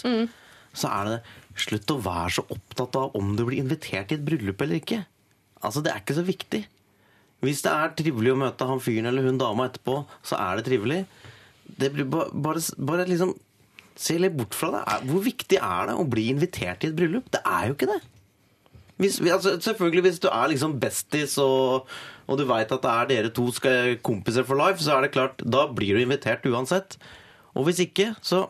[0.70, 1.18] Så er det
[1.60, 5.02] slutt å være så opptatt av om du blir invitert til et bryllup eller ikke.
[5.60, 6.62] Altså, det er ikke så viktig.
[7.44, 10.66] Hvis det er trivelig å møte han fyren eller hun dama etterpå, så er det
[10.68, 11.02] trivelig.
[11.80, 13.36] Det blir ba- bare, bare liksom
[14.00, 14.80] Se litt bort fra det.
[15.10, 17.26] Hvor viktig er det å bli invitert til et bryllup?
[17.34, 17.98] Det er jo ikke det.
[19.02, 21.90] Hvis, altså, selvfølgelig Hvis du er liksom bestis og,
[22.30, 25.12] og du veit at det er dere to skal, kompiser for life, så er det
[25.18, 26.96] klart, da blir du invitert uansett.
[27.52, 28.46] Og hvis ikke, så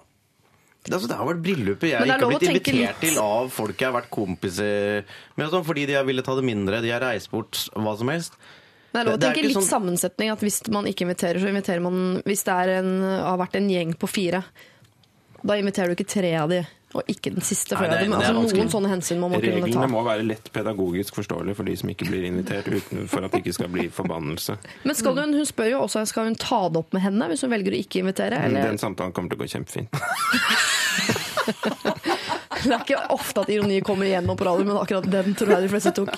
[0.89, 3.03] altså, Det har vært bryllupet jeg ikke har blitt invitert litt.
[3.03, 5.05] til av folk jeg har vært kompiser
[5.37, 8.09] med, sånn, fordi de har ville ta det mindre, de har reist bort, hva som
[8.09, 8.39] helst.
[8.91, 10.33] Det er lov å tenke litt sånn- sammensetning.
[10.33, 13.69] at Hvis man ikke inviterer, så inviterer man Hvis det er en, har vært en
[13.71, 14.45] gjeng på fire,
[15.45, 17.77] da inviterer du ikke tre av de, og ikke den siste.
[17.79, 19.67] Nei, det er- altså, det noen sånne hensyn må man kunne ta.
[19.67, 23.31] Reglene må være lett pedagogisk forståelige for de som ikke blir invitert, uten, for at
[23.31, 24.57] det ikke skal bli forbannelse.
[24.85, 27.43] Men skal hun, hun spør jo også skal hun ta det opp med henne hvis
[27.47, 28.43] hun velger å ikke invitere.
[28.45, 28.63] Eller?
[28.73, 29.89] Den samtalen kommer til å gå kjempefint.
[32.61, 35.65] Det er ikke ofte at ironi kommer igjennom på radio, men akkurat den tror jeg
[35.65, 36.13] de fleste tok.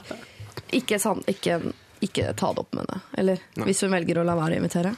[0.74, 1.60] Ikke, sant, ikke,
[2.02, 3.02] ikke ta det opp med henne.
[3.20, 4.94] Eller hvis hun velger å la være å invitere.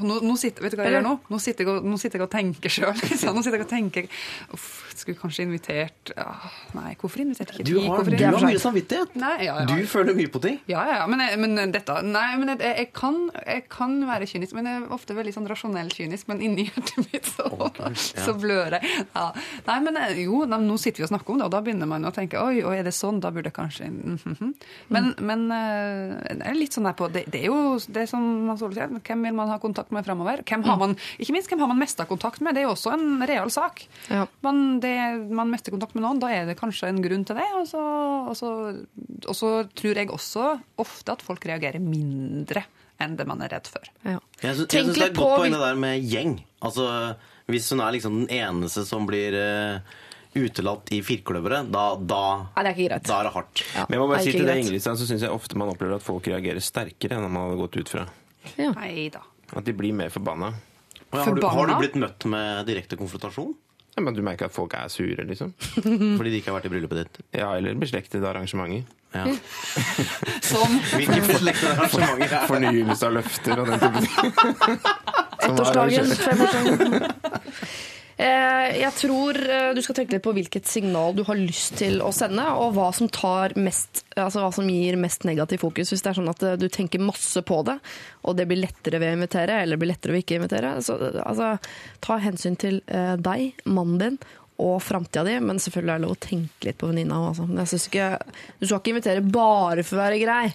[0.00, 1.14] Nå, nå, sitter, vet du hva jeg gjør nå?
[1.32, 2.92] Nå sitter jeg og, nå sitter jeg og tenker sjøl.
[3.02, 3.34] Liksom.
[3.36, 4.08] Nå sitter jeg og tenker
[4.56, 6.46] Uff, skulle kanskje invitert ah,
[6.76, 9.16] Nei, hvorfor inviterte ikke Du har, Hvorfor du har mye samvittighet.
[9.20, 9.66] Nei, ja, ja.
[9.68, 10.58] Du føler mye på ting.
[10.70, 14.56] Ja, ja, men, jeg, men dette Nei, men jeg, jeg, kan, jeg kan være kynisk,
[14.56, 16.28] men jeg er ofte veldig sånn rasjonell kynisk.
[16.30, 17.48] Men inni hjertet mitt så,
[18.26, 18.92] så blør jeg.
[19.14, 19.26] Ja.
[19.68, 21.90] Nei, men eh, jo, nei, nå sitter vi og snakker om det, og da begynner
[21.90, 23.20] man å tenke Oi, oi er det sånn?
[23.22, 24.52] Da burde jeg kanskje mhm.
[24.92, 28.24] Men, men eh, det er litt sånn der på Det, det er jo det som
[28.46, 30.42] man så sier, hvem vil man ha kontakt med framover?
[30.66, 32.56] Man, ikke minst hvem har man mest av kontakt med?
[32.56, 33.84] Det er jo også en real sak.
[34.10, 34.24] Ja.
[34.46, 34.94] Men det,
[35.30, 37.46] man mister kontakt med noen, da er det kanskje en grunn til det.
[37.60, 37.82] Og så,
[38.32, 38.50] og så,
[39.26, 40.48] og så tror jeg også
[40.82, 42.64] ofte at folk reagerer mindre
[43.02, 43.84] enn det man er redd for.
[44.08, 44.18] Ja.
[44.40, 46.38] Jeg syns, jeg syns det er godt på poeng det der med gjeng.
[46.64, 46.88] Altså,
[47.50, 49.96] Hvis hun er liksom den eneste som blir eh,
[50.36, 52.22] utelatt i firkløveret, da, da,
[52.56, 53.06] Nei, det er ikke greit.
[53.08, 53.62] da er det hardt.
[53.74, 53.84] Ja.
[53.86, 54.56] Men jeg må bare si til det.
[54.64, 57.78] Ingrid så syns jeg ofte man opplever at folk reagerer sterkere enn man hadde gått
[57.80, 58.06] ut fra.
[58.56, 58.72] Ja.
[58.76, 59.22] Nei da.
[59.54, 60.52] At de blir mer forbanna.
[61.12, 63.54] Og Har du, har du blitt møtt med direkte konfrontasjon?
[63.96, 65.54] Ja, men du merker at folk er sure, liksom.
[66.18, 67.20] Fordi de ikke har vært i bryllupet ditt?
[67.38, 68.84] Ja, Eller beslektede arrangementer.
[69.14, 69.22] Ja.
[70.50, 72.42] Som Hvilke beslektede arrangementer er det?
[72.50, 74.80] Fornyelse av løfter og den type ting.
[75.46, 77.08] Ettårsdagen, femårsdagen.
[78.16, 82.00] Eh, Jeg tror eh, du skal tenke litt på hvilket signal du har lyst til
[82.00, 83.10] å sende, og hva som,
[83.60, 85.92] mest, altså hva som gir mest negativ fokus.
[85.92, 87.76] Hvis det er sånn at eh, du tenker masse på det,
[88.24, 91.52] og det blir lettere ved å invitere, eller blir lettere ved ikke invitere, så altså,
[92.04, 94.18] ta hensyn til deg, mannen din,
[94.62, 97.42] og framtida di, men selvfølgelig er det lov å tenke litt på venninna òg.
[97.52, 100.46] Du skal ikke invitere bare for å være grei.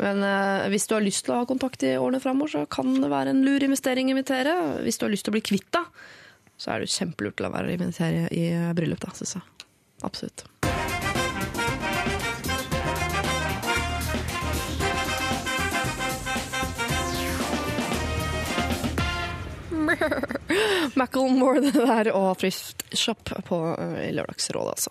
[0.00, 2.94] Men eh, hvis du har lyst til å ha kontakt i årene framover, så kan
[2.96, 4.54] det være en lur investering å invitere.
[4.86, 5.90] Hvis du har lyst til å bli kvitt deg,
[6.62, 9.68] så er det kjempelurt å la være å invitere i bryllup, da, syns jeg.
[10.06, 10.44] Absolutt.
[21.00, 24.90] Macclemore det der og Thrift Shop på, eh, i Lørdagsrådet, altså.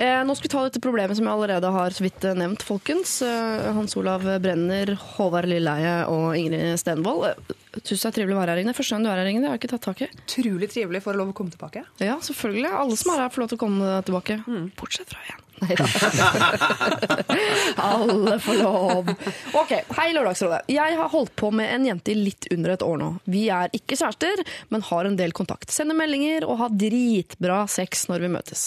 [0.00, 2.62] Eh, nå skal vi ta dette problemet som jeg allerede har så vidt eh, nevnt,
[2.64, 3.18] folkens.
[3.26, 7.26] Eh, Hans Olav Brenner, Håvard Lilleheie og Ingrid Stenvold.
[7.28, 8.72] Eh, det er trivelig å være her inne.
[8.76, 9.44] Første gang du er her, Ingrid.
[9.44, 10.10] Jeg har ikke tatt tak i.
[10.24, 11.84] utrolig trivelig for å love å komme tilbake.
[12.00, 12.72] Ja, selvfølgelig.
[12.80, 14.40] Alle som er her, får lov til å komme tilbake.
[14.80, 15.44] Bortsett fra én.
[15.60, 15.86] Nei da.
[17.76, 19.10] Alle får lov.
[19.52, 20.62] Ok, Hei, Lørdagsrådet.
[20.72, 23.08] Jeg har holdt på med en jente i litt under et år nå.
[23.30, 24.42] Vi er ikke kjærester,
[24.72, 25.70] men har en del kontakt.
[25.74, 28.64] Sender meldinger og har dritbra sex når vi møtes.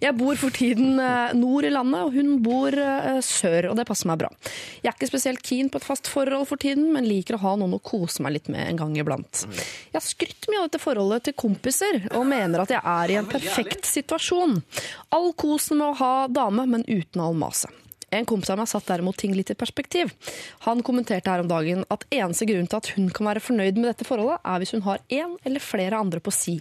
[0.00, 3.86] Jeg bor for tiden eh, nord i landet, og hun bor eh, sør, og det
[3.88, 4.30] passer meg bra.
[4.80, 7.54] Jeg er ikke spesielt keen på et fast forhold for tiden, men liker å ha
[7.60, 9.44] noen å kose meg litt med en gang iblant.
[9.50, 13.18] Jeg har skrytt mye av dette forholdet til kompiser, og mener at jeg er i
[13.20, 14.58] en perfekt situasjon.
[15.14, 17.72] All kosen med å ha dame, men uten all maset.
[18.10, 20.10] En kompis av meg satt derimot ting litt i perspektiv.
[20.66, 23.86] Han kommenterte her om dagen at eneste grunn til at hun kan være fornøyd med
[23.92, 26.56] dette forholdet, er hvis hun har én eller flere andre på si.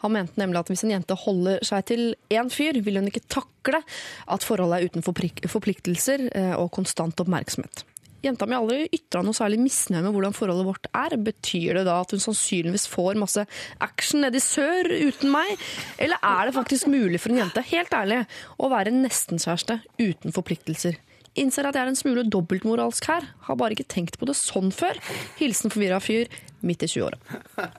[0.00, 3.26] Han mente nemlig at hvis en jente holder seg til én fyr, vil hun ikke
[3.28, 7.84] takle at forholdet er uten forpliktelser eh, og konstant oppmerksomhet.
[8.24, 11.16] Jenta mi aldri ytra noe særlig misnøye med hvordan forholdet vårt er.
[11.20, 13.44] Betyr det da at hun sannsynligvis får masse
[13.84, 15.52] action nede i sør uten meg?
[16.00, 18.22] Eller er det faktisk mulig for en jente, helt ærlig,
[18.56, 21.03] å være nestenkjæreste uten forpliktelser?
[21.40, 23.24] Innser at jeg er en smule dobbeltmoralsk her.
[23.48, 25.00] Har bare ikke tenkt på det sånn før.
[25.40, 26.28] Hilsen forvirra fyr
[26.64, 27.18] midt i 20-åra.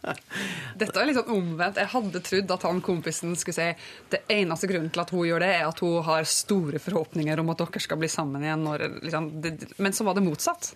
[0.80, 1.80] Dette er litt sånn omvendt.
[1.82, 3.69] Jeg hadde trodd at han kompisen skulle si
[4.14, 7.49] det eneste grunnen til at hun gjør det, er at hun har store forhåpninger om
[7.56, 8.65] at dere skal bli sammen igjen.
[8.68, 10.73] Når, liksom, det, men så var det motsatt.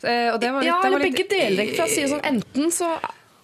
[0.00, 1.74] Eh, Og det var litt, Ja, eller begge deler.
[1.74, 2.94] For jeg si sånn, enten så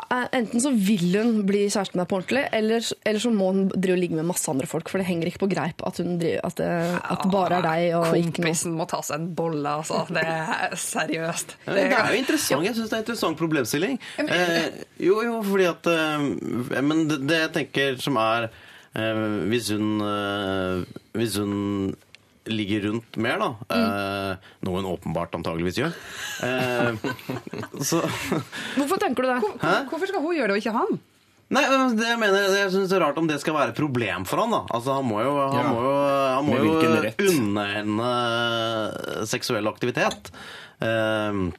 [0.06, 3.64] Enten så vil hun bli kjæreste med deg på ordentlig, eller, eller så må hun
[3.74, 4.90] drive og ligge med masse andre folk.
[4.92, 6.68] For det henger ikke på greip at, hun driver, at, det,
[7.00, 8.36] at det bare er deg og ikke noe.
[8.38, 10.04] Kompisen må ta seg en bolle, altså.
[10.12, 11.56] Det er seriøst.
[11.66, 12.66] Ja, Det er jo interessant.
[12.68, 13.98] Jeg syns det er en interessant problemstilling.
[14.22, 19.20] Eh, jo, jo, fordi at eh, Men det, det jeg tenker som er eh,
[19.50, 20.84] Hvis hun eh,
[21.16, 21.94] Hvis hun
[22.50, 25.92] ligger rundt mer, da, eh, noe hun åpenbart antageligvis gjør,
[26.46, 26.94] eh,
[27.82, 28.00] så
[28.76, 29.40] Hvorfor tenker du det?
[29.42, 30.98] Hvor- Hvorfor skal hun gjøre det, og ikke han?
[31.48, 33.76] Nei, men det jeg mener, jeg synes det er rart om det skal være et
[33.78, 34.64] problem for han da.
[34.74, 35.68] Altså, han må jo, han Ja.
[35.70, 35.92] må jo,
[36.34, 40.32] han må jo unne henne seksuell aktivitet.
[40.82, 41.52] Ehm,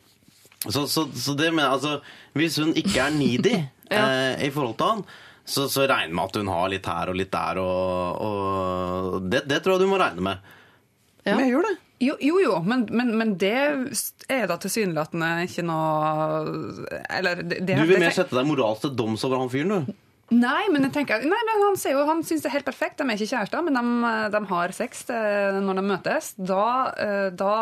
[0.68, 2.02] så, så, så det mener jeg, altså,
[2.36, 3.56] hvis hun ikke er needy
[3.96, 5.06] eh, i forhold til han,
[5.48, 9.46] så, så regner med at hun har litt her og litt der, og, og det,
[9.48, 10.54] det tror jeg du må regne med.
[11.28, 11.36] Ja.
[11.36, 11.76] Men jeg gjør det.
[11.98, 13.56] Jo, jo, jo men, men, men det
[14.30, 18.94] er da tilsynelatende ikke noe Eller det, det, Du vil mer sette deg moralsk til
[19.00, 19.96] doms over han fyren, du.
[20.28, 23.00] Nei, men jeg tenker, nei, men han, jo, han syns det er helt perfekt.
[23.00, 26.34] De er ikke kjærester, men de, de har sex eh, når de møtes.
[26.36, 26.66] Da,
[27.00, 27.54] eh, da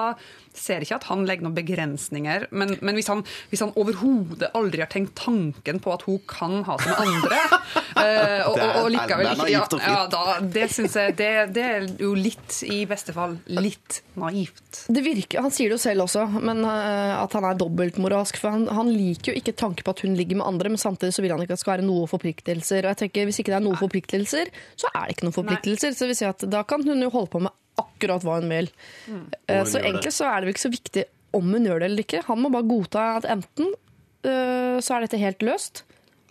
[0.59, 2.47] ser ikke at han legger noen begrensninger.
[2.55, 6.61] Men, men hvis han, hvis han overhodet aldri har tenkt tanken på at hun kan
[6.67, 7.41] ha seg med andre
[8.03, 11.87] eh, og, og, og likevel ikke ja, ja, da, Det syns jeg det, det er
[12.01, 14.85] jo litt, i beste fall, litt naivt.
[14.91, 18.39] Det virker, Han sier det jo selv også, men uh, at han er dobbeltmoralsk.
[18.41, 21.15] For han, han liker jo ikke tanke på at hun ligger med andre, men samtidig
[21.15, 22.85] så vil han ikke at det skal være noe forpliktelser.
[22.85, 25.95] Og jeg tenker, Hvis ikke det er noen forpliktelser, så er det ikke noen forpliktelser.
[25.95, 28.69] Så vil si at Da kan hun jo holde på med akkurat hva hun vil.
[29.11, 29.25] Mm.
[29.49, 31.89] hun Så egentlig egentlig så er det vel ikke så viktig om hun gjør det
[31.89, 32.23] eller ikke.
[32.29, 35.83] Han må bare godta at enten uh, så er dette helt løst.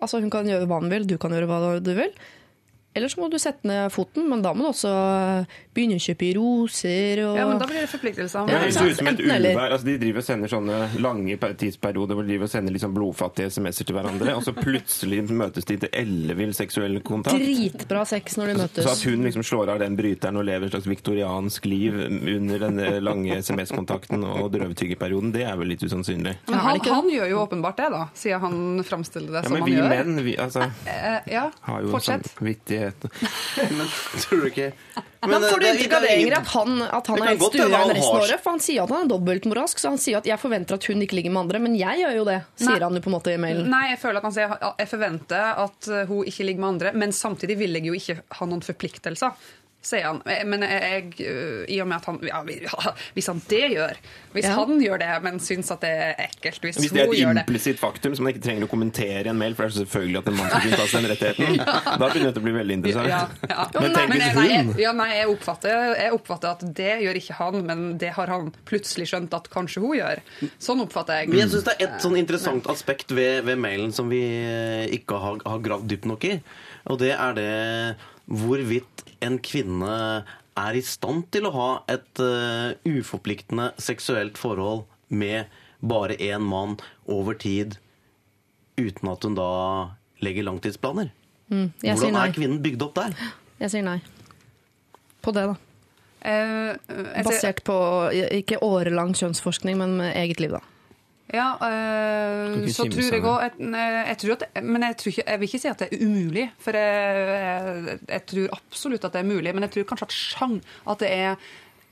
[0.03, 2.13] Altså Hun kan gjøre hva hun vil, du kan gjøre hva du vil.
[2.95, 4.91] Eller så må du sette ned foten, men da må du også
[5.75, 8.47] begynne å kjøpe roser og Ja, men Da blir det forpliktelser.
[8.53, 9.73] Ja, det ser ut som et uvær.
[9.75, 13.51] Altså, de driver og sender sånne lange tidsperioder hvor de driver og sender liksom blodfattige
[13.51, 17.35] SMS-er til hverandre, og så plutselig møtes de til ellevill seksuell kontakt.
[17.43, 18.87] Dritbra sex når de møtes.
[18.87, 21.99] Så at hun liksom slår av den bryteren og lever et slags viktoriansk liv
[22.37, 26.37] under den lange SMS-kontakten og drøvtyggerperioden, det er vel litt usannsynlig.
[26.47, 29.65] Men han, han gjør jo åpenbart det, da, siden han framstiller det Ja, som men
[29.67, 29.91] han vi gjør.
[29.97, 32.35] menn, vi altså, Eh, ja, har jo en sånn fortsett.
[32.85, 33.07] Vittighet.
[33.79, 33.89] Men
[34.21, 34.69] tror du ikke
[35.25, 37.43] Men men får du det- inntrykk av det Ingrid, at han, at han er helt
[37.49, 38.43] stueren resten av året?
[38.45, 41.01] For han sier at han er dobbeltmoralsk, så han sier at 'jeg forventer at hun
[41.03, 42.85] ikke ligger med andre', men jeg gjør jo det, sier Nei.
[42.85, 43.69] han jo på en måte i mailen.
[43.71, 47.13] Nei, jeg føler at han sier jeg forventer at hun ikke ligger med andre, men
[47.13, 49.33] samtidig vil jeg jo ikke ha noen forpliktelser.
[49.85, 50.23] Sier han.
[50.25, 52.41] Eh, Men jeg, uh, i og med at han ja,
[53.17, 53.99] Hvis han det gjør
[54.33, 54.55] Hvis Ja.
[54.57, 57.79] han gjør det, men syns at det er ekkelt Hvis, Hvis det er et implisitt
[57.83, 60.19] faktum som man ikke trenger å kommentere i en mail, for det er så selvfølgelig
[60.23, 61.61] at en mann skal kunne ta seg den rettigheten,
[62.01, 63.13] da begynner det å bli veldig interessant.
[63.13, 63.21] ja,
[63.51, 63.67] ja.
[63.77, 67.39] Men tenk hvis hun jeg, ja, nei, jeg oppfatter, jeg oppfatter at det gjør ikke
[67.43, 70.25] han, men det har han plutselig skjønt at kanskje hun gjør.
[70.63, 71.31] Sånn oppfatter jeg.
[71.35, 74.89] Men jeg syns det er et sånn interessant aspekt ved, ved mailen som vi eh,
[74.99, 76.39] ikke har, har gravd dypt nok i.
[76.91, 77.51] Og det er det
[78.25, 79.95] hvorvidt en kvinne
[80.55, 85.51] er i stand til å ha et uh, uforpliktende seksuelt forhold med
[85.85, 86.79] bare én mann
[87.11, 87.77] over tid,
[88.79, 89.51] uten at hun da
[90.25, 91.11] legger langtidsplaner.
[91.51, 92.27] Mm, jeg sier Hvordan nei.
[92.29, 93.17] er kvinnen bygd opp der?
[93.61, 93.99] Jeg sier nei.
[95.25, 95.57] På det, da.
[96.25, 97.77] Uh, jeg Basert på
[98.41, 100.63] ikke årelang kjønnsforskning, men med eget liv, da.
[101.33, 105.81] Ja, øh, så tror jeg òg Men jeg, tror ikke, jeg vil ikke si at
[105.81, 109.55] det er umulig, for jeg, jeg, jeg tror absolutt at det er mulig.
[109.55, 110.59] Men jeg tror kanskje at sjang,
[110.91, 111.39] at det er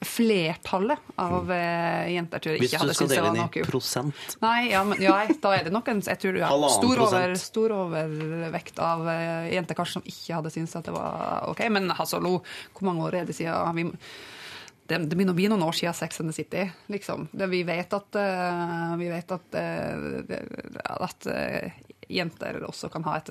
[0.03, 3.37] flertallet av eh, jenter tror jeg Hvis ikke du hadde skal syntes det dele var
[3.39, 5.15] noe i prosent Nei, ja, men, ja,
[5.45, 9.07] da er det nok en jeg tror, ja, stor, over, stor overvekt av
[9.53, 11.63] jenter kanskje som ikke hadde syntes at det var OK.
[11.71, 12.33] Men hallo, lo,
[12.75, 13.87] hvor mange år er det siden vi,
[14.93, 16.67] det, det begynner å bli noen år siden Sex and the City.
[16.93, 17.27] Liksom.
[17.33, 21.83] Det, vi vet at, uh, vi vet at, uh, at uh,
[22.13, 23.31] jenter også kan, ha et,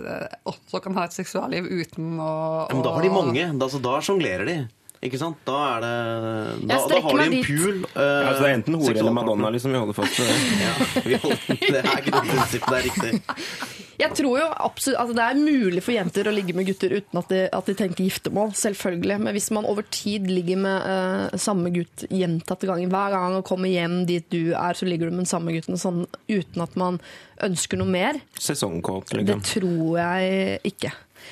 [0.49, 2.31] også kan ha et seksualliv uten å
[2.65, 3.49] ja, Men da har de mange.
[3.61, 4.57] Da, så da sjonglerer de.
[5.01, 5.39] Ikke sant?
[5.47, 5.93] Da er det
[6.69, 7.47] Da, da har de en dit.
[7.47, 7.79] pool.
[7.89, 9.15] Ja, altså, det er enten hore eller.
[9.17, 9.73] Madonna, liksom.
[9.73, 10.35] Vi holder fast på det.
[10.65, 10.73] Ja,
[11.05, 13.79] vi holder, det er ikke noe prinsipp, det er riktig.
[14.01, 17.21] Jeg tror jo absolutt altså Det er mulig for jenter å ligge med gutter uten
[17.21, 19.17] at de, at de tenker giftermål, selvfølgelig.
[19.21, 23.45] Men hvis man over tid ligger med uh, samme gutt gjentatte ganger, hver gang han
[23.47, 26.77] kommer hjem dit du er, så ligger du med den samme gutten sånn uten at
[26.79, 26.99] man
[27.41, 29.41] ønsker noe mer, Sesongkåt, det liksom.
[29.47, 30.91] tror jeg ikke.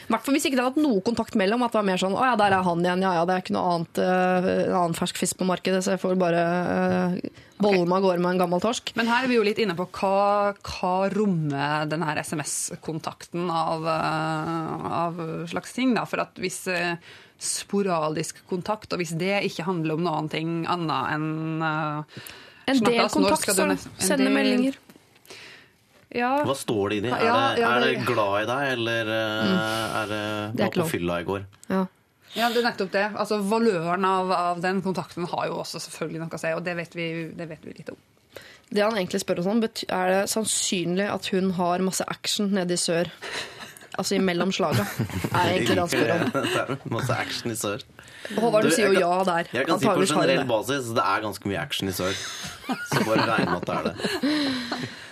[0.10, 1.62] I hvert fall hvis ikke det hadde hatt noe kontakt mellom.
[1.66, 3.02] At det var mer sånn 'Å ja, der er han igjen.
[3.06, 6.02] Ja ja, det er ikke noe annet, uh, annen fersk fisk på markedet, så jeg
[6.02, 7.30] får bare uh,
[7.60, 8.94] bolle meg av gårde med en gammel torsk'.
[8.96, 14.92] Men her er vi jo litt inne på hva, hva rommer denne SMS-kontakten av, uh,
[15.06, 15.94] av slags ting.
[15.94, 16.06] Da.
[16.10, 16.68] For at hvis
[17.40, 22.04] sporadisk kontakt, og hvis det ikke handler om noen ting annet enn uh,
[22.70, 24.76] En del kontakt, som du så nest- en sende del- meldinger.
[26.16, 27.10] Ja, Hva står det inni?
[27.14, 30.84] Er, Ja, det, ja, er det- 'glad i deg', eller eh, er det Det var
[30.84, 31.44] på fylla i går?
[31.70, 31.86] Ja.
[32.36, 33.04] ja, det er nettopp det.
[33.16, 36.76] Altså, Valøren av, av den kontakten har jo også selvfølgelig noe å si, og det
[36.78, 37.96] vet vi, det vet vi litt om.
[38.72, 42.74] Det han egentlig spør oss om, er det sannsynlig at hun har masse action nede
[42.74, 43.06] i sør?
[43.98, 44.86] Altså imellom slaga,
[45.34, 46.78] er egentlig det han spør om.
[46.94, 47.82] Masse action i sør.
[48.38, 49.44] Håvard, du Du, sier jo kan- ja der.
[49.54, 52.14] Jeg kan si på generell basis det er ganske mye action i sør.
[52.14, 54.90] Så bare regn med at det er det.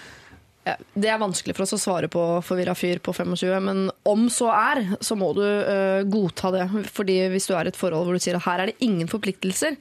[0.68, 4.26] Ja, Det er vanskelig for oss å svare på forvirra fyr på 25, men om
[4.34, 6.66] så er, så må du uh, godta det.
[6.92, 9.08] Fordi hvis du er i et forhold hvor du sier at her er det ingen
[9.12, 9.78] forpliktelser,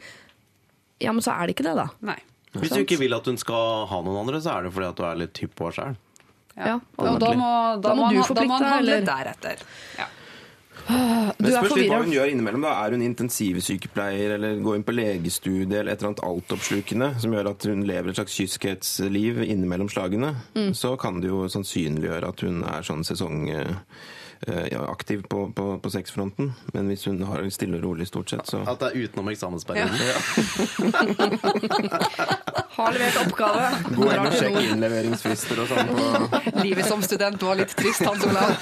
[1.02, 1.88] ja, men så er det ikke det, da.
[2.12, 2.18] Nei.
[2.56, 5.00] Hvis du ikke vil at hun skal ha noen andre, så er det fordi at
[5.00, 5.96] du er litt hypp på henne sjøl.
[6.56, 9.08] Ja, Og da må, da Da må må, du forplikte må han deg, handle eller?
[9.10, 9.64] deretter.
[9.98, 10.06] Ja.
[10.88, 12.62] Men spørs litt hva hun gjør innimellom.
[12.66, 12.72] da.
[12.86, 17.50] Er hun intensivsykepleier eller går inn på legestudie eller et eller annet altoppslukende som gjør
[17.52, 20.72] at hun lever et slags kyskhetsliv innimellom slagene, Mm.
[20.74, 23.66] så kan det jo sannsynliggjøre at hun er sånn sesongaktiv
[24.70, 26.50] ja, aktiv på, på, på sexfronten.
[26.74, 29.96] Men hvis hun har stille og rolig stort sett, så At det er utenom eksamensperioden.
[32.76, 33.70] Har levert oppgave.
[33.96, 36.04] Gå inn og sjekk innleveringsfrister og sånn på
[36.66, 38.52] Livet som student var litt trist, Hans Olav.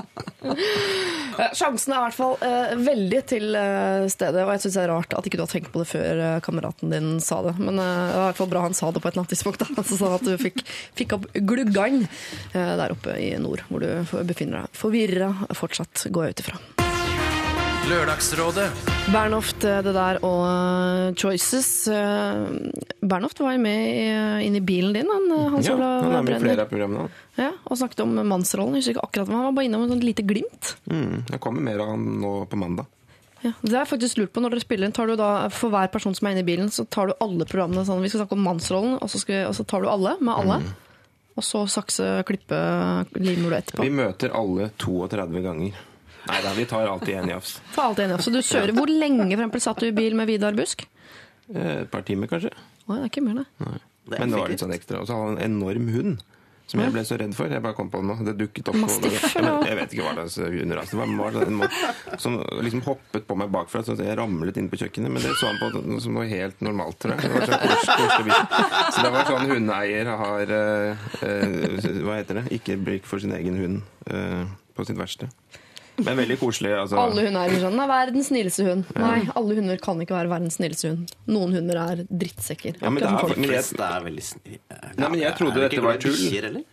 [0.42, 4.82] Eh, Sjansen er i hvert fall uh, veldig til uh, stede, og jeg syns det
[4.82, 7.54] er rart at ikke du har tenkt på det før uh, kameraten din sa det.
[7.58, 9.34] Men eh, det var i hvert fall bra han sa det på et eller annet
[9.36, 9.64] tidspunkt.
[9.76, 10.62] Altså, sånn at du fikk,
[10.98, 14.78] fikk opp gluggan eh, der oppe i nord, hvor du befinner deg.
[14.80, 16.89] Forvirra fortsatt, går jeg ut ifra.
[17.88, 18.66] Lørdagsrådet
[19.10, 21.68] Bernhoft, eh, det der, og eh, Choices.
[21.88, 22.42] Eh,
[23.02, 26.22] Bernhoft var jo med i- inn i bilen din, han, Hans Ja, Olav han er
[26.22, 27.08] med i flere av programmene.
[27.40, 28.76] Ja, og snakket om mannsrollen.
[28.76, 30.74] Jeg husker ikke akkurat, men Han var bare innom et sånt lite glimt.
[30.90, 32.86] Mm, det kommer mer av han nå på mandag.
[33.42, 34.92] Ja, det er jeg faktisk lurt på når dere spiller inn.
[34.92, 37.44] Tar du da, For hver person som er inne i bilen, så tar du alle
[37.46, 38.02] programmene sånn.
[38.02, 40.62] Vi skal snakke om mannsrollen, og så, skal, og så tar du alle med alle.
[41.36, 43.82] Og så sakse, klippe, limer du etterpå.
[43.82, 45.72] Vi møter alle 32 ganger.
[46.30, 47.56] Nei da, vi tar alltid en jafs.
[47.74, 48.20] For alt enig.
[48.24, 50.86] Så du kjører Hvor lenge for eksempel, satt du i bil med Vidar Busk?
[51.50, 52.52] Eh, Et par timer, kanskje.
[52.86, 53.78] Å, det er ikke mer, det.
[54.10, 55.00] Det er Men det var litt sånn ekstra.
[55.02, 56.22] Og så hadde han en enorm hund.
[56.70, 57.50] Som jeg ble så redd for.
[57.50, 58.14] Jeg bare kom på det nå.
[58.28, 58.76] Det dukket opp.
[58.78, 61.08] Mastiff, Ja, jeg vet ikke hva slags underras det var.
[61.18, 65.10] var en må- Som liksom hoppet på meg bakfra, så jeg ramlet inn på kjøkkenet.
[65.10, 67.26] Men det så han på som noe helt normalt, tror jeg.
[67.26, 68.94] Det var sånn kors, kors.
[68.94, 72.44] Så det var sånn hundeeier har uh, uh, Hva heter det?
[72.60, 74.46] Ikke blikk for sin egen hund uh,
[74.78, 75.26] på sitt verste.
[76.04, 76.72] Men veldig koselig.
[76.82, 76.96] Altså.
[76.98, 78.84] Alle hunder er sånn, nei, verdens snilleste hund.
[78.96, 81.14] Nei, alle hunder kan ikke være verdens snilleste hund.
[81.28, 82.80] Noen hunder er drittsekker.
[82.80, 84.58] Ja, men det er- men jeg- det er veldig snill.
[84.98, 86.12] Nei, men jeg trodde dette var tull.
[86.12, 86.64] bikkjer.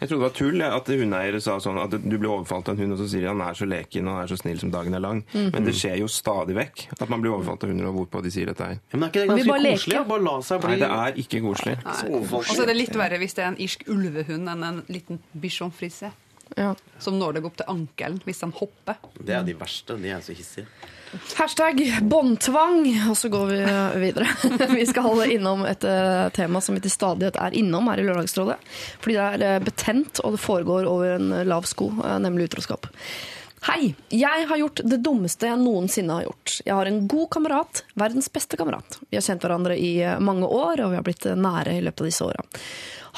[0.00, 2.78] Jeg trodde det var tull at hundeeiere sa sånn at du blir overfalt av en
[2.88, 4.94] hund, og så sier de han er så leken og er så snill som dagen
[4.94, 5.22] er lang.
[5.34, 5.52] Mm.
[5.52, 8.30] Men det skjer jo stadig vekk at man blir overfalt av hunder, og hvorpå de
[8.30, 8.78] sier dette her.
[8.94, 9.92] Men er ikke det ganske bare koselig?
[9.92, 10.08] Leke.
[10.08, 11.76] Bare la seg Nei, det er ikke koselig.
[12.10, 15.18] Og så er det litt verre hvis det er en irsk ulvehund enn en liten
[15.38, 16.10] bichon frise.
[16.58, 16.74] Ja.
[16.98, 18.98] Som når deg opp til ankelen hvis han hopper.
[19.20, 19.98] Det er de verste.
[20.00, 20.66] De er så hissige.
[21.10, 23.58] Hashtag båndtvang, og så går vi
[23.98, 24.28] videre.
[24.78, 28.04] Vi skal holde innom et eh, tema som vi til stadighet er innom her i
[28.06, 28.60] Lørdagsrådet.
[29.02, 32.86] Fordi det er eh, betent, og det foregår over en lav sko, eh, nemlig utroskap.
[33.60, 33.90] Hei!
[34.08, 36.52] Jeg har gjort det dummeste jeg noensinne har gjort.
[36.64, 38.96] Jeg har en god kamerat, verdens beste kamerat.
[39.10, 39.90] Vi har kjent hverandre i
[40.24, 42.44] mange år, og vi har blitt nære i løpet av disse åra.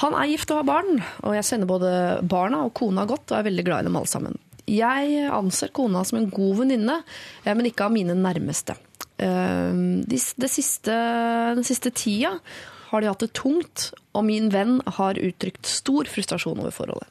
[0.03, 1.93] Han er gift og har barn, og jeg kjenner både
[2.27, 4.41] barna og kona godt og er veldig glad i dem alle sammen.
[4.67, 6.99] Jeg anser kona som en god venninne,
[7.45, 8.75] eh, men ikke av mine nærmeste.
[9.23, 9.79] Eh,
[10.11, 10.99] de, siste,
[11.55, 12.35] den siste tida
[12.93, 17.09] har de hatt det tungt, og min venn har uttrykt stor frustrasjon over forholdet.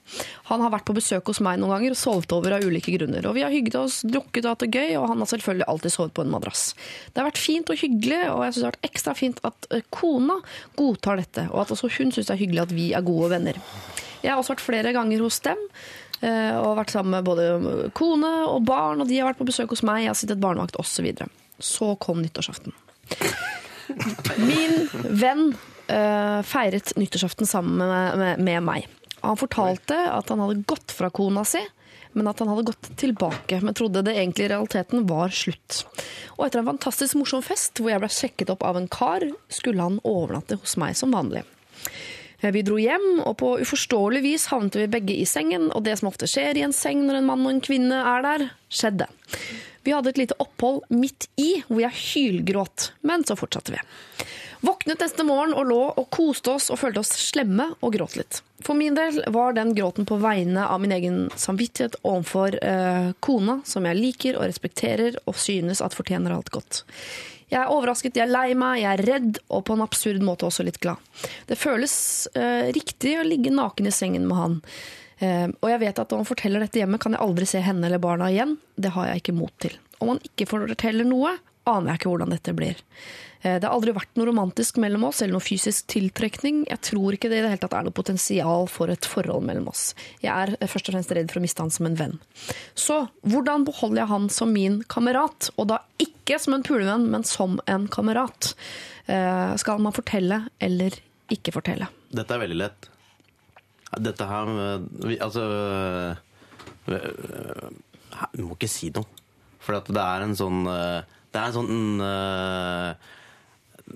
[0.51, 3.25] Han har vært på besøk hos meg noen ganger og sovet over av ulike grunner.
[3.25, 5.95] Og vi har hygget oss, drukket og hatt det gøy, og han har selvfølgelig alltid
[5.95, 6.67] sovet på en madrass.
[7.09, 9.67] Det har vært fint og hyggelig, og jeg syns det har vært ekstra fint at
[9.73, 10.37] eh, kona
[10.77, 13.57] godtar dette, og at også hun syns det er hyggelig at vi er gode venner.
[14.21, 15.57] Jeg har også vært flere ganger hos dem.
[16.21, 19.73] eh, Og vært sammen med både kone og barn, og de har vært på besøk
[19.73, 20.03] hos meg.
[20.05, 20.93] Jeg har sittet barnevakt osv.
[21.01, 21.31] Så, videre.
[21.57, 22.77] så kom nyttårsaften.
[24.37, 24.77] Min
[25.19, 25.70] venn eh,
[26.47, 28.89] feiret nyttårsaften sammen med, med, med meg.
[29.21, 31.61] Han fortalte at han hadde gått fra kona si,
[32.17, 33.59] men at han hadde gått tilbake.
[33.61, 35.83] Men trodde det egentlig i realiteten var slutt.
[36.37, 39.83] Og etter en fantastisk morsom fest, hvor jeg ble sjekket opp av en kar, skulle
[39.85, 41.45] han overnatte hos meg som vanlig.
[42.41, 46.09] Vi dro hjem, og på uforståelig vis havnet vi begge i sengen, og det som
[46.09, 49.05] ofte skjer i en seng når en mann og en kvinne er der, skjedde.
[49.85, 53.81] Vi hadde et lite opphold midt i, hvor jeg hylgråt, men så fortsatte vi.
[54.61, 58.41] Våknet neste morgen og lå og koste oss og følte oss slemme og gråt litt.
[58.61, 63.59] For min del var den gråten på vegne av min egen samvittighet overfor eh, kona,
[63.65, 66.83] som jeg liker og respekterer og synes at fortjener alt godt.
[67.51, 70.45] Jeg er overrasket, jeg er lei meg, jeg er redd og på en absurd måte
[70.47, 71.01] også litt glad.
[71.49, 71.95] Det føles
[72.37, 74.59] eh, riktig å ligge naken i sengen med han.
[75.17, 77.89] Eh, og jeg vet at når han forteller dette hjemme, kan jeg aldri se henne
[77.89, 78.55] eller barna igjen.
[78.77, 79.75] Det har jeg ikke mot til.
[79.97, 81.35] Om han ikke forteller noe,
[81.69, 82.79] aner jeg ikke hvordan dette blir.
[83.41, 86.63] Eh, det har aldri vært noe romantisk mellom oss, eller noe fysisk tiltrekning.
[86.69, 89.69] Jeg tror ikke det i det hele tatt er noe potensial for et forhold mellom
[89.71, 89.91] oss.
[90.21, 92.17] Jeg er eh, først og fremst redd for å miste han som en venn.
[92.77, 95.49] Så hvordan beholder jeg han som min kamerat?
[95.57, 98.53] Og da ikke som en pulevenn, men som en kamerat.
[99.07, 100.95] Eh, Skal man fortelle eller
[101.31, 101.89] ikke fortelle?
[102.11, 102.91] Dette er veldig lett.
[103.99, 104.47] Dette her
[105.19, 105.41] Altså
[106.87, 107.71] øh,
[108.31, 109.07] Du må ikke si noe.
[109.61, 111.01] For det er en sånn øh,
[111.31, 113.09] Det er en sånn øh,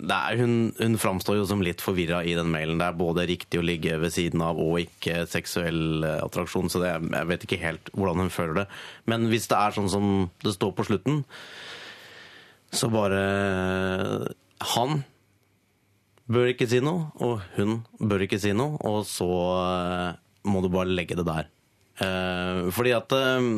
[0.04, 2.80] er, hun, hun framstår jo som litt forvirra i den mailen.
[2.82, 6.82] Det er både riktig å ligge ved siden av og ikke seksuell øh, attraksjon, så
[6.84, 8.68] det, jeg vet ikke helt hvordan hun føler det.
[9.12, 10.12] Men hvis det er sånn som
[10.46, 11.24] det står på slutten,
[12.76, 13.20] så bare
[14.76, 15.04] Han
[16.32, 19.28] bør ikke si noe, og hun bør ikke si noe, og så
[19.62, 20.16] eh,
[20.50, 21.50] må du bare legge det der.
[22.02, 23.50] Eh, fordi at eh,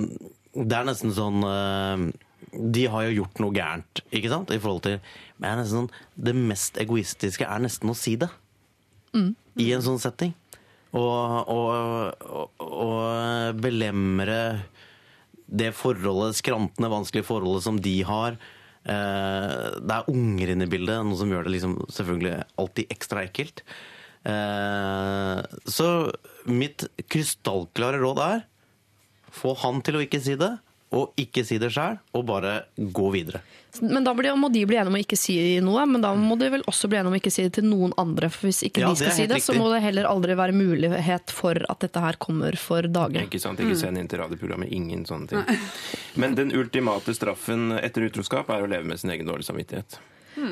[0.58, 2.04] det er nesten sånn eh,
[2.52, 4.52] De har jo gjort noe gærent, ikke sant?
[4.56, 5.00] I forhold til
[5.44, 8.30] Men sånn Det mest egoistiske er nesten å si det.
[9.60, 10.34] I en sånn setting.
[10.96, 14.40] Og, og, og, og belemre
[15.48, 18.38] det forholdet, skrantende, vanskelige forholdet som de har.
[18.88, 23.24] Eh, det er unger inne i bildet, noe som gjør det liksom selvfølgelig alltid ekstra
[23.28, 23.64] ekkelt.
[24.28, 25.42] Eh,
[25.72, 25.90] så
[26.48, 28.46] mitt krystallklare råd er
[29.38, 30.54] få han til å ikke si det,
[30.96, 33.42] og ikke si det sjøl, og bare gå videre.
[33.82, 36.38] Men da blir, må de bli enige om å ikke si noe, men da må
[36.40, 38.30] de vel også bli enige om å ikke si det til noen andre.
[38.34, 40.56] For hvis ikke Ja, de skal si det, det, så må det heller aldri være
[40.56, 43.28] mulighet for at dette her kommer for dagen.
[43.28, 43.62] Ikke sant?
[43.62, 44.72] Ikke send inn til radioprogrammet.
[44.74, 45.66] Ingen sånne ting.
[46.16, 50.00] Men den ultimate straffen etter utroskap er å leve med sin egen dårlige samvittighet.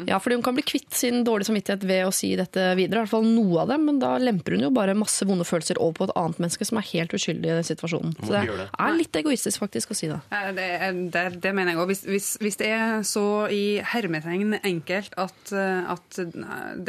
[0.10, 3.02] Ja, fordi hun kan bli kvitt sin dårlige samvittighet ved å si dette videre.
[3.02, 5.78] I hvert fall noe av det, men da lemper hun jo bare masse vonde følelser
[5.78, 8.16] over på et annet menneske som er helt uskyldig i den situasjonen.
[8.22, 10.20] Så det er litt egoistisk faktisk å si det.
[10.34, 10.70] Eh, Det,
[11.14, 11.90] det, det mener jeg òg.
[11.94, 16.20] Hvis, hvis, hvis det er så i hermetegn enkelt at, eh, at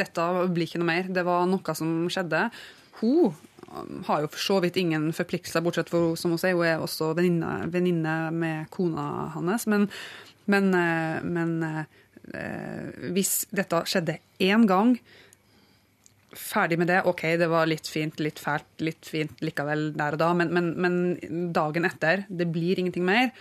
[0.01, 2.47] dette blir ikke noe mer, det var noe som skjedde
[3.01, 3.29] Hun
[3.69, 6.81] um, har jo for så vidt ingen forpliktelser, bortsett fra som hun sier, hun er
[6.81, 9.67] også venninne med kona hans.
[9.69, 9.85] Men,
[10.49, 11.83] men, eh, men eh,
[13.13, 14.97] hvis dette skjedde én gang
[16.37, 17.01] ferdig med det.
[17.07, 20.71] OK, det var litt fint, litt fælt, litt fint likevel der og da, men, men,
[20.77, 23.31] men dagen etter, det blir ingenting mer.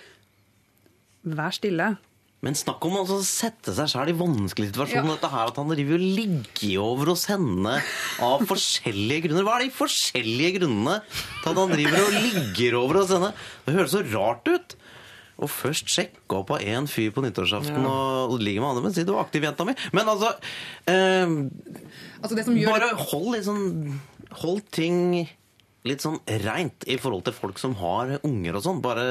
[1.26, 1.96] Vær stille.
[2.44, 5.16] Men snakk om altså, å sette seg sjøl i vanskelige situasjoner.
[5.16, 7.78] Dette her At han driver og ligger over hos henne
[8.22, 9.46] av forskjellige grunner.
[9.46, 13.32] Hva er de forskjellige grunnene til at han driver og ligger over hos henne?
[13.64, 14.76] Det høres så rart ut.
[15.36, 19.04] Og først sjekke opp av én fyr på nyttårsaften og ligge med andre, men si
[19.04, 19.74] du var aktiv, jenta mi.
[19.96, 20.32] Men altså
[20.88, 21.34] eh,
[22.22, 23.66] Altså det som gjør Bare hold litt sånn
[24.42, 25.26] Hold ting
[25.86, 28.80] litt sånn reint i forhold til folk som har unger og sånn.
[28.82, 29.04] Bare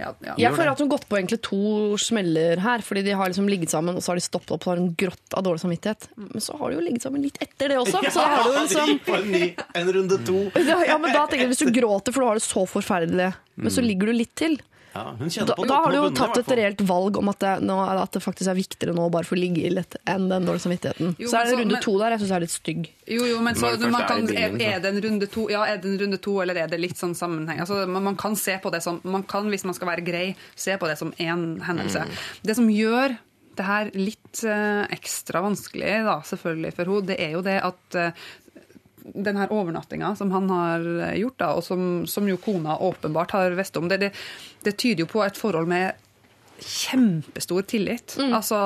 [0.00, 0.34] ja, ja.
[0.40, 1.58] Jeg føler at hun har gått på egentlig to
[2.00, 4.72] smeller her, fordi de har liksom ligget sammen, og så har de stoppet opp og
[4.72, 6.08] har hun grått av dårlig samvittighet.
[6.16, 8.02] Men så har de jo ligget sammen litt etter det også.
[8.08, 9.44] Så da har du liksom en ny
[9.82, 10.42] en runde to.
[10.72, 13.30] ja, ja, men da tenker jeg Hvis du gråter for du har det så forferdelig,
[13.62, 14.58] men så ligger du litt til,
[14.92, 17.52] Ja, hun Da, på da har du jo tatt et reelt valg om at det,
[17.64, 20.44] nå, at det faktisk er viktigere nå å bare få ligge i litt enn den
[20.48, 21.14] dårlige samvittigheten.
[21.18, 22.86] Jo, så er det runde men- to der jeg syns er litt stygg.
[23.08, 25.90] Jo, jo, men så, man kan, er, er det en runde to, ja, er det
[25.90, 27.60] en runde to, eller er det litt sånn sammenheng?
[27.64, 30.26] Altså, man, man kan se på det som, man kan, hvis man skal være grei,
[30.54, 32.04] se på det som én hendelse.
[32.44, 33.16] Det som gjør
[33.52, 37.98] det her litt eh, ekstra vanskelig, da, selvfølgelig for henne, det er jo det at
[39.02, 40.86] eh, den her overnattinga som han har
[41.18, 44.14] gjort, da, og som, som jo kona åpenbart har visst om, det, det,
[44.64, 45.92] det tyder jo på et forhold med
[46.62, 48.16] kjempestor tillit.
[48.22, 48.56] Altså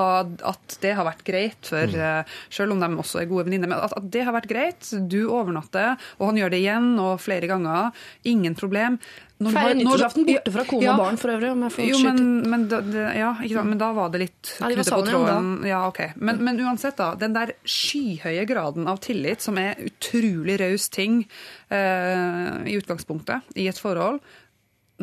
[0.45, 2.33] at det har vært greit for mm.
[2.53, 3.71] Selv om de også er gode venninner.
[3.71, 4.91] Men at, at det har vært greit.
[5.09, 7.97] Du overnatter, og han gjør det igjen og flere ganger.
[8.29, 9.01] Ingen problem.
[9.37, 10.93] Feirer nyttårsaften borte fra kone Ja.
[10.95, 11.51] og barn for øvrig.
[11.53, 14.85] Om jeg får Jo, men, men, da, det, ja, men da var det litt knute
[14.89, 15.51] på tråden.
[15.69, 16.01] Ja, ok.
[16.17, 17.11] men, men uansett, da.
[17.21, 21.27] Den der skyhøye graden av tillit, som er utrolig raus ting
[21.69, 24.23] eh, i utgangspunktet i et forhold,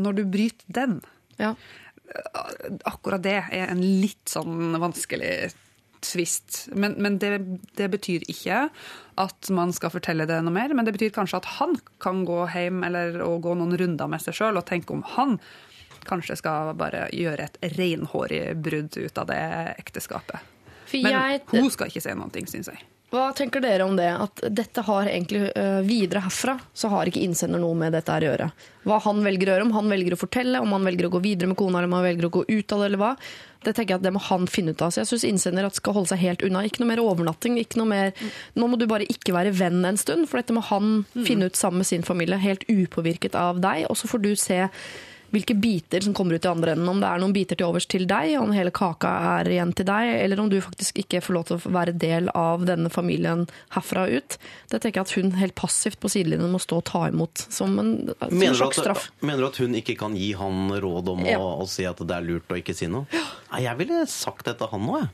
[0.01, 1.01] når du bryter den
[1.38, 1.53] ja.
[2.89, 5.53] akkurat det er en litt sånn vanskelig
[6.05, 6.67] tvist.
[6.75, 7.34] Men, men det,
[7.80, 8.67] det betyr ikke
[9.21, 12.39] at man skal fortelle det noe mer, men det betyr kanskje at han kan gå
[12.53, 15.38] hjem eller og gå noen runder med seg sjøl og tenke om han
[16.07, 19.43] kanskje skal bare gjøre et renhårig brudd ut av det
[19.77, 20.51] ekteskapet.
[20.89, 22.81] For Men jeg, hun skal ikke si ting, syns jeg.
[23.14, 24.10] Hva tenker dere om det?
[24.10, 28.26] At dette har egentlig øh, Videre herfra så har ikke innsender noe med dette her
[28.26, 28.48] å gjøre.
[28.90, 31.22] Hva han velger å gjøre, om han velger å fortelle, om han velger å gå
[31.22, 33.11] videre med kona, eller om han velger å gå ut av det, eller hva.
[33.64, 34.91] Det tenker jeg at det må han finne ut av.
[34.91, 36.65] Så jeg syns innsender at skal holde seg helt unna.
[36.65, 37.61] Ikke noe mer overnatting.
[37.61, 38.11] ikke noe mer
[38.57, 41.60] Nå må du bare ikke være venn en stund, for dette må han finne ut
[41.60, 42.41] sammen med sin familie.
[42.41, 43.85] Helt upåvirket av deg.
[43.94, 44.64] Og så får du se
[45.34, 46.88] hvilke biter som kommer ut i andre enden.
[46.91, 49.88] Om det er noen biter til overs til deg, om hele kaka er igjen til
[49.89, 53.47] deg, eller om du faktisk ikke får lov til å være del av denne familien
[53.73, 54.38] herfra og ut.
[54.69, 57.73] Det tenker jeg at hun helt passivt på sidelinjen må stå og ta imot som
[57.81, 59.07] en, som en Mener sjokkstraff.
[59.10, 61.39] at, mener du at hun ikke kan gi han råd om Ja.
[61.41, 63.10] å, å si at det er lurt å ikke si noe?
[63.51, 65.10] Nei, jeg ville sagt det til han nå, jeg.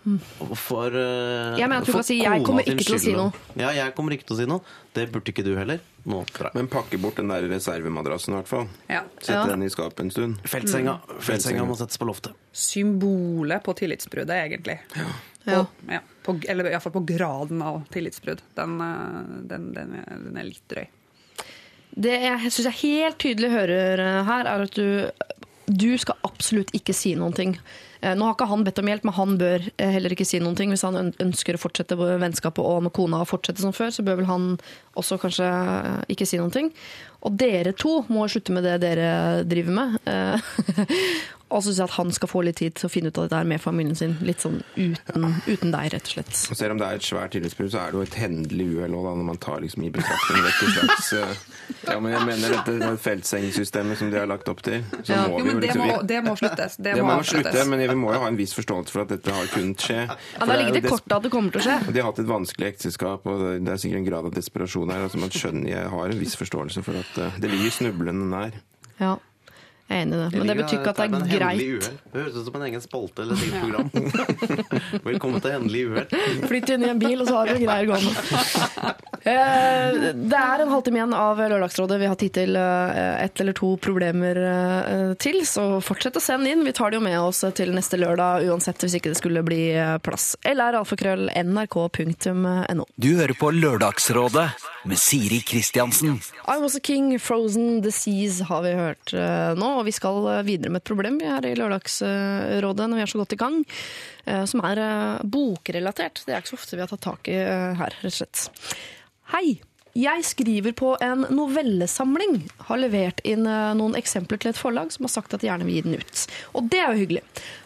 [0.00, 3.32] For, uh, Jeg mener at du kan si, «Jeg kommer ikke til å si noe.
[3.60, 4.62] Ja, jeg kommer ikke til å si noe.
[4.96, 5.80] Det burde ikke du heller.
[6.08, 6.22] Nå.
[6.56, 8.68] Men pakke bort den der reservemadrassen, i hvert fall.
[8.88, 9.02] Ja.
[9.20, 9.46] Sette Ja.
[9.50, 10.38] den i skapet en stund.
[10.48, 11.20] Feltsenga, Mm.
[11.20, 12.32] feltsenga må settes på loftet.
[12.52, 14.78] Symbolet på tillitsbruddet, egentlig.
[14.96, 15.64] Ja.
[15.64, 18.40] På, ja, på, eller iallfall på graden av tillitsbrudd.
[18.56, 19.20] Den, eh,
[19.52, 20.86] den, den, er, den er litt drøy.
[21.96, 25.10] Det jeg syns jeg helt tydelig hører eh, her, er at du,
[25.66, 27.56] du skal absolutt ikke si noen ting.
[28.00, 30.40] Eh, Nå har ikke han bedt om hjelp, men han bør eh, heller ikke si
[30.40, 30.72] noen ting.
[30.72, 34.30] Hvis han ønsker å fortsette vennskapet og med kona fortsette som før, så bør vel
[34.30, 34.50] han
[35.00, 36.72] også kanskje eh, ikke si noen ting.
[37.22, 40.00] Og dere to må slutte med det dere driver med.
[40.06, 40.40] Eh,
[41.50, 43.24] Og så syns jeg at han skal få litt tid til å finne ut av
[43.26, 44.12] dette her med familien sin.
[44.22, 46.30] Litt sånn uten, uten deg, rett og slett.
[46.46, 48.94] Og selv om det er et svært tillitsbrudd, så er det jo et hendelig uhell
[48.94, 51.32] òg, når man tar liksom i betraktning dette slags eh,
[51.90, 54.84] Ja, men jeg mener dette feltsengsystemet som de har lagt opp til.
[55.02, 55.24] Så Ja.
[55.26, 56.76] må Jo, vi jo men det liksom må, det må sluttes.
[56.78, 59.10] Det, det må må slutte, men vi må jo ha en viss forståelse for at
[59.16, 59.98] dette har kunnet skje.
[60.06, 61.76] Ja, Da er ligger det i des- kortet at det kommer til å skje.
[61.90, 64.94] De har hatt et vanskelig ekteskap, og det- det er sikkert en grad av desperasjon
[64.94, 65.02] her.
[65.10, 68.56] Altså man skjønner, Jeg har en viss forståelse for at det ligger snublende nær.
[69.00, 69.14] Ja,
[69.90, 70.28] jeg er enig i det.
[70.38, 71.88] Men det betyr ikke at det er greit.
[72.14, 73.88] Det høres ut som en egen spalte eller et eget program.
[75.10, 76.46] Velkommen til hendelig uhell.
[76.50, 78.12] Flytt inn i en bil, og så har du greier gående.
[79.20, 81.98] Eh, Det er en halvtime igjen av Lørdagsrådet.
[82.00, 86.48] Vi har tid til eh, ett eller to problemer eh, til, så fortsett å sende
[86.54, 86.64] inn.
[86.64, 89.60] Vi tar det jo med oss til neste lørdag uansett, hvis ikke det skulle bli
[90.06, 90.32] plass.
[90.46, 92.86] LR alfakrøll nrk.no.
[92.96, 94.46] Du hører på Lørdagsrådet
[94.88, 96.16] med Siri Kristiansen.
[96.48, 99.12] I Was A King, Frozen the seas har vi hørt
[99.60, 103.06] nå, og vi skal eh, videre med et problem vi her i Lørdagsrådet når vi
[103.06, 103.58] er så godt i gang,
[104.26, 106.22] eh, som er eh, bokrelatert.
[106.26, 108.46] Det er ikke så ofte vi har tatt tak i her, rett og slett.
[109.34, 109.60] Hei!
[109.98, 112.36] Jeg skriver på en novellesamling.
[112.68, 115.80] Har levert inn noen eksempler til et forlag som har sagt at de gjerne vil
[115.80, 116.20] gi den ut.
[116.54, 117.24] Og det er jo hyggelig.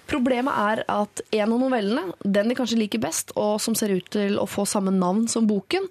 [0.08, 4.08] Problemet er at en av novellene, den de kanskje liker best, og som ser ut
[4.16, 5.84] til å få samme navn som boken,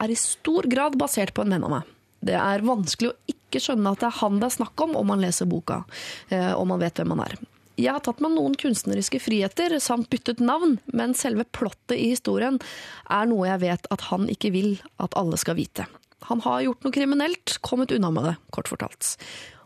[0.00, 1.94] er i stor grad basert på en venn av meg.
[2.24, 5.10] Det er vanskelig å ikke skjønne at det er han det er snakk om om
[5.12, 5.82] man leser boka,
[6.30, 7.36] om og man vet hvem han er.
[7.74, 12.60] Jeg har tatt meg noen kunstneriske friheter samt byttet navn, men selve plottet i historien
[13.10, 15.88] er noe jeg vet at han ikke vil at alle skal vite.
[16.30, 19.16] Han har gjort noe kriminelt, kommet unna med det, kort fortalt.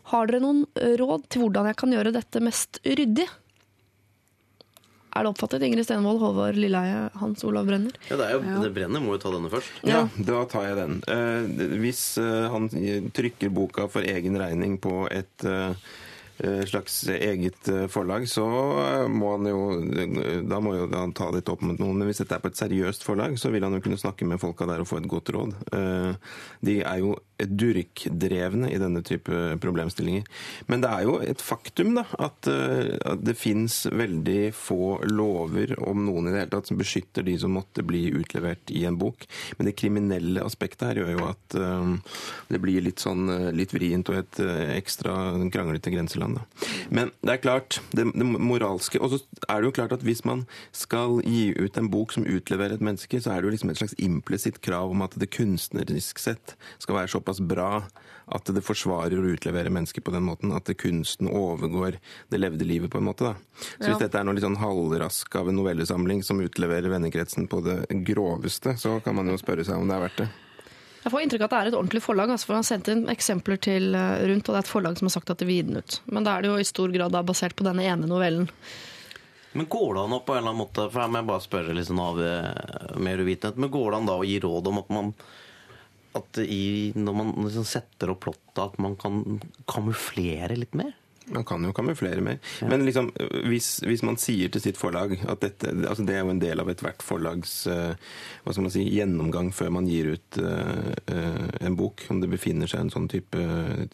[0.09, 0.65] Har dere noen
[0.99, 3.27] råd til hvordan jeg kan gjøre dette mest ryddig?
[5.15, 7.95] Er det oppfattet, Ingrid Stenvold, Håvard Lilleheie, Hans Olav Brenner?
[8.09, 9.79] Ja, det, er jo, det brenner må jo ta denne først.
[9.89, 10.99] Ja, da tar jeg den.
[11.09, 12.69] Eh, hvis eh, han
[13.15, 15.73] trykker boka for egen regning på et eh,
[16.45, 18.45] eh, slags eget eh, forlag, så
[18.85, 19.63] eh, må han jo
[20.51, 21.97] Da må jo han ta dette opp med noen.
[22.03, 24.39] Men hvis dette er på et seriøst forlag, så vil han jo kunne snakke med
[24.43, 25.57] folka der og få et godt råd.
[25.73, 26.13] Eh,
[26.69, 27.17] De er jo
[27.47, 29.31] durkdrevne i denne type
[29.63, 30.25] problemstillinger.
[30.67, 35.75] Men det er jo et faktum da, at, eh, at det fins veldig få lover,
[35.89, 38.99] om noen i det hele tatt, som beskytter de som måtte bli utlevert i en
[38.99, 39.27] bok.
[39.57, 41.95] Men det kriminelle aspektet her gjør jo at um,
[42.49, 44.41] det blir litt sånn eh, litt vrient og et
[44.75, 45.15] ekstra
[45.53, 46.39] kranglete grenseland.
[46.39, 46.69] Da.
[46.93, 50.23] Men det er klart, det, det moralske Og så er det jo klart at hvis
[50.27, 50.45] man
[50.75, 53.81] skal gi ut en bok som utleverer et menneske, så er det jo liksom et
[53.81, 57.83] slags implisitt krav om at det kunstnerisk sett skal være såpass bra
[58.33, 60.53] at det forsvarer å utlevere mennesker på den måten.
[60.55, 61.99] At kunsten overgår
[62.29, 63.29] det levde livet, på en måte.
[63.29, 63.63] da.
[63.77, 67.61] Så hvis dette er noe litt sånn halvrask av en novellesamling som utleverer vennekretsen på
[67.65, 67.79] det
[68.09, 70.29] groveste, så kan man jo spørre seg om det er verdt det.
[70.99, 72.31] Jeg får inntrykk av at det er et ordentlig forlag.
[72.33, 75.07] Altså, for Han sendte inn eksempler til eh, rundt, og det er et forlag som
[75.07, 75.99] har sagt at det vil gi den ut.
[76.11, 78.49] Men da er det jo i stor grad da basert på denne ene novellen.
[79.57, 81.41] Men går det an å på en eller annen måte For her må jeg bare
[81.41, 83.57] spørre litt sånn av eh, mer uvitenhet.
[83.57, 85.13] Men går det an da å gi råd om at man
[86.17, 90.95] at i, når man liksom setter opp plottet, at man kan kamuflere litt mer?
[91.31, 92.39] Man kan jo kamuflere mer.
[92.67, 93.11] Men liksom,
[93.47, 96.59] hvis, hvis man sier til sitt forlag at dette altså Det er jo en del
[96.59, 97.93] av ethvert forlags uh,
[98.43, 102.29] hva skal man si, gjennomgang før man gir ut uh, uh, en bok, om det
[102.31, 103.37] befinner seg en sånn type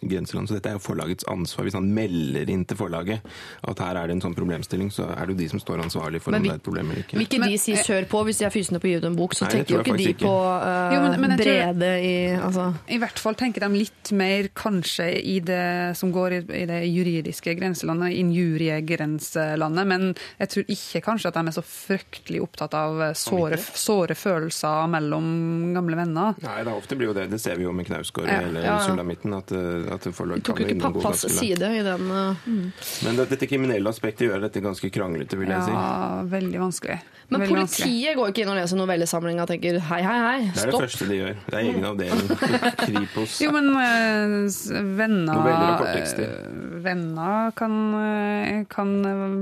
[0.01, 0.47] grenseland.
[0.49, 1.67] Så dette er jo forlagets ansvar.
[1.67, 3.25] Hvis han melder inn til forlaget
[3.67, 6.21] at her er det en sånn problemstilling, så er det jo de som står ansvarlig
[6.23, 7.17] for Men om vi- det er et problem eller ikke.
[7.17, 9.15] Vil ikke de si sør på hvis de er fysende på å gi ut en
[9.19, 11.61] bok, så Nei, tenker jo ikke de faktisk på uh, Jo, men- men jeg tror-
[11.75, 12.65] brede i altså.
[12.89, 16.81] I hvert fall tenker de litt mer kanskje i det som går i, i det
[16.87, 23.01] juridiske grenselandet, injuriegrenselandet, men jeg tror ikke kanskje at de er så fryktelig opptatt av
[23.17, 26.35] såre, såre følelser mellom gamle venner.
[26.43, 27.27] Nei, det ofte blir jo det.
[27.31, 28.79] Det ser vi jo med Knausgård Ja, eller ja, ja.
[28.85, 29.33] Sulamitten.
[29.35, 32.11] At, eh, at forlag Tok kan jo ikke pappas side i den.
[32.11, 32.47] uh,
[33.05, 35.75] Men dette kriminelle aspektet gjør dette ganske kranglete, vil jeg si.
[35.75, 36.99] Ja, veldig vanskelig.
[37.29, 37.85] Men Veldig vanskelig.
[37.89, 40.59] politiet går ikke inn og leser novellesamlinga og tenker hei, hei, hei, stopp.
[40.59, 41.39] Det er det første de gjør.
[41.45, 42.27] Det er egen avdeling.
[42.83, 43.37] Kripos.
[43.41, 46.35] Jo, men eh, venner eh,
[46.85, 48.93] Venner kan, eh, kan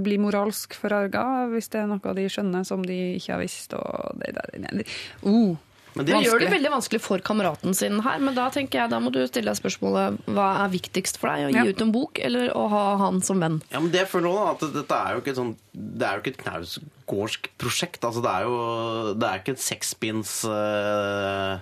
[0.05, 3.75] bli moralsk forarga hvis det er noe de skjønner som de ikke har visst.
[3.75, 4.95] Og det, der.
[5.27, 5.57] Uh,
[5.95, 8.89] Men Det det, gjør det veldig vanskelig for kameraten sin her, men da tenker jeg,
[8.89, 11.45] da må du stille deg spørsmålet hva er viktigst for deg?
[11.45, 11.65] Å gi Ja.
[11.69, 13.59] ut en bok, eller å ha han som venn?
[13.69, 16.23] ja, men det føler jeg at dette er jo ikke et sånn Det er jo
[16.23, 18.01] ikke et knausgårdsk prosjekt.
[18.05, 21.59] Altså, det er jo Det er ikke et sekspins uh,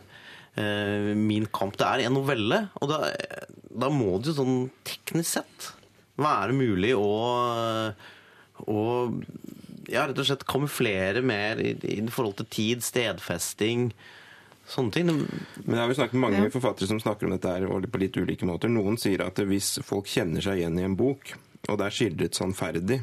[0.57, 1.75] uh, Min kamp.
[1.79, 3.01] Det er en novelle, og da,
[3.71, 5.71] da må det jo sånn teknisk sett
[6.21, 7.93] være mulig å
[8.69, 8.81] å
[9.89, 13.87] ja, rett og slett kamuflere mer i, i forhold til tid, stedfesting,
[14.71, 15.09] sånne ting.
[15.11, 18.17] Men jeg har jo snakket med mange forfattere som snakker om dette her på litt
[18.17, 18.71] ulike måter.
[18.71, 21.33] Noen sier at hvis folk kjenner seg igjen i en bok,
[21.69, 23.01] og det er skildret sannferdig,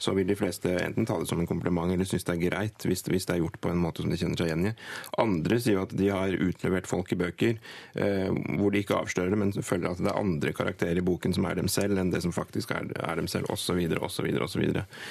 [0.00, 2.86] så vil de fleste enten ta det som en kompliment eller synes det er greit
[2.86, 4.74] hvis det, hvis det er gjort på en måte som de kjenner seg igjen i.
[5.20, 7.58] Andre sier jo at de har utlevert folk i bøker
[8.00, 11.36] eh, hvor de ikke avslører det, men føler at det er andre karakterer i boken
[11.36, 14.64] som er dem selv, enn det som faktisk er, er dem selv, osv., osv., osv.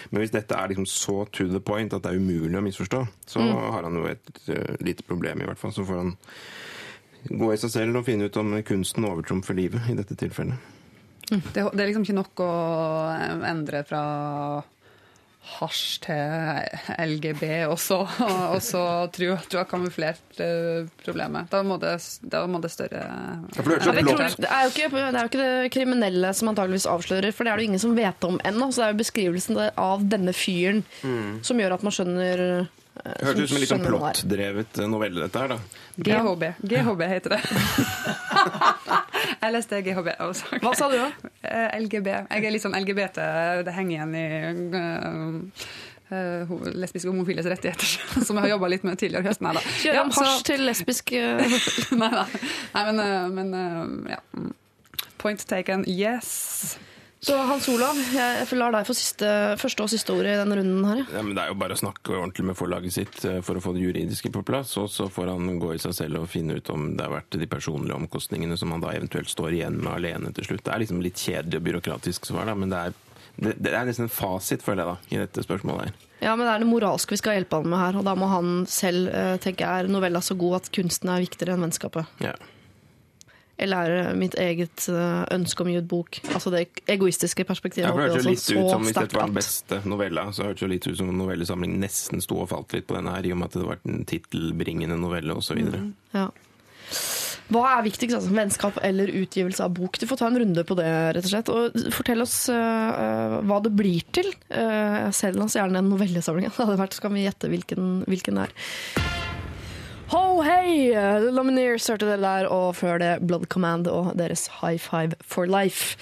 [0.10, 3.04] Men hvis dette er liksom så to the point at det er umulig å misforstå,
[3.30, 5.74] så har han jo et uh, lite problem, i hvert fall.
[5.76, 6.16] Så får han
[7.30, 10.76] gå i seg selv og finne ut om kunsten overtrumfer livet i dette tilfellet.
[11.30, 12.52] Det, det er liksom ikke nok å
[13.46, 14.04] endre fra
[15.40, 18.02] hasj til LGB, og så,
[18.54, 18.82] og så
[19.16, 21.50] tro at du har kamuflert eh, problemet.
[21.52, 25.08] Da må det, da må det større ja, det tror, det, er jo ikke, det
[25.08, 27.96] er jo ikke det kriminelle som antageligvis avslører, for det er det jo ingen som
[27.98, 28.70] vet om ennå.
[28.70, 30.84] Så det er jo beskrivelsen av denne fyren
[31.46, 33.94] som gjør at man skjønner eh, Det hørtes ut som en litt sånn er.
[33.94, 35.86] plottdrevet novelle, dette her, da.
[36.00, 36.50] GHB.
[36.68, 37.42] GHB heter det.
[39.50, 40.10] LSD, GHB.
[40.26, 40.60] også.
[40.64, 41.10] Hva sa du da?
[41.44, 42.08] Eh, LGB.
[42.12, 43.20] Jeg er litt sånn LGBT.
[43.68, 44.26] Det henger igjen i
[44.80, 45.70] eh,
[46.18, 49.50] eh, lesbiske homofiles rettigheter, som jeg har jobba litt med tidligere i høsten.
[49.50, 49.66] Nei da.
[49.84, 51.14] Kjøre Ja, hasj til lesbisk
[52.02, 52.26] nei, da.
[52.76, 54.22] nei, men, men ja.
[55.20, 55.84] Point taken.
[55.90, 56.78] Yes.
[57.20, 59.28] Så Hans Olav, jeg lar deg få siste,
[59.60, 61.02] første og siste ordet i denne runden her.
[61.12, 61.24] ja.
[61.26, 63.74] Men Det er jo bare å snakke ordentlig med forlaget sitt eh, for å få
[63.76, 66.72] det juridiske på plass, og så får han gå i seg selv og finne ut
[66.72, 70.32] om det er verdt de personlige omkostningene som han da eventuelt står igjen med alene
[70.38, 70.64] til slutt.
[70.64, 72.96] Det er liksom litt kjedelig og byråkratisk svar, da, men det er,
[73.36, 76.08] det, det er nesten en fasit, føler jeg, da, i dette spørsmålet her.
[76.24, 78.32] Ja, men det er det moralske vi skal hjelpe han med her, og da må
[78.32, 82.08] han selv eh, tenke er novella så god at kunsten er viktigere enn vennskapet?
[82.24, 82.38] Ja.
[83.60, 86.20] Eller er det mitt eget eh, ønske om å gi ut bok?
[86.32, 87.90] Altså det egoistiske perspektivet.
[87.90, 90.74] Ja, det hørtes litt ut som hvis dette var den beste novella, så hørtes det
[90.78, 93.52] litt ut som novellesamlingen nesten sto og falt litt på denne her, i og med
[93.52, 95.60] at det var en tittelbringende novelle osv.
[95.60, 95.92] Mm.
[96.16, 96.30] Ja.
[97.50, 99.98] Hva er viktigst, altså, vennskap eller utgivelse av bok?
[99.98, 101.50] Du får ta en runde på det, rett og slett.
[101.50, 104.30] Og fortell oss uh, hva det blir til.
[104.54, 106.48] Uh, Selg oss gjerne en novellesamling.
[106.54, 109.19] Det hadde vært, så kan vi gjette hvilken, hvilken det er.
[110.10, 110.90] Ho, hei!
[111.30, 116.00] Lumineers hørte dere der, og før det Blood Command og deres High Five for Life.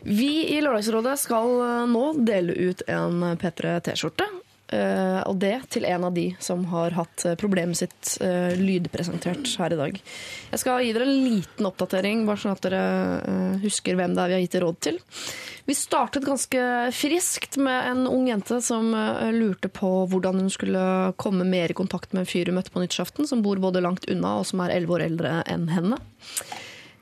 [0.00, 4.24] Vi i Lørdagsrådet skal eh, nå dele ut en P3 T-skjorte.
[4.74, 9.50] Eh, og det til en av de som har hatt eh, problemet sitt eh, lydpresentert
[9.60, 10.00] her i dag.
[10.52, 14.32] Jeg skal gi dere en liten oppdatering, bare sånn at dere husker hvem det er
[14.32, 15.00] vi har gitt råd til.
[15.68, 16.64] Vi startet ganske
[16.96, 18.90] friskt med en ung jente som
[19.36, 20.82] lurte på hvordan hun skulle
[21.20, 24.08] komme mer i kontakt med en fyr hun møtte på nyttårsaften, som bor både langt
[24.10, 26.00] unna og som er elleve år eldre enn henne.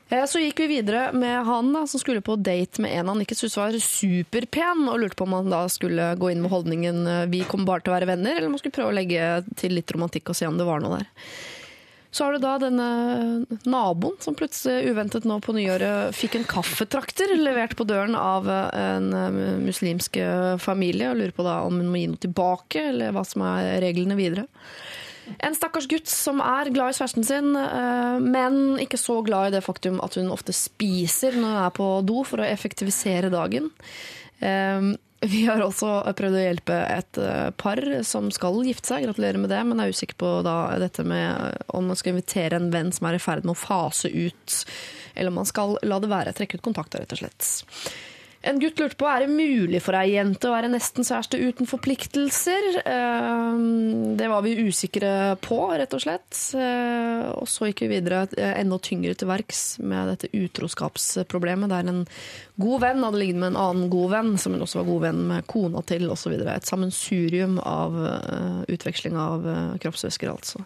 [0.09, 3.21] Eh, Så gikk vi videre med han da, som skulle på date med en han
[3.21, 7.05] ikke syntes var superpen, og lurte på om han da skulle gå inn med holdningen
[7.05, 9.29] eh, vi kommer bare til å være venner, eller om han skulle prøve å legge
[9.59, 11.09] til litt romantikk og se om det var noe der.
[12.09, 12.85] Så har du da denne
[13.69, 19.11] naboen som plutselig uventet nå på nyåret fikk en kaffetrakter levert på døren av en
[19.13, 20.17] eh, muslimsk
[20.63, 23.75] familie, og lurer på da om hun må gi noe tilbake, eller hva som er
[23.85, 24.49] reglene videre.
[25.37, 29.57] En stakkars gutt som er glad i kjæresten sin, eh, men ikke så glad i
[29.57, 33.69] det faktum at hun ofte spiser når hun er på do for å effektivisere dagen.
[34.41, 39.41] Eh, Vi har også prøvd å hjelpe et eh, par som skal gifte seg, gratulerer
[39.41, 40.29] med det, men er usikker på
[40.79, 44.07] dette med om man skal invitere en venn som er i ferd med å fase
[44.07, 44.61] ut,
[45.15, 47.49] eller om man skal la det være, trekke ut kontakter, rett og slett.
[48.41, 51.67] En gutt lurte på er det mulig for ei jente å være nesten kjæreste uten
[51.67, 52.69] forpliktelser.
[52.87, 53.57] Eh,
[54.15, 56.37] Det var vi usikre på, rett og slett.
[56.55, 61.91] Eh, Og så gikk vi videre eh, enda tyngre til verks med dette utroskapsproblemet, der
[61.91, 62.05] en
[62.63, 65.21] god venn hadde ligget med en annen god venn, som hun også var god venn
[65.27, 66.39] med kona til, osv.
[66.39, 69.43] Et sammensurium av eh, utveksling av
[69.83, 70.63] kroppsvæsker, altså.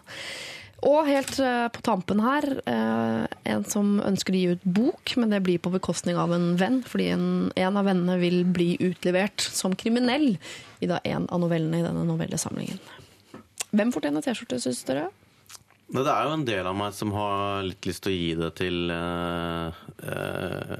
[0.84, 3.24] Og helt eh, på tampen her, eh,
[3.54, 6.82] en som ønsker å gi ut bok, men det blir på bekostning av en venn,
[6.84, 10.34] fordi en, en av vennene vil bli utlevert som kriminell
[10.84, 12.82] i da en av novellene i denne novellesamlingen.
[13.74, 15.08] Hvem fortjener T-skjorte, syns dere?
[15.94, 18.50] Det er jo en del av meg som har litt lyst til å gi det
[18.56, 20.78] til uh, uh,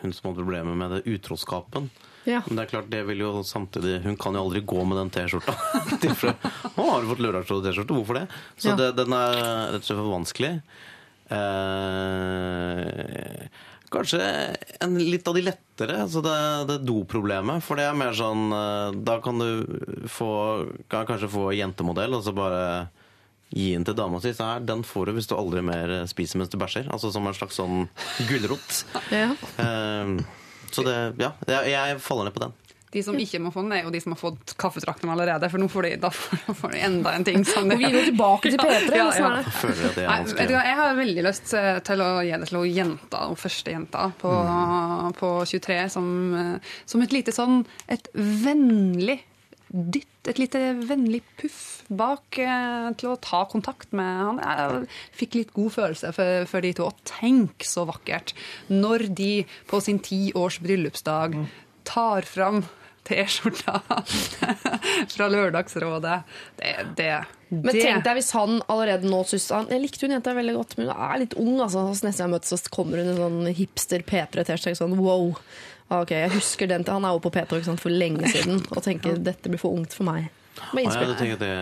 [0.00, 1.90] hun som hadde problemer med det utroskapen.
[2.28, 2.40] Ja.
[2.46, 5.10] Men det er klart, det vil jo samtidig Hun kan jo aldri gå med den
[5.10, 5.54] T-skjorta.
[6.76, 7.96] Nå har du fått Lørdagsrådet-T-skjorte?
[7.98, 8.26] Hvorfor det?
[8.56, 8.76] Så Ja.
[8.78, 9.38] det, den er
[9.74, 10.52] rett og slett for vanskelig.
[12.12, 13.46] Eh,
[13.92, 14.20] kanskje
[14.80, 16.36] en, litt av de lettere, altså det,
[16.70, 17.62] det doproblemet.
[17.64, 20.30] For det er mer sånn eh, Da kan du få
[20.92, 22.64] kan kanskje få jentemodell, og så bare
[23.52, 24.32] gi den til dama si.
[24.36, 26.86] Så her, den får du hvis du aldri mer spiser mens du bæsjer.
[26.92, 27.82] Altså som en slags sånn
[28.30, 28.84] gulrot.
[29.12, 29.32] Ja.
[29.60, 30.14] Eh,
[30.74, 32.58] så det, ja, jeg, jeg faller ned på den.
[32.92, 35.48] De som ikke må få den, er jo de som har fått kaffetrakten allerede.
[35.48, 38.52] For nå får de, da får de enda en ting som Må vi går tilbake
[38.52, 38.98] til P3?
[38.98, 39.30] Ja, ja.
[39.38, 39.76] det?
[39.96, 43.24] Det er Nei, jeg har veldig lyst eh, til å gi det til hun jenta,
[43.30, 44.34] hun første jenta på,
[45.16, 49.22] på 23, som, eh, som et lite sånn et vennlig
[49.72, 54.42] dytt, et lite vennlig puff bak eh, til å ta kontakt med han.
[54.42, 54.84] Jeg
[55.18, 56.90] fikk litt god følelse for, for de to.
[56.92, 58.34] Og tenk så vakkert
[58.70, 59.32] når de
[59.70, 61.40] på sin ti års bryllupsdag
[61.88, 62.62] tar fram
[63.02, 63.80] T-skjorta
[65.14, 66.20] fra Lørdagsrådet.
[66.60, 67.10] Det, det,
[67.50, 67.80] Men det.
[67.82, 70.86] tenk deg hvis han allerede nå syns han Jeg likte hun jenta veldig godt, men
[70.92, 71.56] hun er litt ung.
[71.58, 71.88] altså.
[71.90, 74.78] Så Neste gang jeg møtes, så kommer hun i sånn hipster P3-T-skjorte.
[74.78, 75.32] Sånn, wow.
[75.88, 78.62] Ah, Ok, jeg husker den til Han er jo på P3 sant, for lenge siden
[78.70, 80.30] og tenker dette blir for ungt for meg.
[80.72, 81.08] Med Nei, innspill.
[81.14, 81.52] jeg tenker det,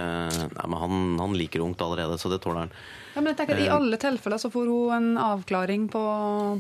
[0.57, 2.73] nei, men han, han liker ungt allerede, så det tåler han.
[3.15, 6.03] Ja, men jeg tenker at I alle tilfeller så får hun en avklaring på,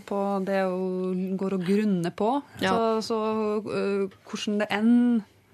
[0.06, 2.30] på det hun går og grunner på.
[2.62, 2.74] Ja.
[3.02, 3.18] Så, så
[3.66, 4.94] uh, hvordan det enn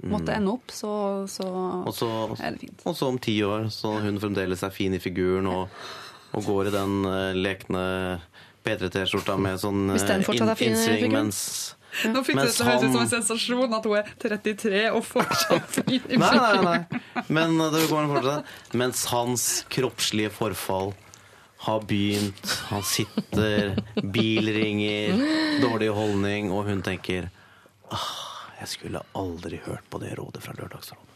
[0.04, 2.08] måtte ende opp, så, så Og så,
[2.40, 2.82] er det fint.
[2.84, 5.72] og så om ti år, så hun fremdeles er fin i figuren og,
[6.36, 7.84] og går i den eh, lekne
[8.66, 11.40] P3T-skjorta med sånn eh, innsving mens
[12.12, 15.78] Nå fikk Mens det høres ut som en sensasjon at hun er 33 og fortsatt
[15.78, 17.00] fin Nei, nei, nei.
[17.32, 18.54] Men eh, det går fortsatt.
[18.76, 20.92] Mens hans kroppslige forfall
[21.66, 22.52] har begynt.
[22.70, 25.16] Han sitter, bil ringer,
[25.64, 27.30] dårlig holdning, og hun tenker
[27.90, 28.12] ah,
[28.60, 31.15] jeg skulle aldri hørt på det rådet fra Lørdagsrådet.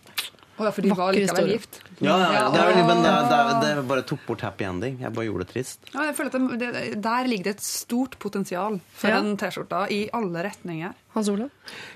[0.60, 1.54] Å ja, for de var likevel historie.
[1.56, 1.78] gift.
[2.04, 4.98] Ja, ja, det er, men det, er- det, er- det bare tok bort happy ending.
[5.00, 5.80] Jeg bare gjorde det trist.
[5.94, 9.20] Ja, jeg føler at det, det, Der ligger det et stort potensial for Ja.
[9.24, 10.92] den T-skjorta i alle retninger.
[11.16, 11.48] Hans Olav?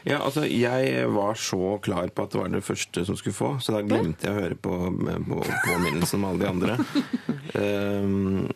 [0.09, 3.53] Ja, altså, jeg var så klar på at det var det første som skulle få,
[3.63, 4.73] så da glemte jeg å høre på,
[5.29, 6.79] på påminnelsen om alle de andre.
[7.55, 8.49] Ehm,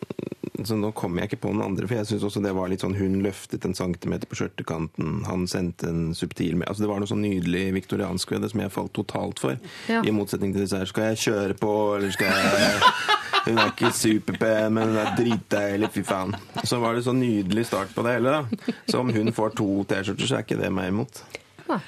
[0.65, 2.83] så nå kommer jeg ikke på noen andre, for jeg syns også det var litt
[2.83, 7.01] sånn Hun løftet en centimeter på skjørtekanten, han sendte en subtil med Altså Det var
[7.01, 9.59] noe sånn nydelig viktoriansk ved det som jeg falt totalt for.
[9.91, 10.01] Ja.
[10.03, 10.89] I motsetning til disse her.
[10.89, 12.81] Skal jeg kjøre på, eller skal jeg
[13.45, 16.35] Hun er ikke superpen, men hun er dritdeilig, fy faen.
[16.67, 18.73] Så var det sånn nydelig start på det hele, da.
[18.89, 21.23] Så om hun får to T-skjorter, så er ikke det meg imot.
[21.69, 21.79] Nei.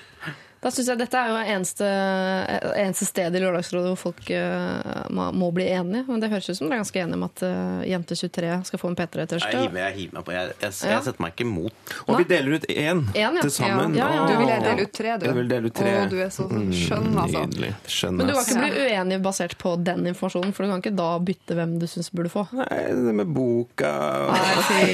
[0.62, 1.88] Da synes jeg Dette er jo eneste,
[2.78, 6.04] eneste sted i Lørdagsrådet hvor folk uh, må, må bli enige.
[6.06, 8.82] Men det høres ut som dere er ganske enige om at uh, Jente 23 skal
[8.84, 9.50] få en P3-tørste.
[9.58, 10.36] Jeg, jeg hiver meg på.
[10.36, 11.00] Jeg, jeg, jeg, Ja.
[11.02, 11.96] setter meg ikke imot.
[12.06, 13.32] Og vi deler ut én En, ja.
[13.42, 13.96] til sammen.
[13.98, 14.28] Ja, ja, ja.
[14.30, 15.26] Du vil dele ut tre, du.
[15.32, 15.96] Jeg vil dele ut tre.
[15.98, 17.44] Å, du er så skjønn, altså.
[17.48, 17.72] Nydelig.
[17.96, 20.94] Skjønn, Men du kan ikke bli uenig basert på den informasjonen, for du kan ikke
[21.02, 22.46] da bytte hvem du syns burde få.
[22.62, 23.92] Nei, det med boka
[24.28, 24.86] og Nei, fy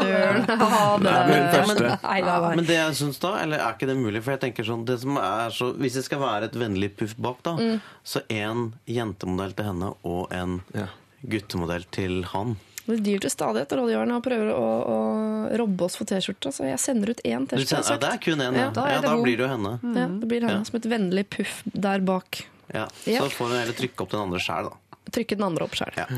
[0.00, 0.48] søren.
[0.74, 1.12] Ha det.
[1.28, 2.54] Men nei.
[2.56, 4.22] Men det jeg syns da, eller er ikke det mulig?
[4.24, 7.14] For jeg tenker sånn, det som er så, Hvis det skal være et vennlig puff
[7.18, 7.80] bak, da, Mm.
[8.04, 10.86] så en jentemodell til henne og en Ja.
[11.26, 12.56] guttemodell til han.
[12.86, 16.78] Det dyr til stadighet, rådgiverne, og prøver å, å robbe oss for T-skjorta, Så jeg
[16.78, 17.90] sender ut én T-skjorte.
[17.90, 18.70] ja, det er kun én, Ja, ja.
[18.76, 19.72] da er ja, da blir det jo henne.
[19.96, 20.64] Ja, det blir henne Ja.
[20.68, 22.44] som et vennlig puff der bak.
[22.74, 22.88] Ja.
[23.06, 23.20] Ja.
[23.22, 24.76] Så får hun heller trykke opp den andre sjæl, da.
[25.14, 25.94] Trykke den andre opp sjøl.
[25.98, 26.08] Ja.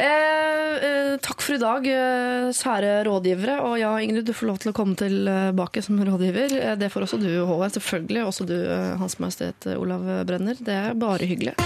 [0.00, 3.58] Eh, eh, takk for i dag, eh, sære rådgivere.
[3.68, 6.56] Og ja, Ingrid, du får lov til å komme tilbake som rådgiver.
[6.60, 7.74] Eh, Det får også du, Håvard.
[7.76, 8.24] Selvfølgelig.
[8.24, 8.56] Også du,
[9.02, 10.56] Hans Majestet Olav Brenner.
[10.56, 11.56] Det er bare hyggelig.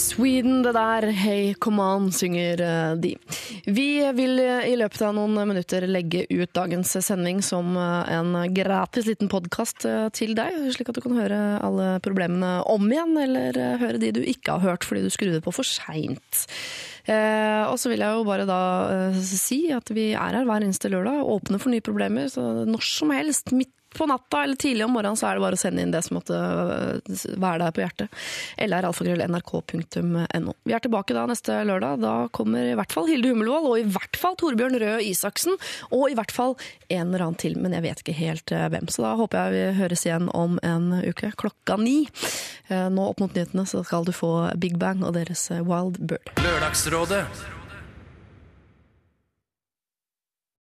[0.00, 1.04] Sweden, det der.
[1.12, 3.16] Hey, come on, synger eh, de.
[3.66, 8.32] Vi vil eh, i løpet av noen minutter legge ut dagens sending som eh, en
[8.56, 9.84] gratis liten podkast
[10.16, 14.22] til deg, slik at du kan høre alle problemene om igjen, eller høre de du
[14.24, 16.46] ikke har hørt fordi du skrudde på for seint.
[17.10, 18.60] Og så vil jeg jo bare da
[19.16, 23.12] si at vi er her hver eneste lørdag, åpne for nye problemer, så når som
[23.14, 25.92] helst, midt på natta eller tidlig om morgenen, så er det bare å sende inn
[25.94, 28.20] det som måtte øh, være deg på hjertet.
[28.60, 30.54] Eller alfakrøll.nrk.no.
[30.68, 32.00] Vi er tilbake da neste lørdag.
[32.04, 35.58] Da kommer i hvert fall Hilde Hummelvold, og i hvert fall Torbjørn Røe Isaksen,
[35.90, 36.56] og i hvert fall
[36.88, 38.90] en eller annen til, men jeg vet ikke helt øh, hvem.
[38.90, 42.02] Så da håper jeg vi høres igjen om en uke klokka ni.
[42.70, 46.00] Eh, Nå opp mot nyhetene så skal du få Big Bang og deres øh, Wild
[46.00, 46.30] Bird.
[46.44, 47.24] Lørdagsrådet